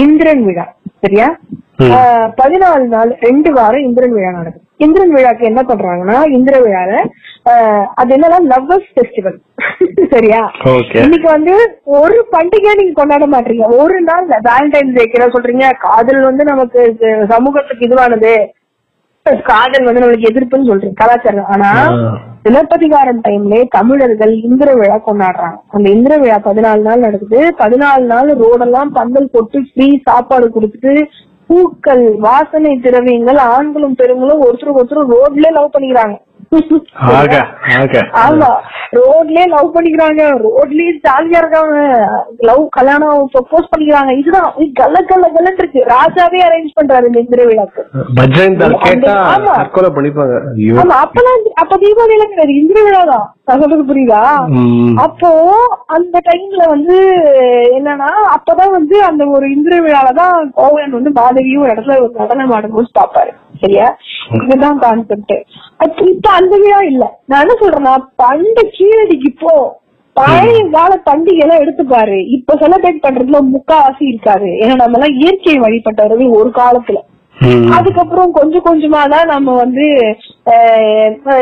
[0.01, 0.65] இந்திரன் விழா
[1.03, 1.28] சரியா?
[2.39, 6.93] பதினாலு நாள் ரெண்டு வாரம் இந்திரன் விழா நடக்கும் இந்திரன் விழாக்கு என்ன பண்றாங்கன்னா இந்திர விழால
[7.93, 9.39] அது என்னன்னா லவ்வர்ஸ் ஃபெஸ்டிவல்
[10.09, 10.51] சரியா?
[10.63, 11.01] Okay.
[11.01, 13.77] இன்னைக்கு வந்து ஒரு பண்டிகை நீங்க கொண்டாட மாட்டீங்க.
[13.77, 15.71] ஒரு நாள் வேலண்டைன்ஸ் டேக்கு சொல்றீங்க.
[15.79, 16.95] காதல் வந்து நமக்கு
[17.29, 18.34] சமூகத்துக்கு இதுவானது.
[19.43, 21.45] காதல் வந்து நம்மளுக்கு எதிர்ப்புன்னு சொல்றீங்க கலாச்சாரம்.
[21.45, 21.69] ஆனா.
[22.43, 25.57] சிலப்பதிகாரம் டைம்ல தமிழர்கள் இந்திர விழா கொண்டாடுறாங்க.
[25.67, 27.53] அந்த இந்திர விழா பதினாலு நாள் நடக்குது.
[27.57, 30.93] பதினாலு நாள் ரோடெல்லாம் பந்தல் போட்டு ஃப்ரீ சாப்பாடு கொடுத்துட்டு
[31.48, 36.16] பூக்கள் வாசனை திரவியங்கள் ஆண்களும் பெருங்களும் ஒருத்தருக்கு ஒருத்தர் ரோட்ல லவ் பண்ணிக்கிறாங்க.
[38.24, 38.49] ஆமா
[38.97, 40.24] ரோட்லயே லவ் பண்ணிக்கிறாங்க.
[40.45, 41.76] ரோட்லயே ஜாலியா இருக்காங்க.
[42.49, 44.12] லவ் கல்யாணம் ப்ரொபோஸ் பண்ணிக்கிறாங்க.
[44.20, 45.82] இதுதான் இது கல்ல கல்ல கல்லன் இருக்கு.
[45.93, 47.82] ராஜாவே அரேஞ்ச் பண்றாரு இந்த இந்திர விழாக்கு
[49.36, 49.54] ஆமா.
[51.04, 52.60] அப்பெல்லாம் அப்ப தீபாவளி எல்லாம் கிடையாது.
[52.62, 53.26] இந்திர விழா தான்
[53.62, 54.22] சொல்றது புரியுதா.
[55.06, 55.32] அப்போ
[55.97, 56.97] அந்த டைம்ல வந்து
[57.78, 62.89] என்னன்னா அப்பதான் வந்து அந்த ஒரு இந்திர விழால தான் கோவலன் வந்து மாதவியும் இடத்துல ஒரு நடனம் ஆடும்போது
[62.99, 63.34] பாப்பாரு
[63.64, 63.88] சரியா?
[64.39, 65.34] இதுதான் கான்செப்ட்
[66.11, 67.03] இப்ப அந்த விழா இல்ல.
[67.30, 69.53] நான் என்ன சொல்றேன்னா பண்ட கீழடிக்கு போ.
[70.16, 72.18] பழைய கால பண்டிகை எல்லாம் எடுத்து பாரு.
[72.36, 76.99] இப்ப செலிப்ரேட் பண்றதுல முக்காவாசி இருக்காது ஏன்னா நம்ம எல்லாம் இயற்கையை வழிபட்டவர்கள் ஒரு காலத்துல.
[77.78, 79.86] அதுக்கப்புறம் கொஞ்சம் கொஞ்சமா தான் நம்ம வந்து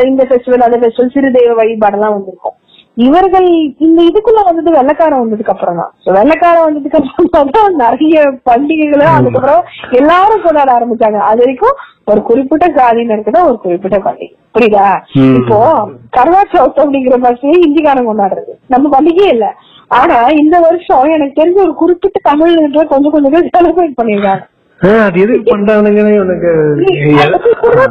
[0.08, 2.56] இந்த ஃபெஸ்டிவல் அந்த ஃபெஸ்டிவல் சிறு தெய்வ வழிபாடெல்லாம் வந்திருக்கோம்.
[2.96, 3.46] இவர்கள்
[3.86, 5.92] இந்த இதுக்குள்ள வந்தது வெள்ளக்காரன் வந்ததுக்கு அப்புறம் தான்.
[6.16, 8.16] வெள்ளக்காரன் வந்ததுக்கு அப்புறம் தான் நிறைய
[8.48, 9.62] பண்டிகைகளை அதுக்கப்புறம்
[10.00, 11.20] எல்லாரும் கொண்டாட ஆரம்பிச்சாங்க.
[11.30, 14.30] அது வரைக்கும் ஒரு குறிப்பிட்ட சாதியினருக்கு தான் ஒரு குறிப்பிட்ட பண்டிகை.
[14.54, 14.86] புரியுதா.
[15.38, 15.58] இப்போ
[16.16, 18.52] கர்வா சவுத் அப்படிங்கிற பண்டிகை ஹிந்திக்காரன் கொண்டாடுறது.
[18.74, 19.48] நம்ம பண்டிகையே இல்ல.
[19.90, 24.44] ஆனா இந்த வருஷம் எனக்கு தெரிஞ்ச ஒரு குறிப்பிட்ட தமிழ்ல கொஞ்சம் கொஞ்சம் பேர் செலிப்ரேட் பண்ணிருக்காங்க
[25.00, 26.14] அது எதுக்கு பண்றானுங்கன்னு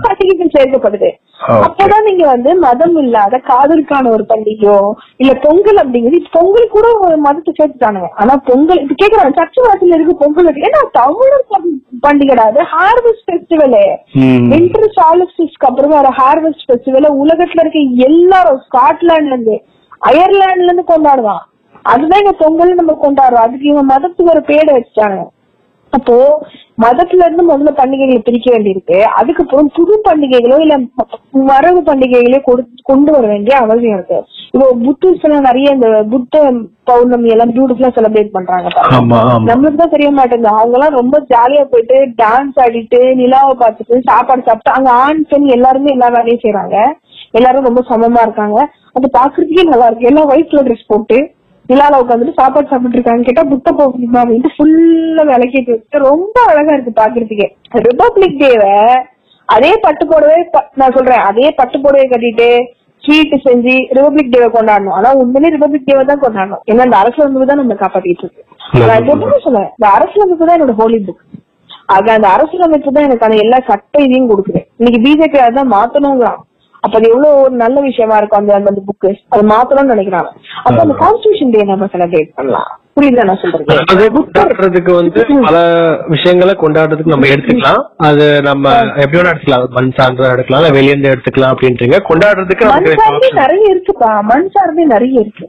[0.06, 1.10] பண்டிகைகள் சேர்க்கப்படுது.
[1.42, 4.76] அப்பதான் நீங்க வந்து மதம் இல்லாத காதலுக்கான ஒரு பண்டிகையோ
[5.18, 8.10] இல்ல பொங்கல் அப்படிங்கிறது பொங்கல் கூட ஒரு மதத்தை சேர்த்துட்டானுங்க.
[8.14, 12.62] ஆனா பொங்கல் இப்ப கேக்குறாங்க சர்ச்சை வாசல்ல இருக்கு பொங்கல் இருக்கு ஏன்னா தமிழர் பண்- பண்டிகைடா அது?
[12.74, 13.78] ஹார்வெஸ்ட் ஃபெஸ்டிவல்
[14.14, 14.48] ம்.
[14.52, 19.58] வின்டர் சாலிஸ்டிஸ்க்கு அப்புறம் வர ஹார்வெஸ்ட் ஃபெஸ்டிவல் உலகத்துல இருக்க எல்லாரும் ஸ்காட்லாண்ட்ல இருந்து
[20.02, 21.44] அயர்லாண்ட்ல இருந்து கொண்டாடுவான்.
[21.86, 23.46] அதுதான் இங்க பொங்கல் நம்ம கொண்டாடுறோம்.
[23.46, 25.20] அதுக்கு இவங்க மதத்துக்கு ஒரு பேரை வச்சுட்டாங்க
[25.94, 26.16] அப்போ
[26.84, 28.98] மதத்துல இருந்து முதல்ல பண்டிகைகளை பிரிக்க வேண்டியிருக்கு.
[29.20, 30.76] அதுக்கப்புறம் புது பண்டிகைகளோ இல்ல
[31.50, 32.40] மரபு பண்டிகைகளோ
[32.90, 34.20] கொண்டு வர வேண்டிய அவசியம் இருக்கு.
[34.54, 36.40] இப்போ புத்திஸ்ட் எல்லாம் நிறைய இந்த புத்த
[36.90, 38.70] பௌர்ணமி எல்லாம் பியூட்டிஃபுல்லா செலிப்ரேட் பண்றாங்க
[39.50, 40.56] நம்மளுக்கு தான் தெரிய மாட்டேங்குது.
[40.60, 45.96] அவங்க எல்லாம் ரொம்ப ஜாலியா போயிட்டு டான்ஸ் ஆடிட்டு நிலாவை பார்த்துட்டு சாப்பாடு சாப்பிட்டு அங்க ஆண் பெண் எல்லாருமே
[45.98, 46.78] எல்லா வேலையும் செய்யறாங்க
[47.40, 48.60] எல்லாரும் ரொம்ப சமமா இருக்காங்க.
[48.98, 50.10] அது பாக்குறதுக்கே நல்லா இருக்கு.
[50.12, 51.20] எல்லாம் கலர் ட்ரெஸ் போட்டு
[51.70, 56.94] நிலால உட்காந்துட்டு சாப்பாடு சாப்பிட்டு இருக்காங்க கேட்டா புத்த பௌர்ணமா அப்படின்ட்டு ஃபுல்லா விளக்கிட்டு வச்சுட்டு ரொம்ப அழகா இருக்கு
[57.02, 57.48] பாக்குறதுக்கே.
[57.88, 58.76] ரிபப்ளிக் டேவை
[59.56, 60.38] அதே பட்டு புடவை
[60.80, 62.50] நான் சொல்றேன் அதே பட்டு புடவை கட்டிட்டு
[63.04, 64.96] ஸ்வீட் செஞ்சு ரிபப்ளிக் டேவை கொண்டாடணும்.
[64.98, 66.64] ஆனா உண்மையிலே ரிபப்ளிக் டேவை தான் கொண்டாடணும்.
[66.70, 68.44] ஏன்னா இந்த அரசியலமைப்பு தான் நம்ம காப்பாத்திட்டு இருக்கு.
[68.90, 71.24] நான் எப்படி சொல்லுவேன் இந்த அரசியலமைப்பு தான் என்னோட ஹோலி புக்
[71.96, 74.62] அது அந்த அரசியலமைப்பு தான் எனக்கு அந்த எல்லா சட்ட இதையும் கொடுக்குது.
[74.80, 76.42] இன்னைக்கு பிஜேபி அதான் மாத்தணுங்கிறான்.
[76.84, 80.30] அப்ப அது எவ்வளவு ஒரு நல்ல விஷயமா இருக்கும் அந்த அந்த புக்கு அது மாத்தணும்னு நினைக்கிறாங்க.
[80.64, 82.70] அப்ப அந்த கான்ஸ்டியூஷன் டே நம்ம செலிப்ரேட் பண்ணலாம்.
[82.96, 83.42] புரியுதா நான்
[84.16, 85.58] கொண்டாடுறதுக்கு வந்து பல
[86.08, 87.84] விஷயங்களை கொண்டாடுறதுக்கு நம்ம எடுத்துக்கலாம்.
[87.98, 89.70] அது நம்ம எப்படி வேணா எடுத்துக்கலாம்.
[89.70, 92.00] மண் சார்ந்த எடுக்கலாம் இல்ல வெளிய இருந்து எடுத்துக்கலாம் அப்படின்றீங்க.
[92.10, 93.34] கொண்டாடுறதுக்கு.
[93.34, 94.12] நிறைய இருக்குப்பா.
[94.22, 95.48] மண் சார்ந்தே நிறைய இருக்கு.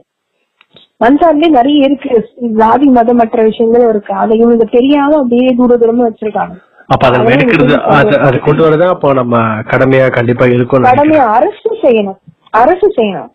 [0.97, 2.29] மண் சார்ந்தே நிறைய இருக்கு.
[2.61, 4.13] ஜாதி மதமற்ற விஷயங்களும் இருக்கு.
[4.13, 6.55] அதை இவங்க தெரியாம அப்படியே தூர தூரமா வச்சிருக்காங்க.
[6.87, 12.17] அப்ப அதை எடுக்கிறது அது கொண்டு வரதான் அப்போ நம்ம கடமையா கண்டிப்பா இருக்கும் கடமை அரசு செய்யணும்.
[12.49, 13.29] அரசு செய்யணும்.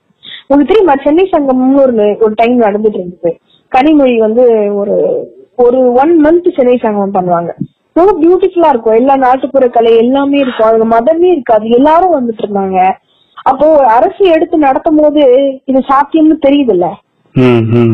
[0.46, 0.94] உங்களுக்கு தெரியுமா?
[1.04, 3.38] சென்னை சங்கம்னு ஒரு ஒரு டைம் நடந்துட்டு இருந்தது.
[3.76, 4.96] கனிமொழி வந்து ஒரு
[5.56, 7.50] ஒரு ஒன் மந்த் சென்னை சங்கம் பண்ணுவாங்க.
[7.92, 8.94] ரொம்ப பியூட்டிஃபுல்லா இருக்கும்.
[8.94, 10.68] எல்லா நாட்டுப்புற கலை எல்லாமே இருக்கும்.
[10.68, 11.68] அதுல மதமே இருக்காது.
[11.68, 12.90] எல்லாரும் வந்துட்டு இருந்தாங்க.
[13.42, 15.20] அப்போ அரசு எடுத்து நடத்தும் போது
[15.64, 16.86] இது சாத்தியம்னு தெரியுதுல்ல?
[16.86, 17.07] ம், ம்.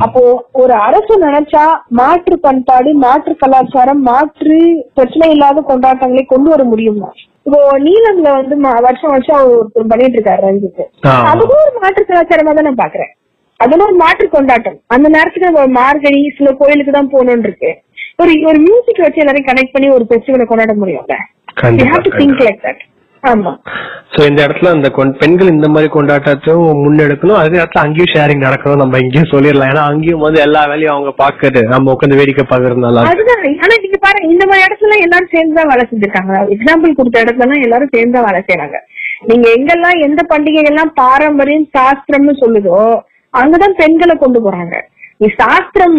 [0.04, 0.20] அப்போ
[0.62, 1.64] ஒரு அரசு நினைச்சா
[2.00, 4.58] மாற்று பண்பாடு மாற்று கலாச்சாரம் மாற்று
[4.96, 7.10] பிரச்சனை இல்லாத கொண்டாட்டங்களை கொண்டு வர முடியுமா?
[7.46, 8.56] இப்போ நீலம்ல வந்து
[8.86, 10.82] வருஷம் வருஷம் அவர் ஒருத்தர் பண்ணிட்டு இருக்காரு ரஞ்சித்.
[11.32, 13.12] அதுவும் ஒரு மாற்று கலாச்சாரமா தான் நான் பாக்குறேன்
[13.60, 14.78] அதுல ஒரு மாற்று கொண்டாட்டம்.
[14.94, 17.70] அந்த நேரத்துக்கு நம்ம மார்கழி சில கோயிலுக்கு தான் போகணும்னு இருக்கு.
[18.22, 21.16] ஒரு ஒரு மியூசிக் வச்சு எல்லாரையும் கனெக்ட் பண்ணி ஒரு ஃபெஸ்டிவலை கொண்டாட முடியும்ல?
[22.20, 22.82] திங்க் லைக் தட்
[24.14, 24.88] சோ இந்த இடத்துல அந்த
[25.20, 27.38] பெண்கள் இந்த மாதிரி கொண்டாட்டத்தையும் முன்னெடுக்கணும்.
[27.42, 28.82] அதே இடத்துல அங்கேயும் ஷேரிங் நடக்கணும்.
[28.82, 29.70] நம்ம இங்கேயும் சொல்லிடலாம்.
[29.72, 33.14] ஏன்னா அங்கேயும் வந்து எல்லா வேலையும் அவங்க பாக்குறது நம்ம உட்காந்து வேடிக்கை பாக்குறது நல்லா இருக்கு.
[33.14, 33.42] அதுதான்.
[33.64, 36.34] ஆனா நீங்க பாருங்க இந்த மாதிரி இடத்துல எல்லாரும் சேர்ந்து தான் வேலை செஞ்சிருக்காங்க.
[36.56, 38.80] எக்ஸாம்பிள் கொடுத்த இடத்துல எல்லாம் எல்லாரும் சேர்ந்து தான் வேலை செய்யறாங்க
[39.30, 42.80] நீங்க எங்கெல்லாம் எந்த பண்டிகைகள்லாம் பாரம்பரியம் சாஸ்திரம்னு சொல்லுதோ
[43.34, 44.74] அங்கதான் பெண்களை கொண்டு போறாங்க.
[45.20, 45.94] நீ சாஸ்திரம்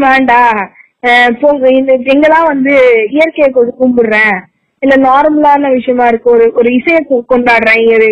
[1.79, 2.73] இந்த எங்கெல்லாம் வந்து
[3.15, 4.37] இயற்கையை கொண்டு கும்பிடுறேன்
[4.83, 6.29] இல்ல நார்மலான விஷயமா இருக்கு.
[6.35, 7.01] ஒரு ஒரு இசையை
[7.33, 8.07] கொண்டாடுறேன் ஒரு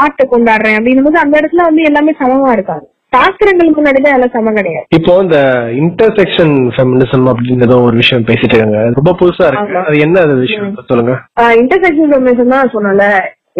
[0.00, 4.58] ஆர்ட்டை கொண்டாடுறேன் அப்படின்னும் போது அந்த இடத்துல வந்து எல்லாமே சமமா இருக்காங்க சாஸ்திரங்களுக்கு முன்னாடி தான் எல்லாம் சமம்
[4.58, 4.86] கிடையாது.
[4.98, 5.38] இப்போ இந்த
[5.80, 8.78] இன்டர்செக்ஷன் ஃபெமினிசம் அப்படின்றத ஒரு விஷயம் பேசிட்டு இருக்காங்க.
[8.98, 9.82] ரொம்ப புதுசா இருக்கு.
[9.88, 10.70] அது என்ன அது விஷயம்?
[10.90, 11.14] சொல்லுங்க.
[11.62, 13.06] இன்டர்செக்ஷன் ஃபெமினிசம் தான் சொன்னல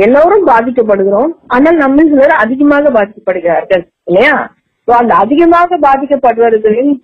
[0.06, 1.32] எல்லோரும் பாதிக்கப்படுகிறோம்.
[1.54, 3.84] ஆனால் நம்ம சிலர் அதிகமாக பாதிக்கப்படுகிறார்கள்.
[4.10, 4.34] இல்லையா?
[4.88, 6.94] அந்த அதிகமாக பாதிக்கப்படுவர்களின்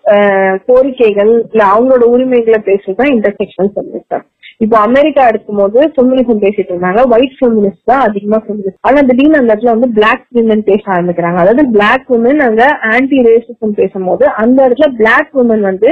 [0.69, 4.25] கோரிக்கைகள் இல்ல அவங்களோட உரிமைகளை பேசுறதுதான் இன்டர்செக்ஷன் ஃபெமினிசம்
[4.65, 7.01] இப்போ அமெரிக்கா எடுக்கும் போது ஃபெமினிசம் பேசிட்டு இருந்தாங்க.
[7.15, 11.39] ஒயிட் ஃபெமினிஸ்ட் தான் அதிகமா ஃபெமினிஸ்ட் ஆனா திடீர்னு அந்த இடத்துல வந்து பிளாக் விமன் பேச ஆரம்பிக்கிறாங்க.
[11.43, 15.91] அதாவது பிளாக் விமன் அங்க ஆன்டி ரேசிசம் பேசும்போது அந்த இடத்துல பிளாக் விமன் வந்து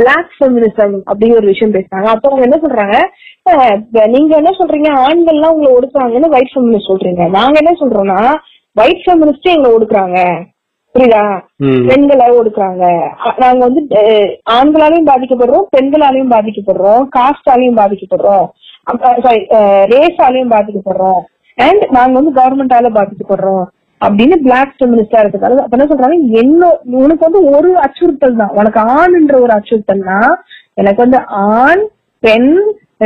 [0.00, 2.08] பிளாக் ஃபெமினிசம் அப்படிங்கிற ஒரு விஷயம் பேசுறாங்க.
[2.14, 2.98] அப்போ அவங்க என்ன சொல்றாங்க?
[4.14, 4.90] நீங்க என்ன சொல்றீங்க?
[5.06, 7.26] ஆண்கள்லாம் உங்களை ஒடுக்குறாங்கன்னு ஒயிட் ஃபெமினிஸ்ட் சொல்றீங்க.
[7.38, 8.20] நாங்க என்ன சொல்றோம்னா
[8.76, 10.20] ஒயிட் ஃபெமினிஸ்டே எங்களை ஒடுக்குறாங்க.
[10.98, 11.24] புரியுதா.
[11.88, 12.84] பெண்களை ஒடுக்குறாங்க.
[13.42, 13.82] நாங்க வந்து
[14.58, 18.46] ஆண்களாலையும் பாதிக்கப்படுறோம் பெண்களாலையும் பாதிக்கப்படுறோம் காஸ்டாலையும் பாதிக்கப்படுறோம்
[19.24, 19.42] சாரி
[19.92, 21.20] ரேஸாலையும் பாதிக்கப்படுறோம்.
[21.58, 23.66] அண்ட் நாங்க வந்து கவர்மெண்டால பாதிக்கப்படுறோம்
[24.00, 26.18] அப்படின்னு பிளாக் ஃபெமினிஸ்டா இருக்கிறதால அப்ப என்ன சொல்றாங்க?
[26.42, 26.68] என்ன
[27.04, 28.52] உனக்கு வந்து ஒரு அச்சுறுத்தல் தான்.
[28.58, 30.18] உனக்கு ஆண்ன்ற ஒரு அச்சுறுத்தல்னா
[30.80, 31.20] எனக்கு வந்து
[31.62, 31.82] ஆண்
[32.22, 32.52] பெண்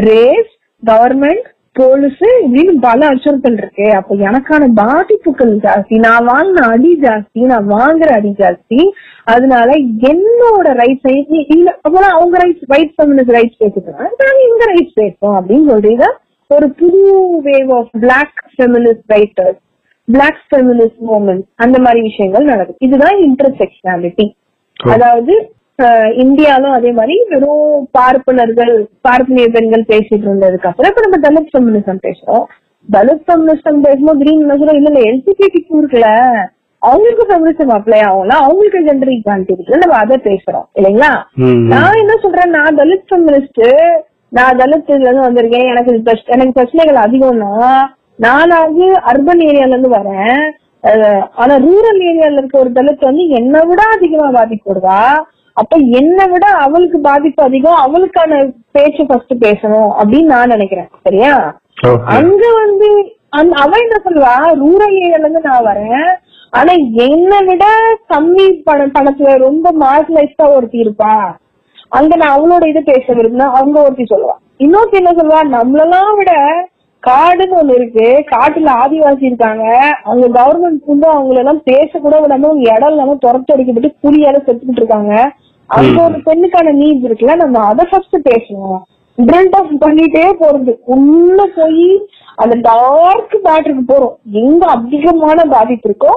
[0.08, 3.92] ரேஸ் கவர்மெண்ட் போலீஸ் இப்படின்னு பல அச்சுறுத்தல் இருக்கு.
[3.92, 8.78] அப்ப எனக்கான பாதிப்புகள் ஜாஸ்தி நான் வாங்கின அடி ஜாஸ்தி நான் வாங்குற அடி ஜாஸ்தி.
[9.24, 9.68] அதனால
[10.10, 11.10] என்னோட ரைட்ஸ்
[11.46, 16.06] இல்ல அப்பதான் அவங்க ரைட்ஸ் ரைட் ஃபெமினிஸ்ட் ரைட்ஸ் பேசிக்கிறாங்க நாங்க எங்க ரைட்ஸ் பேசுறோம் அப்படின்னு சொல்றீங்க.
[16.50, 17.02] ஒரு புது
[17.44, 19.60] wave of black feminist writers
[20.08, 22.78] black feminist movement அந்த மாதிரி விஷயங்கள் நடக்குது.
[22.78, 24.26] இதுதான் இன்டர்செக்ஷனாலிட்டி
[24.76, 25.61] அதாவது அஹ்,
[26.22, 27.66] இந்தியாலும் அதே மாதிரி வெறும்
[27.98, 28.72] பார்ப்பனர்கள்
[29.06, 32.44] பார்ப்பனிய பெண்கள் பேசிட்டு இருந்ததுக்கு அப்புறம் இப்ப நம்ம தலித் ஃபெமினிசம் பேசுறோம்.
[32.88, 36.10] தலித் ஃபெமினிசம் பேசும்போது திடீர்னு என்ன சொல்றோம் இல்ல இல்ல எல்சிபிடி இருக்குல்ல
[36.82, 40.66] அவங்களுக்கு ஃபெமினிசம் அப்ளை ஆகும்ல அவங்களுக்கு ஜெண்டர் ஈக்வாலிட்டி இருக்குல்ல நம்ம அதை பேசுறோம்.
[40.78, 41.10] இல்லைங்களா.
[41.72, 43.62] நான் என்ன சொல்றேன் நான் தலித் ஃபெமினிஸ்ட்
[44.32, 45.70] நான் தலித் இதுல இருந்து வந்திருக்கேன்.
[45.72, 45.92] எனக்கு
[46.34, 47.52] எனக்கு பிரச்சனைகள் அதிகம்னா
[48.18, 50.42] நானாவது அர்பன் ஏரியால இருந்து வரேன்.
[51.42, 55.00] ஆனா ரூரல் ஏரியால இருக்க ஒரு தலித் வந்து என்னை விட அதிகமா பாதிக்கப்படுவா?
[55.60, 58.38] அப்ப என்னை விட அவளுக்கு பாதிப்பு அதிகம் அவளுக்கான
[58.70, 60.88] பேச்சு ஃபர்ஸ்ட் பேசணும் அப்படின்னு நான் நினைக்கிறேன்.
[61.02, 61.32] சரியா.
[62.16, 62.88] அங்க வந்து
[63.62, 64.34] அவ என்ன சொல்லுவா?
[64.62, 66.08] ரூரல் ஏரியால இருந்து நான் வரேன்.
[66.50, 66.72] ஆனா
[67.06, 67.64] என்னை விட
[68.08, 71.14] கம்மி பண பணத்துல ரொம்ப மார்ஜினைஸ்டா ஒருத்தி இருப்பா.
[71.88, 74.34] அங்க நான் அவளோட இது பேச விரும்பினா அவங்க ஒருத்தி சொல்லுவா.
[74.58, 75.40] இன்னொருத்தி என்ன சொல்லுவா?
[75.56, 76.32] நம்மளெல்லாம் விட
[77.06, 78.06] காடுன்னு ஒண்ணு இருக்கு.
[78.32, 79.64] காட்டுல ஆதிவாசி இருக்காங்க.
[80.08, 84.82] அவங்க கவர்மெண்ட் வந்து அவங்கள எல்லாம் பேச கூட விடாம அவங்க இடம் இல்லாம துரத்து அடிக்கப்பட்டு கூலியால செத்துக்கிட்டு
[84.82, 85.14] இருக்காங்க.
[85.70, 88.80] அங்க ஒரு பெண்ணுக்கான நீட்ஸ் இருக்குல்ல நம்ம அதை ஃபர்ஸ்ட் பேசணும்.
[89.18, 90.72] ட்ரில்ட் ஆஃப் பண்ணிட்டே போறது.
[90.94, 91.88] உள்ள போய்
[92.42, 94.14] அந்த டார்க் மேட்டருக்கு போறோம்.
[94.42, 96.12] எங்க அதிகமான பாதிப்பு இருக்கோ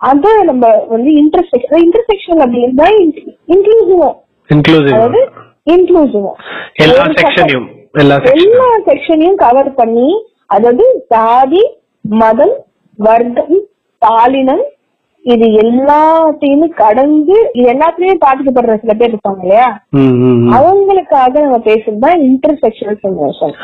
[0.00, 2.88] அத நம்ம வந்து இன்டர்செக்ஷன் இன்டர்செக்ஷன் அப்படின்னா
[3.52, 4.02] இன்க்ளூசிவ்
[4.94, 5.20] அதாவது
[7.20, 7.68] செக்ஷன்
[8.02, 10.08] எல்லா செக்ஷனையும் கவர் பண்ணி
[10.50, 11.62] அதாவது சாதி
[12.04, 12.54] மதம்
[12.98, 13.56] வர்க்கம்
[14.02, 14.64] பாலினம்
[15.24, 19.66] இது எல்லாத்தையுமே கடந்து இது எல்லாத்துலயுமே பாதிக்கப்படுற சில பேர் இருப்பாங்க இல்லையா.
[20.58, 23.54] அவங்களுக்காக நம்ம பேசுறது தான் இன்டர்செக்ஷனல் ஃபெமினிசம்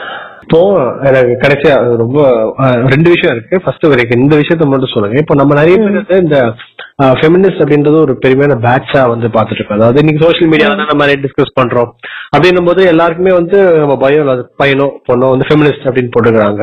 [0.45, 0.59] இப்போ
[1.09, 1.65] எனக்கு கிடைச்ச
[2.03, 2.19] ரொம்ப
[2.93, 3.63] ரெண்டு விஷயம் இருக்கு.
[3.65, 5.17] ஃபர்ஸ்ட் வரைக்கும் இந்த விஷயத்த மட்டும் சொல்லுங்க.
[5.25, 5.77] இப்போ நம்ம நிறைய
[6.09, 6.39] பேர் இந்த
[7.17, 11.19] ஃபெமினிஸ்ட் அப்படின்றது ஒரு பெருமையான பேட்சா வந்து பாத்துட்டு இருக்கோம் அதாவது இன்னைக்கு சோஷியல் மீடியால தான் நம்ம நிறைய
[11.25, 11.91] டிஸ்கஸ் பண்றோம்.
[12.37, 14.23] அப்படின்னும் போது எல்லாருக்குமே வந்து நம்ம பயோ
[14.61, 16.63] பையனோ பொண்ணோ வந்து ஃபெமினிஸ்ட் அப்படின்னு போட்டுக்கிறாங்க.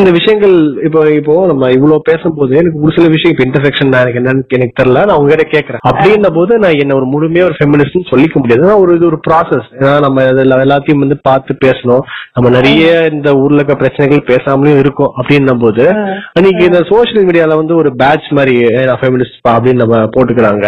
[0.00, 4.56] இந்த விஷயங்கள் இப்போ இப்போ நம்ம இவ்வளவு பேசும்போது எனக்கு ஒரு சில விஷயம் இப்போ இன்டர்செக்ஷன் எனக்கு என்னன்னு
[4.58, 5.82] எனக்கு தெரியல நான் உங்ககிட்ட கேட்கறேன்.
[5.90, 8.54] அப்படின்ன போது நான் என்ன ஒரு முழுமையா ஒரு ஃபெமினிஸ்ட் சொல்லிக்க முடியாது.
[8.82, 10.26] ஒரு இது ஒரு ப்ராசஸ் ஏன்னா நம்ம
[10.66, 12.04] எல்லாத்தையும் வந்து பார்த்து பேசணும்.
[12.36, 15.86] நம்ம நிறைய இந்த ஊர்ல இருக்க பிரச்சனைகள் பேசாமலும் இருக்கோம் அப்படின்னும் போது
[16.36, 20.66] அன்னைக்கு இந்த சோஷியல் மீடியால வந்து ஒரு பேட்ச் மாதிரி "ஏய், நான் ஃபெமினிஸ்ட் அப்படின்னு நம்ம போட்டுக்கிறாங்க.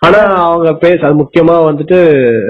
[0.00, 1.98] ஆனா அவங்க பேச அது முக்கியமா வந்துட்டு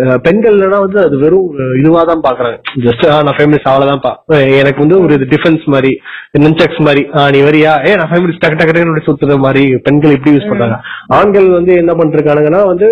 [0.05, 1.49] அஹ், பெண்கள்னா வந்து அது வெறும்
[1.79, 2.57] இதுவா தான் பாக்குறாங்க.
[2.83, 4.13] ஜஸ்ட் நான் ஃபெமினிஸ்ட் அவ்வளவுதான்ப்பா
[4.61, 5.93] எனக்கு வந்து ஒரு டிஃபென்ஸ் மாதிரி
[6.39, 7.73] நென்செக்ஸ் மாதிரி "ஆ, நீ வரியா?
[7.87, 10.79] ஏ நான் ஃபெமினிஸ்ட் டக்கு டக்கு டக்குன்னு சுத்துற மாதிரி பெண்கள் இப்படி யூஸ் பண்றாங்க.
[11.13, 12.89] ஆண்கள் வந்து என்ன பண்ணிருக்கானுங்கன்னா வந்து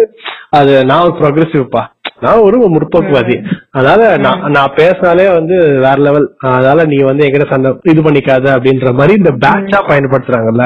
[0.52, 1.84] அது நான் ஒரு ப்ரோக்ரஸிவ்ப்பா
[2.24, 3.36] நான் ஒரு முற்போக்குவாதி.
[3.76, 8.92] அதனால நான் நான் பேசினாலே வந்து வேற லெவல் அதனால நீ வந்து எங்கிட்ட சண்டை இது பண்ணிக்காத அப்படின்ற
[8.98, 10.64] மாதிரி இந்த பேட்சா பயன்படுத்துறாங்கல்ல.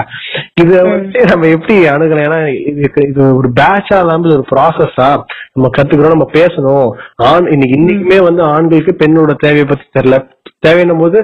[0.62, 2.40] இத வந்து நம்ம எப்படி அணுகலாம் ஏன்னா
[2.70, 5.08] இது இது ஒரு பேட்சா இல்லாம இது ஒரு ப்ராசஸா
[5.54, 6.88] நம்ம கத்துக்கிறோம் நம்ம பேசணும்.
[7.30, 10.18] ஆண் இன்னைக்கு இன்னைக்குமே வந்து ஆண்களுக்கு பெண்ணோட தேவையை பத்தி தெரியல.
[10.66, 11.18] தேவைன்னும் போது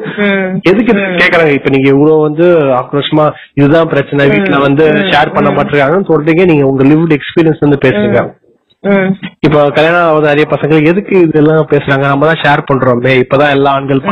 [0.70, 1.52] எதுக்கு கேக்குறாங்க?
[1.58, 2.46] இப்ப நீங்க இவ்வளவு வந்து
[2.80, 3.26] ஆக்ரோஷமா
[3.58, 6.44] இதுதான் பிரச்சனை வீட்டுல வந்து ஷேர் பண்ண மாட்டிருக்காங்கன்னு சொல்றீங்க.
[6.52, 8.20] நீங்க உங்க லிவ்ட் எக்ஸ்பீரியன்ஸ் வந்து பேசுங்க.
[9.46, 12.04] இப்ப கல்யாணம் ஆகாத நிறைய பசங்க எதுக்கு இதெல்லாம் பேசுறாங்க?
[12.10, 13.12] நம்ம தான் ஷேர் பண்றோமே.
[13.22, 14.02] இப்பதான் எல்லா ஆண்கள்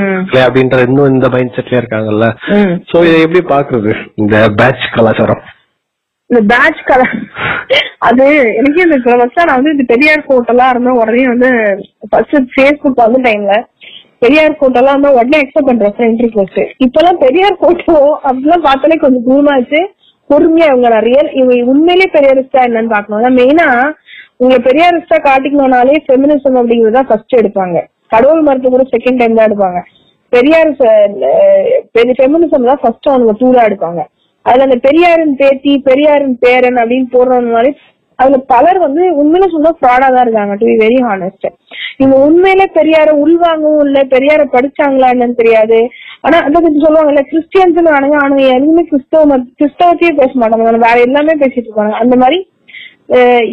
[0.47, 2.27] அப்படின்ற இன்னும் இந்த மைண்ட் செட்ல இருக்காங்கல்ல.
[2.91, 3.93] சோ இதை எப்படி பாக்குறது
[4.23, 5.43] இந்த பேட்ச் கலாச்சாரம்.
[6.31, 7.13] இந்த பேட்ச் கலர்
[8.09, 8.25] அது
[8.59, 11.51] எனக்கு இந்த ஃபர்ஸ்ட் நான் வந்து இந்த பெரியார் கோட்டெல்லாம் இருந்தா உடனே வந்து
[12.11, 13.55] ஃபர்ஸ்ட் ஃபேஸ்புக் வந்து டைம்ல
[14.25, 17.97] பெரியார் கோட்டெல்லாம் இருந்தா உடனே அக்செப்ட் பண்றேன் ஃப்ரெண்ட் ரிக்வஸ்ட் இப்பெல்லாம் பெரியார் கோட்டோ
[18.27, 19.83] அப்படிலாம் பார்த்தாலே கொஞ்சம் கூமாச்சு
[20.31, 23.69] பொறுமையா இவங்க ரியல் இவங்க உண்மையிலேயே பெரியாரிஸ்டா என்னன்னு பாக்கணும் மெயினா
[24.41, 27.77] உங்களை பெரியாரிஸ்டா காட்டிக்கணும்னாலே ஃபெமினிசம் அப்படிங்கறத ஃபர்ஸ்ட் எடுப்பாங்க.
[28.15, 29.81] கடவுள் மரத்தை கூட செகண்ட் டைம் தான் எடுப்பாங்க.
[30.33, 30.71] பெரியார்
[32.21, 34.01] ஃபெமினிசம் தான் ஃபர்ஸ்ட் அவங்க டூரா எடுப்பாங்க.
[34.47, 37.71] அதுல அந்த பெரியாரின் பேத்தி பெரியாரின் பேரன் அப்படின்னு போடுறதுனாலே
[38.19, 41.47] அதுல பலர் வந்து உண்மையில சொன்னா ஃப்ராடா தான் இருக்காங்க டு பி வெரி ஹானஸ்ட்
[42.01, 45.79] இவங்க உண்மையில பெரியார உள்வாங்கவும் இல்ல பெரியார படிச்சாங்களா என்னன்னு தெரியாது.
[46.27, 51.69] ஆனா அந்த கொஞ்சம் சொல்லுவாங்கல்ல கிறிஸ்டியன்ஸ் ஆனுங்க ஆனுங்க எதுவுமே கிறிஸ்தவ கிறிஸ்தவத்தையே பேச மாட்டாங்க வேற எல்லாமே பேசிட்டு
[51.69, 51.95] இருப்பாங்க.
[52.05, 52.39] அந்த மாதிரி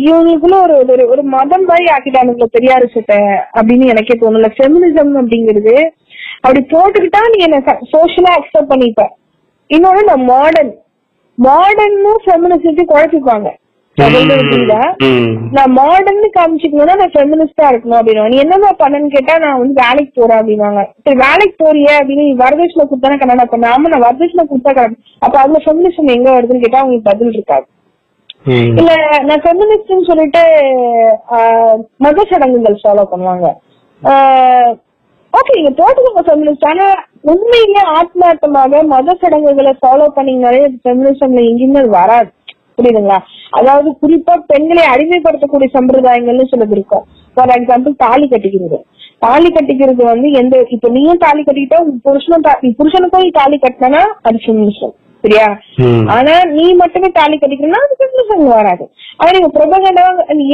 [0.04, 3.16] இவங்களுக்குள்ள ஒரு ஒரு ஒரு மதம் மாதிரி ஆக்கிட்டானுங்கள பெரியார் விஷயத்த
[3.58, 5.76] அப்படின்னு எனக்கே தோணல ஃபெமினிசம் அப்படிங்கிறது
[6.43, 7.60] அப்படி போட்டுக்கிட்டா நீ என்ன
[7.91, 9.04] சோஷியலா அக்செப்ட் பண்ணிப்ப.
[9.70, 10.71] இன்னொன்னு நான் மாடர்ன்
[11.38, 13.50] மாடர்னும் ஃபெமினிசத்தையும் குழப்பிப்பாங்க
[15.58, 20.39] நான் மாடர்ன் காமிச்சிக்கணும்னா நான் ஃபெமினிஸ்டா இருக்கணும் அப்படின்னு நீ என்னமா பண்ணன்னு கேட்டா நான் வந்து வேலைக்கு போறேன்
[20.39, 23.67] அப்படின்னாங்க சரி வேலைக்கு போறிய அப்படின்னு நீ வரதட்சணை கொடுத்தானே கல்யாணம் பண்ண.
[23.74, 27.66] ஆமா நான் வரதட்சணை கொடுத்தா கல்யாணம் அப்ப அதுல ஃபெமினிசம் எங்க வருதுன்னு கேட்டா அவங்களுக்கு பதில் இருக்காது.
[28.45, 28.91] இல்ல
[29.24, 30.41] நான் ஃபெமினிஸ்ட்னு சொல்லிட்டு
[31.36, 33.47] ஆஹ், மத சடங்குகள் ஃபாலோ பண்ணுவாங்க
[35.33, 36.87] ஓகே நீங்க போட்டுக்கோங்க ஃபெமினிஸ்ட் ஆனா
[37.24, 42.29] உண்மையிலேயே ஆத்மார்த்தமாக மத சடங்குகளை ஃபாலோ பண்ணீங்கனாலே ஃபெமினிசம்ல எங்கேயுமே அது வராது.
[42.78, 43.17] புரியுதுங்களா?
[43.51, 47.03] அதாவது குறிப்பா பெண்களை அடிமைப்படுத்தக்கூடிய சம்பிரதாயங்கள்னு சிலது இருக்கும்.
[47.37, 48.78] ஃபார் எக்ஸாம்பிள் தாலி கட்டிக்கிறது.
[49.21, 52.45] தாலி கட்டிக்கிறது வந்து எந்த இப்ப நீயும் தாலி கட்டிக்கிட்டா புருஷனும்
[52.79, 54.93] புருஷனுக்கும் தாலி கட்டினா அது ஃபெமினிசம்
[55.24, 55.45] சரியா.
[56.16, 58.83] ஆனா நீ மட்டுமே தாலி கட்டிக்கணும்னா அது ஃபெமினிசம் வராது.
[59.20, 60.04] ஆனா நீங்க பிரபகண்டா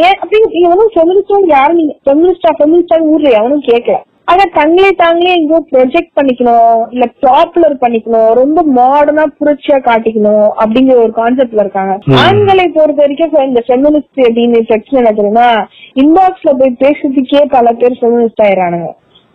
[0.01, 3.97] ஏன் அப்படி நீங்க வந்து ஃபெமினிஸ்டும் யாரும் நீங்க ஃபெமினிஸ்டா ஃபெமினிஸ்டா ஊர்ல எவனும் கேட்கல
[4.27, 11.13] ஆனா தங்களே தாங்களே எங்கேயோ ப்ரொஜெக்ட் பண்ணிக்கணும் இல்ல பாப்புலர் பண்ணிக்கணும் ரொம்ப மாடர்னா புரட்சியா காட்டிக்கணும் அப்படிங்கிற ஒரு
[11.17, 11.93] கான்செப்ட்ல இருக்காங்க.
[12.25, 15.47] ஆண்களை பொறுத்த வரைக்கும் இந்த ஃபெமினிஸ்ட் அப்படின்னு பிரச்சனை தெரியுமா?
[15.95, 18.89] இன்பாக்ஸ்ல போய் பேசுறதுக்கே பல பேர் ஃபெமினிஸ்ட் ஆயிரானுங்க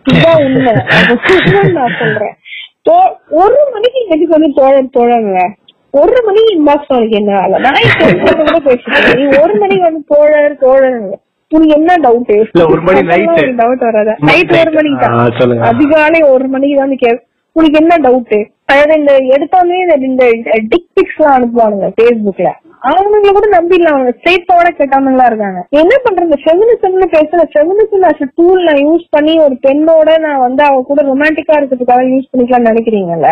[0.05, 0.73] இதுதான் உண்மை.
[1.77, 2.35] நான் சொல்றேன்.
[2.85, 5.37] ஒரு மணிக்கு இன்னைக்கு வந்து தோழர் தோழங்க
[5.93, 7.57] ஒரு மணிக்கு இன்பாக்ஸ் உனக்கு என்ன வேலை?
[7.65, 7.77] நான்
[8.41, 11.13] கூட பேசிட்டேன் நீ ஒரு மணிக்கு வந்து தோழர் தோழருங்க
[11.51, 12.31] உனக்கு என்ன டவுட்
[12.87, 13.01] மணி.
[13.59, 14.13] டவுட் வராத.
[14.29, 15.15] நைட் ஒரு மணிக்கு தான்.
[15.69, 17.11] அதிகாலை ஒரு மணிக்கு தான் கே
[17.55, 18.35] உனக்கு என்ன டவுட்
[18.67, 20.31] அதாவது இந்த எடுத்தோடனே இந்த-
[20.71, 22.51] டிக் பிக்ஸ் எல்லாம் அனுப்புவானுங்க Facebookல
[22.89, 25.59] அவனுங்களை கூட நம்பிடலாம் அவங்க ஸ்ட்ரெயிட்டோட கேட்டாமங்களா இருக்காங்க.
[25.81, 26.35] என்ன பண்றது?
[26.43, 31.57] ஃபெமினிசம்னு பேசுற ஃபெமினிசம் அஸ் டூல் நான் யூஸ் பண்ணி ஒரு பெண்ணோட நான் வந்து அவ கூட ரொமான்டிக்கா
[31.59, 33.31] இருக்கிறதுக்காக யூஸ் பண்ணிக்கலாம்னு நினைக்கிறீங்கல்ல.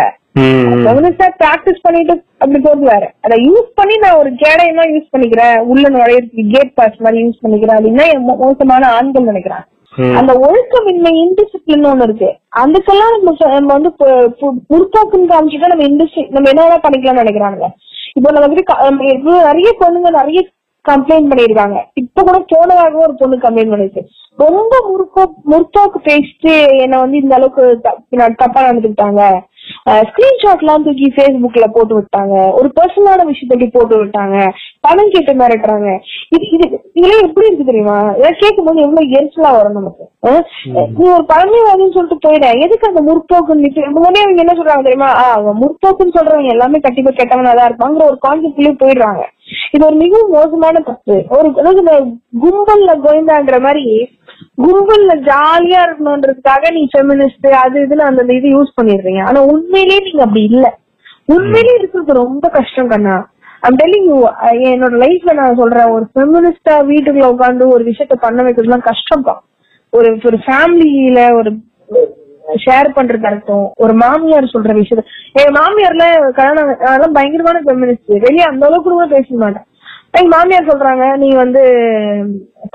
[0.86, 2.14] ஃபெமினிஸ்டா பிராக்டிஸ் பண்ணிட்டு
[2.44, 3.04] அப்படி போறது வேற.
[3.26, 5.60] அதை யூஸ் பண்ணி நான் ஒரு கேடயமா யூஸ் பண்ணிக்கிறேன்.
[5.74, 7.78] உள்ள நுழையிறதுக்கு கேட் பாஸ் மாதிரி யூஸ் பண்ணிக்கிறேன்.
[7.80, 8.08] அப்படின்னா
[8.44, 9.68] மோசமான ஆண்கள் நினைக்கிறாங்க.
[10.20, 12.30] அந்த ஒழுக்கமின்மை இன்டிசிப்ளின் ஒண்ணு இருக்கு.
[12.62, 13.92] அதுக்கெல்லாம் நம்ம நம்ம வந்து
[14.74, 17.70] முற்போக்குன்னு காமிச்சுட்டு நம்ம இண்டஸ்ட்ரி நம்ம என்ன பண்ணிக்கலாம்னு நினைக்கிறாங்க
[18.18, 20.42] இப்போ நம்ம வந்து நிறைய பொண்ணுங்க நிறைய
[20.86, 24.02] கம்ப்ளைண்ட் பண்ணிருக்காங்க இப்ப கூட போனதாக ஒரு பொண்ணு கம்ப்ளைண்ட் பண்ணிருக்கு.
[24.44, 26.54] ரொம்ப முற்போ முற்போக்கு பேசிட்டு
[26.86, 27.64] என்ன வந்து இந்த அளவுக்கு
[28.42, 29.22] தப்பா நடந்துக்கிட்டாங்க.
[30.10, 32.36] ஸ்கிரீன்ஷாட் எல்லாம் தூக்கி Facebookல போட்டு விட்டாங்க.
[32.60, 34.38] ஒரு பர்சனலான விஷயத்தை போட்டு விட்டாங்க.
[34.86, 35.90] பணம் கேட்டு மிரட்டுறாங்க.
[36.36, 36.66] இது இது
[36.98, 37.98] இதெல்லாம் எப்படி இருக்கு தெரியுமா?
[38.20, 40.06] இதை கேட்கும் போது எவ்வளவு எரிச்சலா வரும் நமக்கு.
[40.98, 43.72] நீ ஒரு பழமைவாதின்னு சொல்லிட்டு போயிட எதுக்கு அந்த முற்போக்குன்னு
[44.02, 45.12] உடனே அவங்க என்ன சொல்றாங்க தெரியுமா?
[45.36, 49.24] அவங்க முற்போக்குன்னு சொல்றவங்க எல்லாமே கண்டிப்பா கெட்டவனா தான் இருப்பாங்கிற ஒரு கான்செப்ட்லயே போயிடுறாங்க.
[49.76, 51.16] இது ஒரு மிகவும் மோசமான தப்பு.
[51.38, 51.48] ஒரு
[52.44, 53.86] கும்பல்ல கோயந்தான்ற மாதிரி
[54.64, 59.22] கும்பல்ல ஜாலியா இருக்கணும்ன்றதுக்காக நீ ஃபெமினிஸ்ட் அது இதுல அந்த இது யூஸ் பண்ணிடுறீங்க.
[59.30, 60.66] ஆனா உண்மையிலேயே நீங்க அப்படி இல்ல.
[61.26, 63.16] உண்மையிலேயே இருக்கிறது ரொம்ப கஷ்டம் கண்ணா.
[63.68, 64.18] ஐம் டெல்லிங் யூ
[64.72, 69.36] என்னோட லைஃப்ல நான் சொல்றேன் ஒரு ஃபெமினிஸ்டா வீட்டுக்குள்ள உட்காந்து ஒரு விஷயத்த பண்ண வைக்கிறதுலாம் கஷ்டம்ப்பா
[69.94, 71.52] ஒரு ஒரு ஃபேமிலியில ஒரு
[72.64, 75.04] ஷேர் பண்றதா இருக்கட்டும் ஒரு மாமியார் சொல்ற விஷயத்த.
[75.42, 76.06] என் மாமியார்ல
[76.40, 79.68] கல்யாணம் அதெல்லாம் பயங்கரமான ஃபெமினிஸ்ட் வெளியே அந்த அளவுக்கு கூட பேச மாட்டேன்.
[80.18, 81.62] எங்க மாமியார் சொல்றாங்க நீ வந்து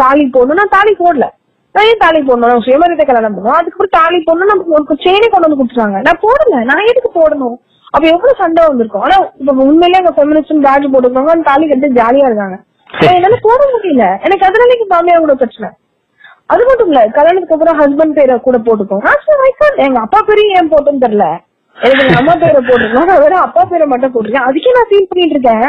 [0.03, 1.27] தாலி போடணும் நான் தாலி போடல.
[1.79, 2.51] நான் தாலி போடணும்.
[2.53, 6.63] நான் சுயமரியாதை கல்யாணம் பண்ணுவோம் அதுக்கப்புறம் தாலி போடணும் நமக்கு ஒரு செயினே கொண்டு வந்து கொடுத்துருவாங்க நான் போடல.
[6.71, 7.57] நான் எதுக்கு போடணும்?
[7.95, 9.05] அப்ப எவ்வளவு சண்டை வந்திருக்கும்?
[9.07, 12.57] ஆனா இப்ப உண்மையிலேயே எங்க ஃபெமினிஸ்ட் பேட்ச் போட்டுருக்காங்க அந்த தாலி கட்டி ஜாலியா இருக்காங்க
[13.15, 14.05] என்னால போட முடியல.
[14.27, 15.69] எனக்கு அதனால எங்க மாமியார் கூட பிரச்சனை.
[16.53, 21.27] அது மட்டும் இல்ல கல்யாணத்துக்கு அப்புறம் ஹஸ்பண்ட் பேரை கூட போட்டுக்கோங்க எங்க அப்பா பேரையும் ஏன் போட்டுன்னு தெரியல.
[21.77, 24.47] எனக்கு எங்க அம்மா பேரை போட்டிருக்கோம் நான் வேற அப்பா பேரை மட்டும் போட்டிருக்கேன்.
[24.49, 25.69] அதுக்கே நான் ஃபீல் பண்ணிட்டு இருக்கேன்.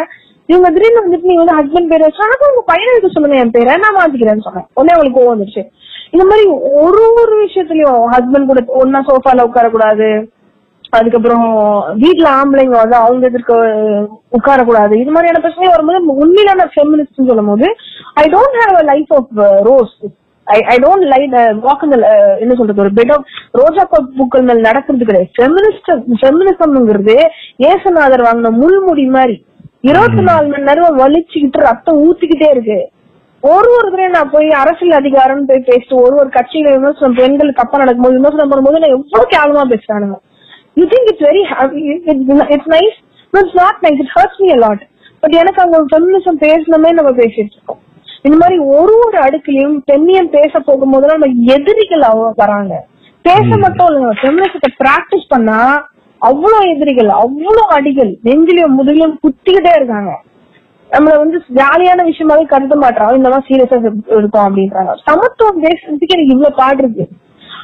[0.51, 3.76] இவங்க திடீர்னு வந்துட்டு நீ வந்து ஹஸ்பண்ட் பேரை வச்சு ஆனா உங்க பையனை எடுக்க சொல்லுங்க என் பேரை.
[3.84, 4.67] நான் மாத்திக்கிறேன்னு சொன்னேன்.
[4.77, 5.63] உடனே அவங்களுக்கு கோவம் வந்துருச்சு.
[6.13, 6.43] இந்த மாதிரி
[6.84, 10.09] ஒரு ஒரு விஷயத்துலயும் ஹஸ்பண்ட் கூட ஒன்னா சோஃபால உட்காரக்கூடாது.
[10.97, 11.47] அதுக்கப்புறம்
[12.03, 13.57] வீட்டுல ஆம்பளைங்க வந்து அவங்க எதிர்க்க
[14.38, 14.93] உட்காரக்கூடாது.
[15.01, 17.67] இது மாதிரியான பிரச்சனை வரும்போது உண்மையிலான ஃபெமினிஸ்ட் சொல்லும் போது
[18.21, 19.93] I don't have a life of rose
[20.47, 21.35] I I don't light
[21.65, 21.84] walk
[22.43, 23.27] என்ன சொல்றது ஒரு பெட் ஆஃப்
[23.61, 23.84] ரோஜா
[24.17, 25.30] பூக்கள் மேல் நடக்கிறது கிடையாது.
[25.38, 27.17] ஃபெமினிஸ்ட் ஃபெமினிசம்ங்கிறது
[27.71, 29.38] ஏசநாதர் வாங்கின முள்முடி மாதிரி.
[29.88, 32.80] இருபத்தி நாலு மணி நேரம் வலிச்சுக்கிட்டு ரத்தம் ஊத்திக்கிட்டே இருக்கு.
[33.43, 37.77] ஒரு ஒரு தடவை நான் போய் அரசியல் அதிகாரம் போய் பேசிட்டு ஒரு ஒரு கட்சியில விமர்சனம் பெண்கள் தப்பா
[37.81, 40.18] நடக்கும்போது விமர்சனம் பண்ணும்போது நான் எவ்வளவு கேவலமா பேசுறானுங்க.
[40.80, 41.43] You think it's very
[42.56, 42.97] it's nice
[43.34, 44.84] it's not nice it hurts me lot
[45.23, 47.81] but எனக்கு அவங்க ஃபெமினிசம் பேசணுமே நம்ம பேசிட்டு இருக்கோம்.
[48.27, 52.73] இந்த மாதிரி ஒரு ஒரு அடுக்குலயும் பெண்ணியம் பேச போகும்போது நம்ம எதிரிகள் அவ வராங்க.
[53.26, 55.61] பேச மட்டும் இல்லைங்க ஃபெமினிசத்தை பிராக்டிஸ் பண்ணா
[56.22, 58.12] அவ்வளவு எதிரிகள் அவ்வளவு அடிகள்.
[58.28, 60.12] நெஞ்சிலையும் முதுகிலும் குத்திக்கிட்டே இருக்காங்க.
[60.91, 63.78] நம்மள வந்து ஜாலியான விஷயமாவே கருத மாட்டாங்க இந்த மாதிரி சீரியஸா
[64.20, 64.94] இருக்கும் அப்படின்றாங்க.
[65.08, 67.06] சமத்துவம் பேசுறதுக்கு எனக்கு இவ்வளவு பாடு இருக்கு.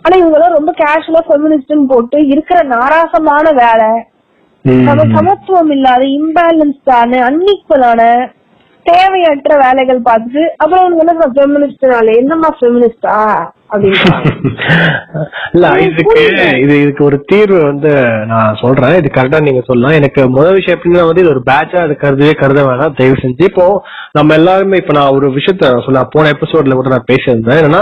[0.03, 3.91] ஆனா இவங்க எல்லாம் ரொம்ப கேஷுவலா ஃபெமினிஸ்ட்னு போட்டு இருக்கிற நாராசமான வேலை.
[4.87, 8.01] நம்ம சமத்துவம் இல்லாத இம்பேலன்ஸ்டான அன்இக்குவலான
[8.85, 13.54] தேவையற்ற வேலைகள் பார்த்துட்டு அப்புறம் அவங்க என்ன ஃபெமினிஸ்ட்னால என்னம்மா ஃபெமினிஸ்டா அப்படின்றாங்க
[15.55, 16.21] இல்ல இதுக்கு
[16.63, 17.91] இது இதுக்கு ஒரு தீர்வு வந்து
[18.31, 18.95] நான் சொல்றேன்.
[18.99, 19.95] இது கரெக்டா நீங்க சொல்லலாம்.
[19.99, 22.95] எனக்கு முதல் விஷயம் எப்படின்னா வந்து இது ஒரு பேட்சா அது கருதவே கருத வேணாம்.
[22.99, 23.65] தயவு செஞ்சு இப்போ
[24.17, 27.59] நம்ம எல்லாருமே இப்ப நான் ஒரு விஷயத்த சொல்ல போன எபிசோட்ல கூட நான் பேசியிருந்தேன்.
[27.61, 27.81] என்னன்னா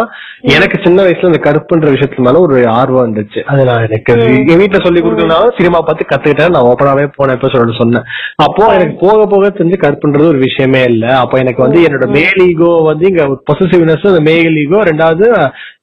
[0.55, 3.43] எனக்கு சின்ன வயசுல இந்த கருப்புன்ற விஷயத்து மேல ஒரு ஆர்வம் இருந்துச்சு.
[3.51, 4.15] அது நான் எனக்கு
[4.53, 6.55] என் வீட்டுல சொல்லி கொடுக்கறதுனால சினிமா பார்த்து கத்துக்கிட்டேன்.
[6.55, 8.07] நான் ஓப்பனாவே போன எபிசோட சொன்னேன்.
[8.47, 11.05] அப்போ எனக்கு போக போக தெரிஞ்சு கருப்புன்றது ஒரு விஷயமே இல்ல.
[11.23, 15.27] அப்போ எனக்கு வந்து என்னோட மேல் ஈகோ வந்து இங்க பொசிசிவ்னஸ் அந்த மேல் ஈகோ ரெண்டாவது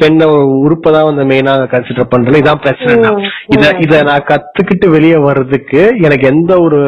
[0.01, 0.29] பெண்ண
[0.65, 2.41] உறுப்பை தான் வந்து மெயினா கன்சிடர் பண்றேன்.
[2.43, 3.13] இதான் பிரச்சனை
[3.55, 6.81] இத இத நான் கத்துக்கிட்டு வெளியே வர்றதுக்கு எனக்கு எந்த ஒரு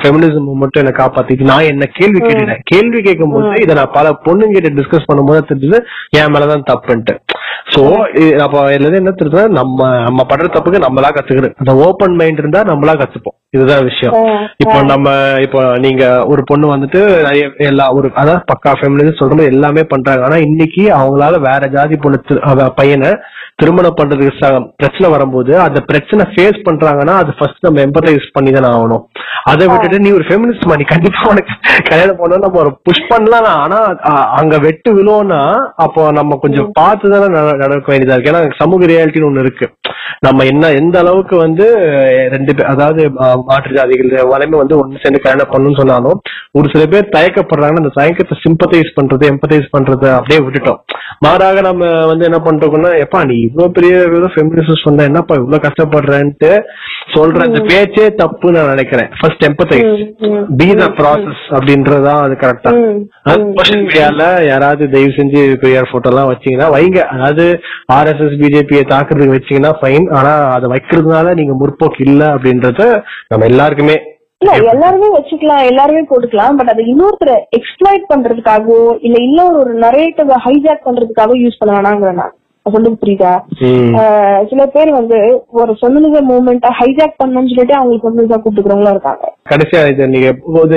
[0.00, 2.62] ஃபெமினிசம் மட்டும் என்ன காப்பாத்திட்டு நான் என்ன கேள்வி கேட்டுட்டேன்.
[2.72, 5.80] கேள்வி கேட்கும் போது இதை நான் பல பொண்ணுங்க கிட்ட டிஸ்கஸ் பண்ணும்போது தெரிஞ்சது
[6.20, 7.16] என் மேலதான் தப்புன்ட்டு
[7.72, 7.80] சோ
[8.44, 12.94] அப்ப இதுல என்ன தெரியுது நம்ம நம்ம படுற தப்புக்கு நம்மளா கத்துக்கிறது அந்த ஓப்பன் மைண்ட் இருந்தா நம்மளா
[13.00, 13.36] கத்துப்போம்.
[13.56, 14.14] இதுதான் விஷயம்.
[14.62, 15.08] இப்போ நம்ம
[15.44, 20.22] இப்போ நீங்க ஒரு பொண்ணு வந்துட்டு நிறைய எல்லா ஒரு அதான் பக்கா ஃபேமிலி சொல்றது எல்லாமே பண்றாங்க.
[20.28, 22.18] ஆனா இன்னைக்கு அவங்களால வேற ஜாதி பொண்ணு
[22.48, 23.10] அவ பையனை
[23.56, 24.32] திருமணம் பண்றதுக்கு
[24.76, 29.02] பிரச்சனை வரும்போது அந்த பிரச்சனை ஃபேஸ் பண்றாங்கன்னா அது ஃபர்ஸ்ட் நம்ம எம்பத்தைஸ் பண்ணி தானே ஆகணும்.
[29.44, 31.54] அதை விட்டுட்டு நீ ஒரு ஃபெமினிஸ்ட் நீ கண்டிப்பா உனக்கு
[31.84, 33.78] கல்யாணம் பண்ணணும் நம்ம ஒரு புஷ் பண்ணலாம் ஆனா
[34.32, 35.40] அங்க வெட்டு விழுவோம்னா
[35.76, 38.32] அப்போ நம்ம கொஞ்சம் பார்த்து தானே நட- நடக்க வேண்டியதா இருக்கு.
[38.32, 39.68] ஏன்னா சமூக ரியாலிட்டின்னு ஒண்ணு இருக்கு.
[40.26, 41.66] நம்ம என்ன எந்த அளவுக்கு வந்து
[42.34, 43.02] ரெண்டு பேர் அதாவது
[43.48, 46.18] மாற்று ஜாதிகள் வரைமே வந்து ஒண்ணு சேர்ந்து கல்யாணம் பண்ணணும்னு சொன்னாலும்
[46.58, 50.80] ஒரு சில பேர் தயக்கப்படுறாங்கன்னா அந்த தயக்கத்தை சிம்பத்தைஸ் பண்றது எம்பத்தைஸ் பண்றது அப்படியே விட்டுட்டோம்.
[51.24, 53.94] மாறாக நம்ம வந்து என்ன பண்றோம்னா எப்பா நீ இவ்வளவு பெரிய
[54.34, 56.50] ஃபெமினிஸ்ட் சொன்ன என்னப்பா இவ்வளவு கஷ்டப்படுறேன்ட்டு
[57.14, 59.10] சொல்ற அந்த பேச்சே தப்பு நான் நினைக்கிறேன்.
[59.20, 60.02] First empathize
[60.60, 62.72] be the process அப்படின்றதா அது கரெக்டா
[63.58, 67.00] சோஷியல் மீடியால யாராவது தயவு செஞ்சு பெரியார் போட்டோ எல்லாம் வச்சீங்கன்னா வைங்க.
[67.14, 67.46] அதாவது
[67.98, 72.82] ஆர்எஸ்எஸ் பிஜேபியை தாக்குறதுக்கு வச்சீங்கன்னா ஃபைன் ஆனா அதை வைக்கிறதுனால நீங்க முற்போக்கு இல்ல அப்படின்றத
[73.28, 73.96] நம்ம எல்லாருக்குமே
[74.40, 80.86] இல்ல எல்லாருமே வச்சுக்கலாம் எல்லாருமே போட்டுக்கலாம் பட் அது இன்னொருத்தரை எக்ஸ்பிளாய்ட் பண்றதுக்காகவோ இல்ல இன்னொரு ஒரு நரேட்டிவ் ஹைஜாக்
[80.86, 82.22] பண்றதுக்காக யூஸ் பண்ண வேணாங்கிறேன்
[82.74, 83.32] சொல்றது புரியுதா?
[84.50, 85.18] சில பேர் வந்து
[85.60, 89.24] ஒரு சொன்னது மூமெண்ட்டை ஹைஜாக் பண்ணணும்னு சொல்லிட்டு அவங்களுக்கு ஃபெமினிசம் கூப்பிட்டுக்கிறவங்களும் இருக்காங்க.
[89.52, 90.28] கடைசியா இது நீங்க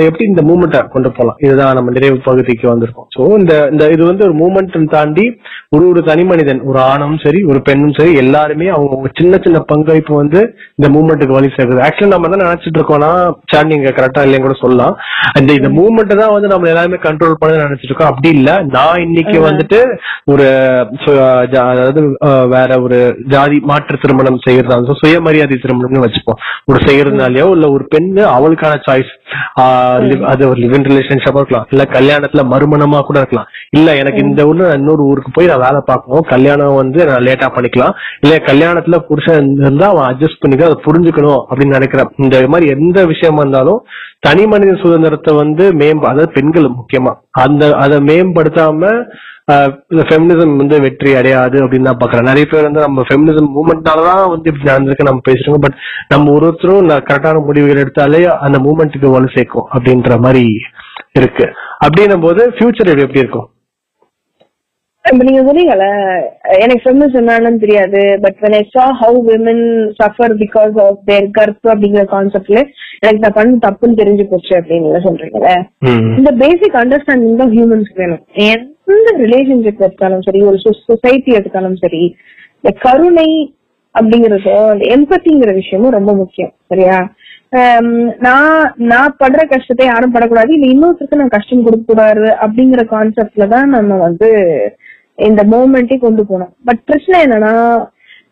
[0.08, 1.38] எப்படி இந்த மூமெண்ட்டை கொண்டு போலாம்?
[1.46, 3.08] இதுதான் நம்ம நிறைவு பகுதிக்கு வந்திருக்கோம்.
[3.16, 5.26] சோ இந்த இந்த இது வந்து ஒரு மூமெண்ட் தாண்டி
[5.74, 10.12] ஒரு ஒரு தனி மனிதன் ஒரு ஆணும் சரி ஒரு பெண்ணும் சரி எல்லாருமே அவங்க சின்ன சின்ன பங்களிப்பு
[10.20, 10.40] வந்து
[10.78, 11.84] இந்த மூமெண்ட்டுக்கு வழி சேர்க்குது.
[11.86, 13.10] ஆக்சுவலி நம்ம என்ன நினைச்சிட்டு இருக்கோம்னா
[13.52, 14.94] சார் நீங்க கரெக்டா இல்லைன்னு கூட சொல்லலாம்.
[15.38, 18.12] அந்த இந்த மூமெண்ட் தான் வந்து நம்ம எல்லாருமே கண்ட்ரோல் பண்ண நினைச்சிட்டு இருக்கோம்.
[18.12, 18.50] அப்படி இல்ல.
[18.76, 19.80] நான் இன்னைக்கு வந்துட்டு
[20.32, 20.46] ஒரு
[21.82, 22.02] அதாவது
[22.54, 22.98] வேற ஒரு
[23.34, 26.40] ஜாதி மாற்று திருமணம் செய்யறதா சுயமரியாதை திருமணம்னு வச்சுப்போம்.
[26.70, 29.12] ஒரு செய்யறதுனாலயோ இல்ல ஒரு பெண்ணு அவளுக்கான சாய்ஸ்
[30.32, 31.66] அது ஒரு லிவ் இன் ரிலேஷன்ஷிப்பா இருக்கலாம்.
[31.72, 33.48] இல்ல கல்யாணத்துல மறுமணமா கூட இருக்கலாம்.
[33.78, 36.26] இல்ல எனக்கு இந்த ஊர்ல இன்னொரு ஊருக்கு போய் நான் வேலை பார்க்கணும்.
[36.32, 37.96] கல்யாணம் வந்து நான் லேட்டா பண்ணிக்கலாம்.
[38.24, 42.12] இல்ல கல்யாணத்துல புருஷன் இருந்தா அவன் அட்ஜஸ்ட் பண்ணிக்க அதை புரிஞ்சுக்கணும் அப்படின்னு நினைக்கிறேன்.
[42.24, 43.82] இந்த மாதிரி எந்த விஷயமா இருந்தாலும்
[44.26, 47.12] தனி மனித சுதந்திரத்தை வந்து மேம்ப அதாவது பெண்கள் முக்கியமா
[47.44, 48.90] அந்த அதை மேம்படுத்தாம
[49.92, 54.50] இந்த ஃபெமினிசம் வந்து வெற்றி அடையாது அப்படின்னு தான் பாக்குறேன் நிறைய பேர் வந்து நம்ம ஃபெமினிசம் மூவ்மெண்ட்னாலதான் வந்து
[54.50, 55.78] இப்படி நடந்திருக்கு நம்ம பேசுறோம் பட்
[56.12, 60.44] நம்ம ஒரு ஒருத்தரும் கரெக்டான முடிவுகள் எடுத்தாலே அந்த மூவ்மெண்ட்டுக்கு வலு சேர்க்கும் அப்படின்ற மாதிரி
[61.18, 61.46] இருக்கு.
[61.84, 63.48] அப்படின்னும் போது ஃபியூச்சர் எப்படி இருக்கும்?
[65.04, 65.86] இப்ப நீங்க சொன்னீங்கல்ல
[66.64, 68.00] எனக்கு ஃபெமினிசம் என்னன்னு தெரியாது.
[68.24, 69.58] But when I saw how women
[70.00, 72.60] suffer because of their கருப்பு அப்படிங்கிற கான்செப்ட்ல
[73.04, 75.50] எனக்கு நான் பண்ண தப்புன்னு தெரிஞ்சு போச்சு அப்படின்னு சொல்றீங்கல்ல.
[76.20, 78.22] இந்த பேசிக் அண்டர்ஸ்டாண்டிங் தான் ஹியூமன்ஸ்க்கு வேணும்.
[78.86, 82.02] எந்த ரிலேஷன்ஷிப் எடுத்தாலும் சரி ஒரு சொசைட்டி எடுத்தாலும் சரி
[82.58, 83.30] இந்த கருணை
[83.94, 86.98] அப்படிங்கறது இந்த எம்பத்திங்கிற விஷயமும் ரொம்ப முக்கியம் சரியா?
[88.26, 88.60] நான்
[88.90, 93.98] நான் படுற கஷ்டத்தை யாரும் படக்கூடாது இல்ல இன்னொருத்தருக்கு நான் கஷ்டம் கொடுக்க கூடாது அப்படிங்கிற கான்செப்ட்ல தான் நம்ம
[94.06, 94.28] வந்து
[95.28, 96.52] இந்த மூமெண்ட்டே கொண்டு போனோம்.
[96.68, 97.52] பட் பிரச்சனை என்னன்னா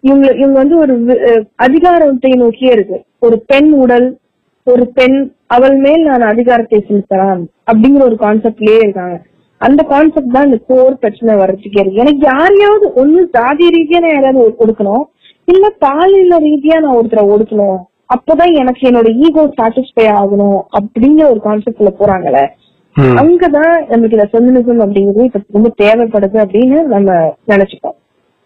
[0.09, 0.95] இவங்க இவங்க வந்து ஒரு
[1.67, 2.99] அதிகாரத்தை நோக்கியே இருக்கு.
[3.27, 4.09] ஒரு பெண் உடல்
[4.67, 5.19] ஒரு பெண்
[5.57, 9.17] அவள் மேல் நான் அதிகாரத்தை செலுத்தலாம் அப்படிங்கிற ஒரு கான்செப்ட்லயே இருக்காங்க.
[9.61, 14.41] அந்த கான்செப்ட் தான் இந்த கோர் பிரச்சனை வர்றதுக்கே இருக்கு எனக்கு யாரையாவது ஒண்ணு ஜாதி ரீதியா நான் யாராவது
[14.63, 15.05] ஒடுக்கணும்?
[15.49, 17.79] இல்ல பாலியல ரீதியா நான் ஒருத்தரை ஒடுக்கணும்?
[18.15, 22.41] அப்பதான் எனக்கு என்னோட ஈகோ சாட்டிஸ்ஃபை ஆகணும் அப்படிங்கிற ஒரு கான்செப்ட்ல போறாங்கல்ல
[23.21, 27.11] அங்கதான் நமக்கு இந்த ஃபெமினிசம் அப்படிங்கிறது இப்ப ரொம்ப தேவைப்படுது அப்படின்னு நம்ம
[27.53, 27.97] நினைச்சுப்போம்.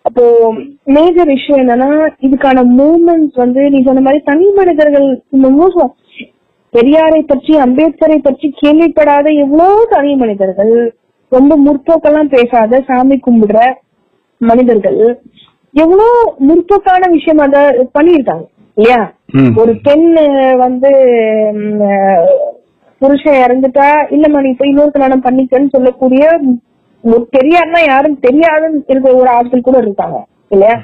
[0.05, 0.24] அப்போ
[0.97, 1.89] மேஜர் விஷயம் என்னன்னா
[2.27, 5.09] இதுக்கான மூவ்மெண்ட்ஸ் வந்து நீ சொன்ன மாதிரி தனி மனிதர்கள்
[6.74, 10.74] பெரியாரை பற்றி அம்பேத்கரை பற்றி கேள்விப்படாத எவ்வளவு தனி மனிதர்கள்
[11.32, 13.59] ரொம்ப முற்போக்கெல்லாம் பேசாத சாமி கும்பிடுற
[14.40, 14.98] மனிதர்கள்
[15.74, 16.16] எவ்வளவு
[16.48, 17.56] முற்போக்கான விஷயம் அத
[17.94, 18.44] பண்ணியிருக்காங்க
[18.76, 19.01] இல்லையா.
[19.60, 20.06] ஒரு பெண்
[20.59, 20.90] வந்து
[23.02, 26.24] புருஷன் இறந்துட்டா இல்லம்மா நீ போய் இன்னொரு கல்யாணம் பண்ணிக்கன்னு சொல்லக்கூடிய
[27.05, 30.18] ஒரு பெரியார்னா யாரும் தெரியாதுன்னு இருக்கிற ஒரு ஆட்கள் கூட இருக்காங்க
[30.51, 30.76] இல்லையா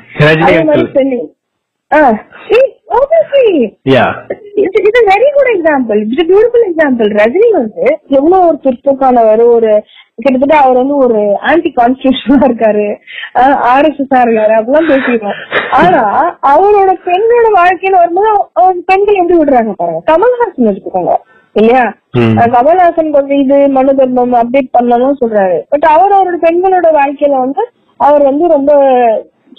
[0.42, 1.20] அதே மாதிரி uncle.
[1.90, 2.18] It's
[5.08, 7.84] very good example it's beautiful example Rajini வந்து
[8.18, 9.72] எவ்வளவு ஒரு பிற்போக்கானவர் ஒரு
[10.24, 12.86] கிட்டத்தட்ட அவர் வந்து ஒரு ஆன்டி கான்ஸ்டியூஷனா இருக்காரு.
[13.72, 14.54] ஆர் எஸ் எஸ் இருக்காரு.
[14.58, 15.40] அப்படிலாம் பேசிடுவோம்
[15.80, 16.02] ஆனா
[16.52, 20.00] அவரோட பெண்ணோட வாழ்க்கையில வரும்போது பெண்கள் எப்படி விடுறாங்க பாருங்க.
[20.12, 21.14] கமல்ஹாசன் எடுத்துக்கோங்க
[21.52, 21.84] இல்லையா?
[22.56, 25.58] கமல்ஹாசன் கொஞ்சம் இது மனு தர்மம் அப்டேட் பண்ணணும் சொல்றாரு.
[25.72, 27.64] பட் அவர் அவரோட பெண்களோட வாழ்க்கையில வந்து
[28.00, 28.72] அவர் வந்து ரொம்ப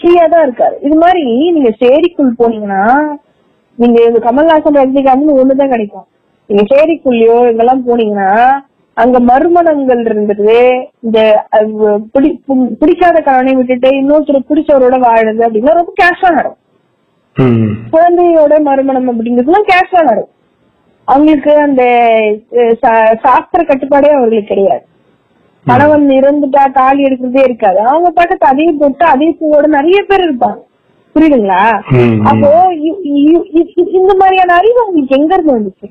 [0.02, 0.76] ஃப்ரீயா தான் இருக்காரு.
[0.88, 1.24] இது மாதிரி
[1.56, 2.84] நீங்க சேரிக்குள் போனீங்கன்னா
[3.82, 6.08] நீங்க கமல்ஹாசன் ரஜினிகாந்த் ஒண்ணுதான் கிடைக்கும்.
[6.50, 8.32] நீங்க சேரிக்குள்ளயோ இதெல்லாம் போனீங்கன்னா
[9.02, 10.56] அங்க மறுமணங்கள் இருந்தது
[11.06, 11.20] இந்த
[12.80, 16.60] பிடிக்காத கணவனை விட்டுட்டு இன்னொருத்தர் பிடிச்சவரோட வாழுது அப்படின்னா ரொம்ப கேஷா நடக்கும்.
[17.94, 20.38] குழந்தையோட மறுமணம் அப்படிங்கிறதுலாம் கேஷா நடக்கும்.
[21.08, 21.84] அவங்களுக்கு அந்த
[23.26, 24.86] சாஸ்திர கட்டுப்பாடே அவர்களுக்கு கிடையாது.
[25.66, 27.80] கணவன் இறந்துட்டா தாலி எடுக்கிறதே இருக்காது.
[27.90, 30.60] அவங்க பாட்டுக்கு அதே போட்டு அதே பூவோட நிறைய பேர் இருப்பாங்க.
[31.16, 31.62] புரியுதுங்களா.
[32.30, 32.50] அப்போ
[34.00, 35.88] இந்த மாதிரியான அறிவு அவங்களுக்கு எங்க இருந்து வந்துச்சு?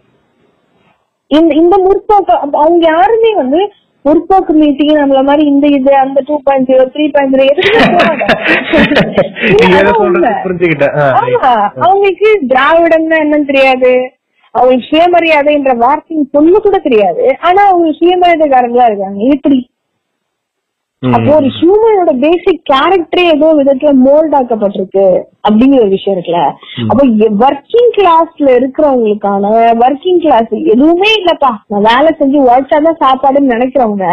[1.31, 2.33] இந்த இந்த முற்போக்கு
[2.63, 3.61] அவங்க யாருமே வந்து
[4.05, 7.81] முற்போக்கு மீட்டிங் நம்மள மாதிரி இந்த இது அந்த two point zero three point zero எதுவுமே
[11.85, 13.93] அவங்களுக்கு திராவிடம்னா என்னன்னு தெரியாது.
[14.55, 19.21] அவங்களுக்கு சுயமரியாதைன்ற வார்த்தை சொல்ல கூட தெரியாது ஆனா அவங்க சுயமரியாதைக்காரங்களா இருக்காங்க.
[19.35, 19.59] எப்படி
[21.03, 21.13] ம்.
[21.17, 25.05] அப்போ ஒரு ஹியூமனோட பேசிக் கேரக்டரே ஏதோ விதத்துல மோல்ட் ஆக்கப்பட்டிருக்கு
[25.45, 26.43] அப்படிங்கிற ஒரு விஷயம் இருக்குல்ல.
[26.89, 27.05] அப்போ
[27.47, 29.53] ஒர்க்கிங் கிளாஸ்ல இருக்கிறவங்களுக்கான
[29.85, 31.53] ஒர்க்கிங் கிளாஸ் எதுவுமே இல்லப்பா.
[31.67, 34.09] நான் வேலை செஞ்சு உழைச்சாதான் சாப்பாடுன்னு நினைக்கிறவங்க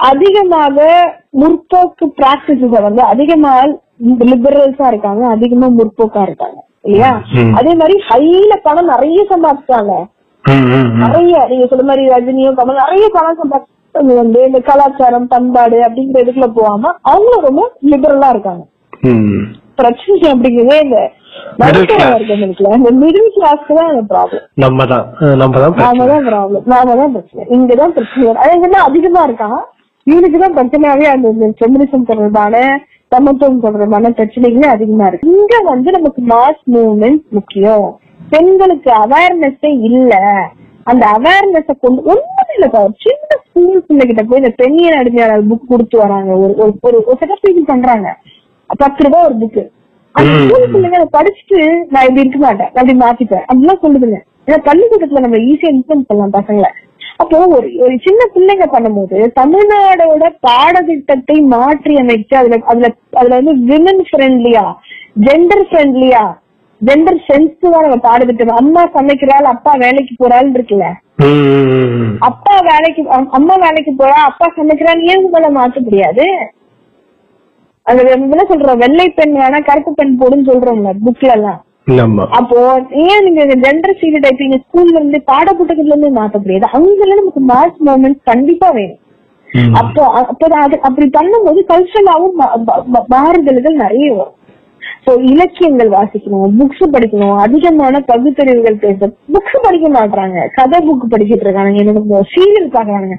[0.00, 0.78] அதிகமாக
[1.40, 3.52] முற்போக்கு பிராக்டிசஸ வந்து அதிகமா
[4.30, 6.58] லிபரல்ஸா இருக்காங்க அதிகமா முற்போக்கா இருக்காங்க.
[6.84, 7.10] இல்லையா.
[7.58, 9.92] அதே மாதிரி ஹைல பணம் நிறைய சம்பாதிச்சாங்க.
[11.04, 16.48] நிறைய நீங்க சொல்ற மாதிரி ரஜினியும் கமல் நிறைய பணம் சம்பாதிச்சவங்க வந்து இந்த கலாச்சாரம் பண்பாடு அப்படிங்கிற இதுக்குள்ள
[16.58, 18.64] போகாம அவங்களும் ரொம்ப லிபரலா இருக்காங்க.
[19.80, 20.98] பிரச்சனை அப்படிங்கிறதே இந்த
[23.02, 25.04] மிடில் கிளாஸ்க்கு தான் ப்ராப்ளம் நம்ம தான்
[25.76, 26.08] பிரச்சனை.
[26.28, 28.42] ப்ராப்ளம் நாம தான் பிரச்சனை இங்கதான் பிரச்சனை வரும்.
[28.44, 29.60] அது எங்கன்னா அதிகமா இருக்கான்
[30.06, 31.28] இவனுக்கு தான் பிரச்சனையாவே அந்த
[31.58, 32.54] ஃபெமினிசம் தொடர்பான
[33.12, 35.30] சமத்துவம் தொடர்பான பிரச்சனைகளே அதிகமா இருக்கு.
[35.30, 38.00] இங்க வந்து நமக்கு மாஸ் மூவ்மெண்ட் முக்கியம்.
[38.30, 40.16] பெண்களுக்கு அவேர்னஸே இல்ல.
[40.84, 42.78] அந்த அவேர்னஸ கொண்டு ஒண்ணுமே இல்லப்பா.
[42.78, 46.32] ஒரு சின்ன ஸ்கூல் பிள்ளைகிட்ட போய் இந்த பெண்ணியல் அடிமையாளர் புக் கொடுத்து வராங்க.
[46.32, 48.16] ஒரு ஒரு ஒரு- செட்டப் பண்றாங்க.
[48.66, 49.68] பத்து ரூபாய் ஒரு புக்கு
[50.12, 50.54] அந்த.
[50.54, 52.70] ஸ்கூல் பிள்ளைங்க அதை படிச்சுட்டு நான் இப்படி இருக்க மாட்டேன்.
[52.74, 53.54] நான் இப்படி மாத்திப்பேன்.
[53.54, 54.16] அப்படிலாம் சொல்லுதுங்க.
[54.46, 56.68] ஏன்னா பள்ளிக்கூடத்துல நம்ம ஈஸியா இன்ஃபுளுன்ஸ் பண்ணலாம் பசங்களை.
[57.22, 64.02] அப்போ ஒரு ஒரு சின்ன பிள்ளைங்க பண்ணும்போது தமிழ்நாடோட பாடத்திட்டத்தை மாற்றி அமைச்சு அதுல அதுல அதுல வந்து விமன்
[64.08, 64.64] ஃப்ரெண்ட்லியா
[65.24, 66.22] ஜெண்டர் ஃப்ரெண்ட்லியா
[66.80, 70.86] ஜெண்டர் சென்சிட்டிவா நம்ம பாடத்திட்டம் அம்மா சமைக்கிறாள் அப்பா வேலைக்கு போறாள் இருக்குல்ல.
[72.20, 76.24] அப்பா வேலைக்கு அம்- அம்மா வேலைக்கு போறா அப்பா சமைக்கிறான்னு ஏன் உங்களை மாத்த முடியாது?
[77.86, 78.80] நம்ம என்ன சொல்றோம்?
[78.82, 81.60] வெள்ளை பெண் வேணா கருப்பு பெண் போடுன்னு சொல்றோம்ல புக்ல எல்லாம்
[82.38, 82.58] அப்போ
[83.04, 88.20] ஏன் நீங்க ஜெண்டர் சீடு டைப்பிங் ஸ்கூல்ல இருந்து பாடப்புத்தகத்துல இருந்து மாத்த முடியாது அங்கெல்லாம் நமக்கு மாஸ் மூமெண்ட்
[88.30, 89.00] கண்டிப்பா வேணும்.
[89.80, 90.02] அப்போ
[90.64, 92.38] அது அப்படி பண்ணும்போது கல்ச்சரலாவும்
[93.16, 94.38] மாறுதல்கள் நிறைய வரும்.
[95.04, 101.82] சோ இலக்கியங்கள் வாசிக்கணும் புக்ஸ் படிக்கணும் அதிகமான பகுத்தறிவுகள் பேச புக்ஸ் படிக்க மாட்டாங்க கதை புக் படிச்சிட்டு இருக்காங்க
[101.84, 103.16] எனக்கு சீரியல் பாக்குறாங்க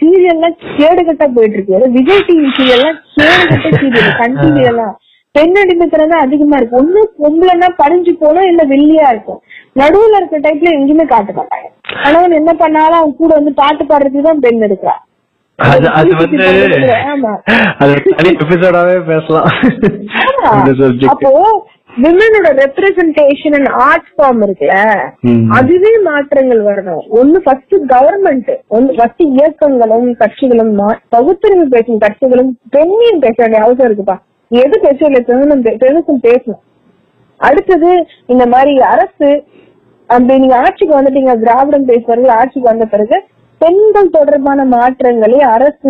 [0.00, 1.92] சீரியல்லாம் கேடுகட்டா போயிட்டு இருக்கு.
[1.98, 4.94] விஜய் டிவி சீரியல்லாம் கேடுகட்ட சீரியல் டிவி எல்லாம்
[5.36, 9.40] பெண் அடிமைத்தனம் தான் அதிகமா இருக்கு ஒண்ணு பொம்பளைன்னா படிஞ்சு போனோம் இல்ல வெள்ளியா இருக்கும்.
[9.80, 11.66] நடுவுல இருக்க டைப்ல எங்கேயுமே காட்ட மாட்டாங்க.
[12.04, 14.96] கணவன் என்ன பண்ணாலும் அவன் கூட வந்து பாட்டு பாடுறதுக்கு தான் பெண் இருக்கிறா
[15.58, 16.48] அது அது வந்து
[17.12, 17.30] ஆமா.
[17.82, 19.46] அது தனி எபிசோடாவே பேசலாம்.
[20.24, 20.50] ஆமா.
[20.58, 21.30] இந்த சப்ஜெக்ட் அப்போ
[22.02, 24.74] விமனோட ரெப்ரசன்டேஷன் அண்ட் ஆர்ட் ஃபார்ம் இருக்குல்ல.
[25.58, 27.04] அதுவே மாற்றங்கள் வரணும்.
[27.20, 30.72] ஒண்ணு ஃபர்ஸ்ட் கவர்மெண்ட் ஒன்னு ஃபர்ஸ்ட் இயக்கங்களும் கட்சிகளும்
[31.14, 34.18] பகுத்தறிவு பேசும் கட்சிகளும் பெண்ணியம் பேச வேண்டிய அவசியம் இருக்குப்பா.
[34.50, 35.20] எது பேசவில்லை
[35.84, 36.62] பெருசும் பேசணும்.
[37.40, 37.90] அடுத்தது
[38.32, 39.30] இந்த மாதிரி அரசு
[40.10, 43.16] அப்படி நீங்க ஆட்சிக்கு வந்துட்டீங்க திராவிடம் பேசுவார்கள் ஆட்சிக்கு வந்த பிறகு
[43.60, 45.88] பெண்கள் தொடர்பான மாற்றங்களை அரசு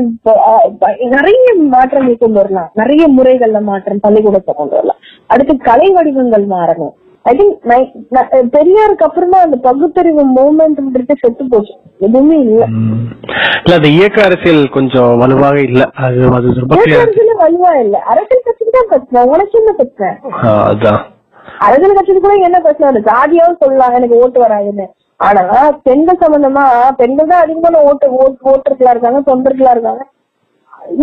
[1.15, 2.71] நிறைய மாற்றங்கள் கொண்டு வரலாம்.
[2.81, 5.01] நிறைய முறைகள்ல மாற்றம் பள்ளிக்கூடத்தை கொண்டு வரலாம்.
[5.33, 6.95] அடுத்து கலை வடிவங்கள் மாறணும்.
[7.27, 7.55] ஐ திங்க்
[8.55, 11.73] பெரியாருக்கு அப்புறமா அந்த பகுத்தறிவு மூவ்மெண்ட்ன்றது செத்து போச்சு.
[12.07, 12.63] எதுவுமே இல்ல.
[13.63, 15.83] இல்ல அந்த இயக்க அரசியல் கொஞ்சம் வலுவாக இல்ல.
[16.07, 16.77] அது அது ரொம்ப
[17.43, 17.97] வலுவா இல்ல.
[18.13, 20.11] அரசியல் கட்சிக்கு தான் பிரச்சனை உனக்கு என்ன பிரச்சனை
[20.67, 21.01] அதான்.
[21.67, 23.97] அரசியல் கட்சிக்கு கூட என்ன பிரச்சனை ஜாதியாவும் சொல்லலாம்.
[23.99, 24.87] எனக்கு ஓட்டு வராதுன்னு.
[25.21, 25.43] ஆனா
[25.89, 26.65] பெண்கள் சம்பந்தமா
[27.01, 30.03] பெண்கள் தான் அதிகமான ஓட்டு ஓட்டு ஓட்டர்களா இருக்காங்க தொண்டர்களா இருக்காங்க.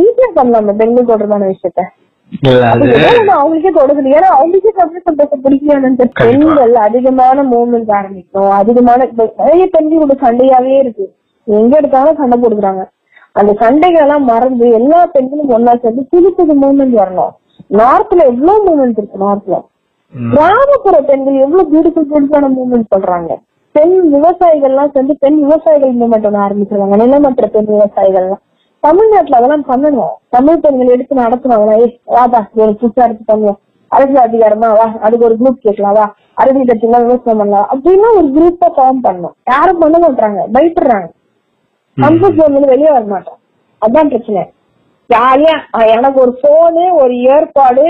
[0.02, 1.84] ஈஸியா பண்ணலாம் பெண்கள் தொடர்பான விஷயத்த.
[2.42, 6.06] அவங்களுக்கே தொடங்குது ஏன்னா அவங்களுக்கே கண்டிப்பா.
[6.24, 8.50] பெண்கள் அதிகமான மூமெண்ட் ஆரம்பிக்கும்.
[8.62, 9.08] அதிகமான
[9.38, 11.06] நிறைய பெண்களோட சண்டையாவே இருக்கு.
[11.44, 12.84] எங்க எடுத்தாலும் சண்டை போடுறாங்க
[13.32, 17.34] அந்த சண்டைகள் எல்லாம் மறந்து எல்லா பெண்களும் ஒன்னா சேர்ந்து புது புது மூமெண்ட் வரணும்
[17.80, 19.56] நார்த்ல எவ்வளவு மூமெண்ட் இருக்கு நார்த்ல
[20.32, 23.40] கிராமப்புற பெண்கள் எவ்வளவு பியூட்டிஃபுல் பியூட்டிஃபுல்லான மூமெண்ட் பண்றாங்க
[23.72, 26.98] பெண் விவசாயிகள்லாம் சேர்ந்து பெண் விவசாயிகள் மூமெண்ட் ஒண்ணு ஆரம்பிச்சிருக்காங்க.
[27.04, 28.42] நிலமற்ற பெண் விவசாயிகள்லாம்.
[28.86, 30.14] தமிழ்நாட்டுல அதெல்லாம் பண்ணணும்.
[30.36, 33.60] தமிழ் பெண்கள் எடுத்து நடத்துனாங்களா ஏய் வாடா ஒரு புதுசா எடுத்து பண்ணுவோம்
[33.96, 36.06] அரசியல் அதிகாரமா வா அதுக்கு ஒரு குரூப் கேட்கலாம் வா.
[36.42, 37.68] அரசியல் கட்சிலாம் விவசாயம் பண்ணலாம்.
[37.74, 39.36] அப்படின்னா ஒரு குரூப்பா ஃபார்ம் பண்ணணும்.
[39.52, 41.08] யாரும் பண்ண மாட்டாங்க பயப்படுறாங்க.
[41.98, 43.40] கம்ஃபர்ட் ஜோன் வந்து வெளியே வர மாட்டோம்.
[43.82, 44.44] அதான் பிரச்சனை.
[45.10, 45.56] ஜாலியா
[45.96, 47.86] எனக்கு ஒரு போனு ஒரு ஏற்பாடு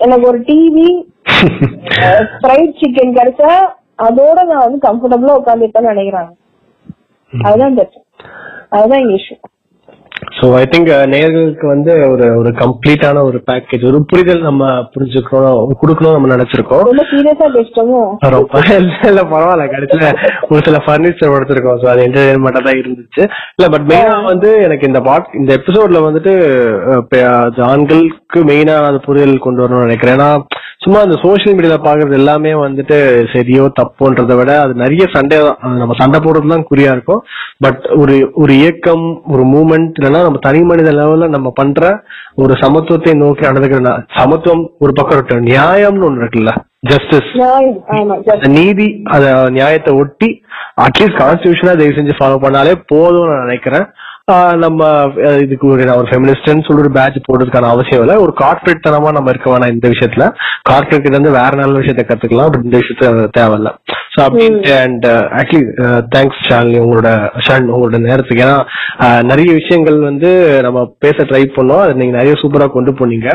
[0.00, 0.88] எனக்கு ஒரு டிவி
[2.40, 3.52] ஃப்ரைட் சிக்கன் கிடைச்சா
[4.06, 6.32] அதோட நான் வந்து கம்ஃபர்டபுளா உட்காந்துருப்பேன்னு நினைக்கிறாங்க.
[7.32, 8.04] அதுதான் பிரச்சனை.
[8.76, 9.36] அதுதான் இங்க இஷ்யூ
[10.40, 16.16] சோ ஐ திங்க் நேயர்களுக்கு வந்து ஒரு ஒரு கம்ப்ளீட்டான ஒரு பேக்கேஜ் ஒரு புரிதல் நம்ம புரிஞ்சுக்கணும் கொடுக்கணும்
[16.16, 16.84] நம்ம நினைச்சிருக்கோம்.
[18.36, 18.62] ரொம்ப
[19.10, 19.66] இல்ல பரவாயில்ல.
[19.74, 20.10] கடைசியில
[20.50, 23.22] ஒரு சில பர்னிச்சர் எடுத்திருக்கோம் ஸோ அது என்டர்டைன்மெண்டா தான் இருந்துச்சு.
[23.56, 26.34] இல்ல பட் மெயினா வந்து எனக்கு இந்த பாட் இந்த எபிசோட்ல வந்துட்டு
[27.70, 30.16] ஆண்களுக்கு மெயினா அது புரிதல் கொண்டு வரணும்னு நினைக்கிறேன்.
[30.18, 30.30] ஏன்னா
[30.84, 32.96] சும்மா அந்த சோஷியல் மீடியால பாக்குறது எல்லாமே வந்துட்டு
[33.32, 35.58] சரியோ தப்போன்றதை விட அது நிறைய சண்டை தான்.
[35.80, 37.20] நம்ம சண்டை போடுறது தான் குறியா இருக்கும்.
[37.64, 41.90] பட் ஒரு ஒரு இயக்கம் ஒரு மூமெண்ட் இல்லைன்னா நம்ம தனி மனித லெவல்ல நம்ம பண்ற
[42.42, 45.48] ஒரு சமத்துவத்தை நோக்கி நடந்துக்கிற சமத்துவம் ஒரு பக்கம் இருக்கட்டும்.
[45.52, 46.54] நியாயம்னு ஒண்ணு இருக்குல்ல?
[46.90, 47.30] ஜஸ்டிஸ்
[48.58, 49.24] நீதி அத
[49.58, 50.30] நியாயத்தை ஒட்டி
[50.84, 53.86] அட்லீஸ்ட் கான்ஸ்டியூஷனா தயவு செஞ்சு ஃபாலோ பண்ணாலே போதும்னு நான் நினைக்கிறேன்.
[54.64, 54.88] நம்ம
[55.44, 58.16] இதுக்கு ஒரு நான் ஒரு ஃபெமினிஸ்ட்னு சொல்லி ஒரு பேட்ச் போடுறதுக்கான அவசியம் இல்லை.
[58.24, 60.26] ஒரு கார்பரேட் தனமா நம்ம இருக்க வேணாம் இந்த விஷயத்துல.
[60.70, 62.50] கார்பரேட் கிட்ட இருந்து வேற நல்ல விஷயத்தை கத்துக்கலாம்.
[62.54, 63.72] பட் இந்த விஷயத்த தேவையில்ல.
[64.14, 65.06] ஸோ அப்படின்ட்டு அண்ட்
[65.40, 65.66] ஆக்சுவலி
[66.14, 67.10] தேங்க்ஸ் ஷாலினி உங்களோட
[67.46, 68.44] ஷான் உங்களோட நேரத்துக்கு.
[68.46, 68.58] ஏன்னா
[69.30, 70.32] நிறைய விஷயங்கள் வந்து
[70.68, 71.84] நம்ம பேச ட்ரை பண்ணோம்.
[71.84, 73.30] அதை நீங்க நிறைய சூப்பரா கொண்டு போனீங்க.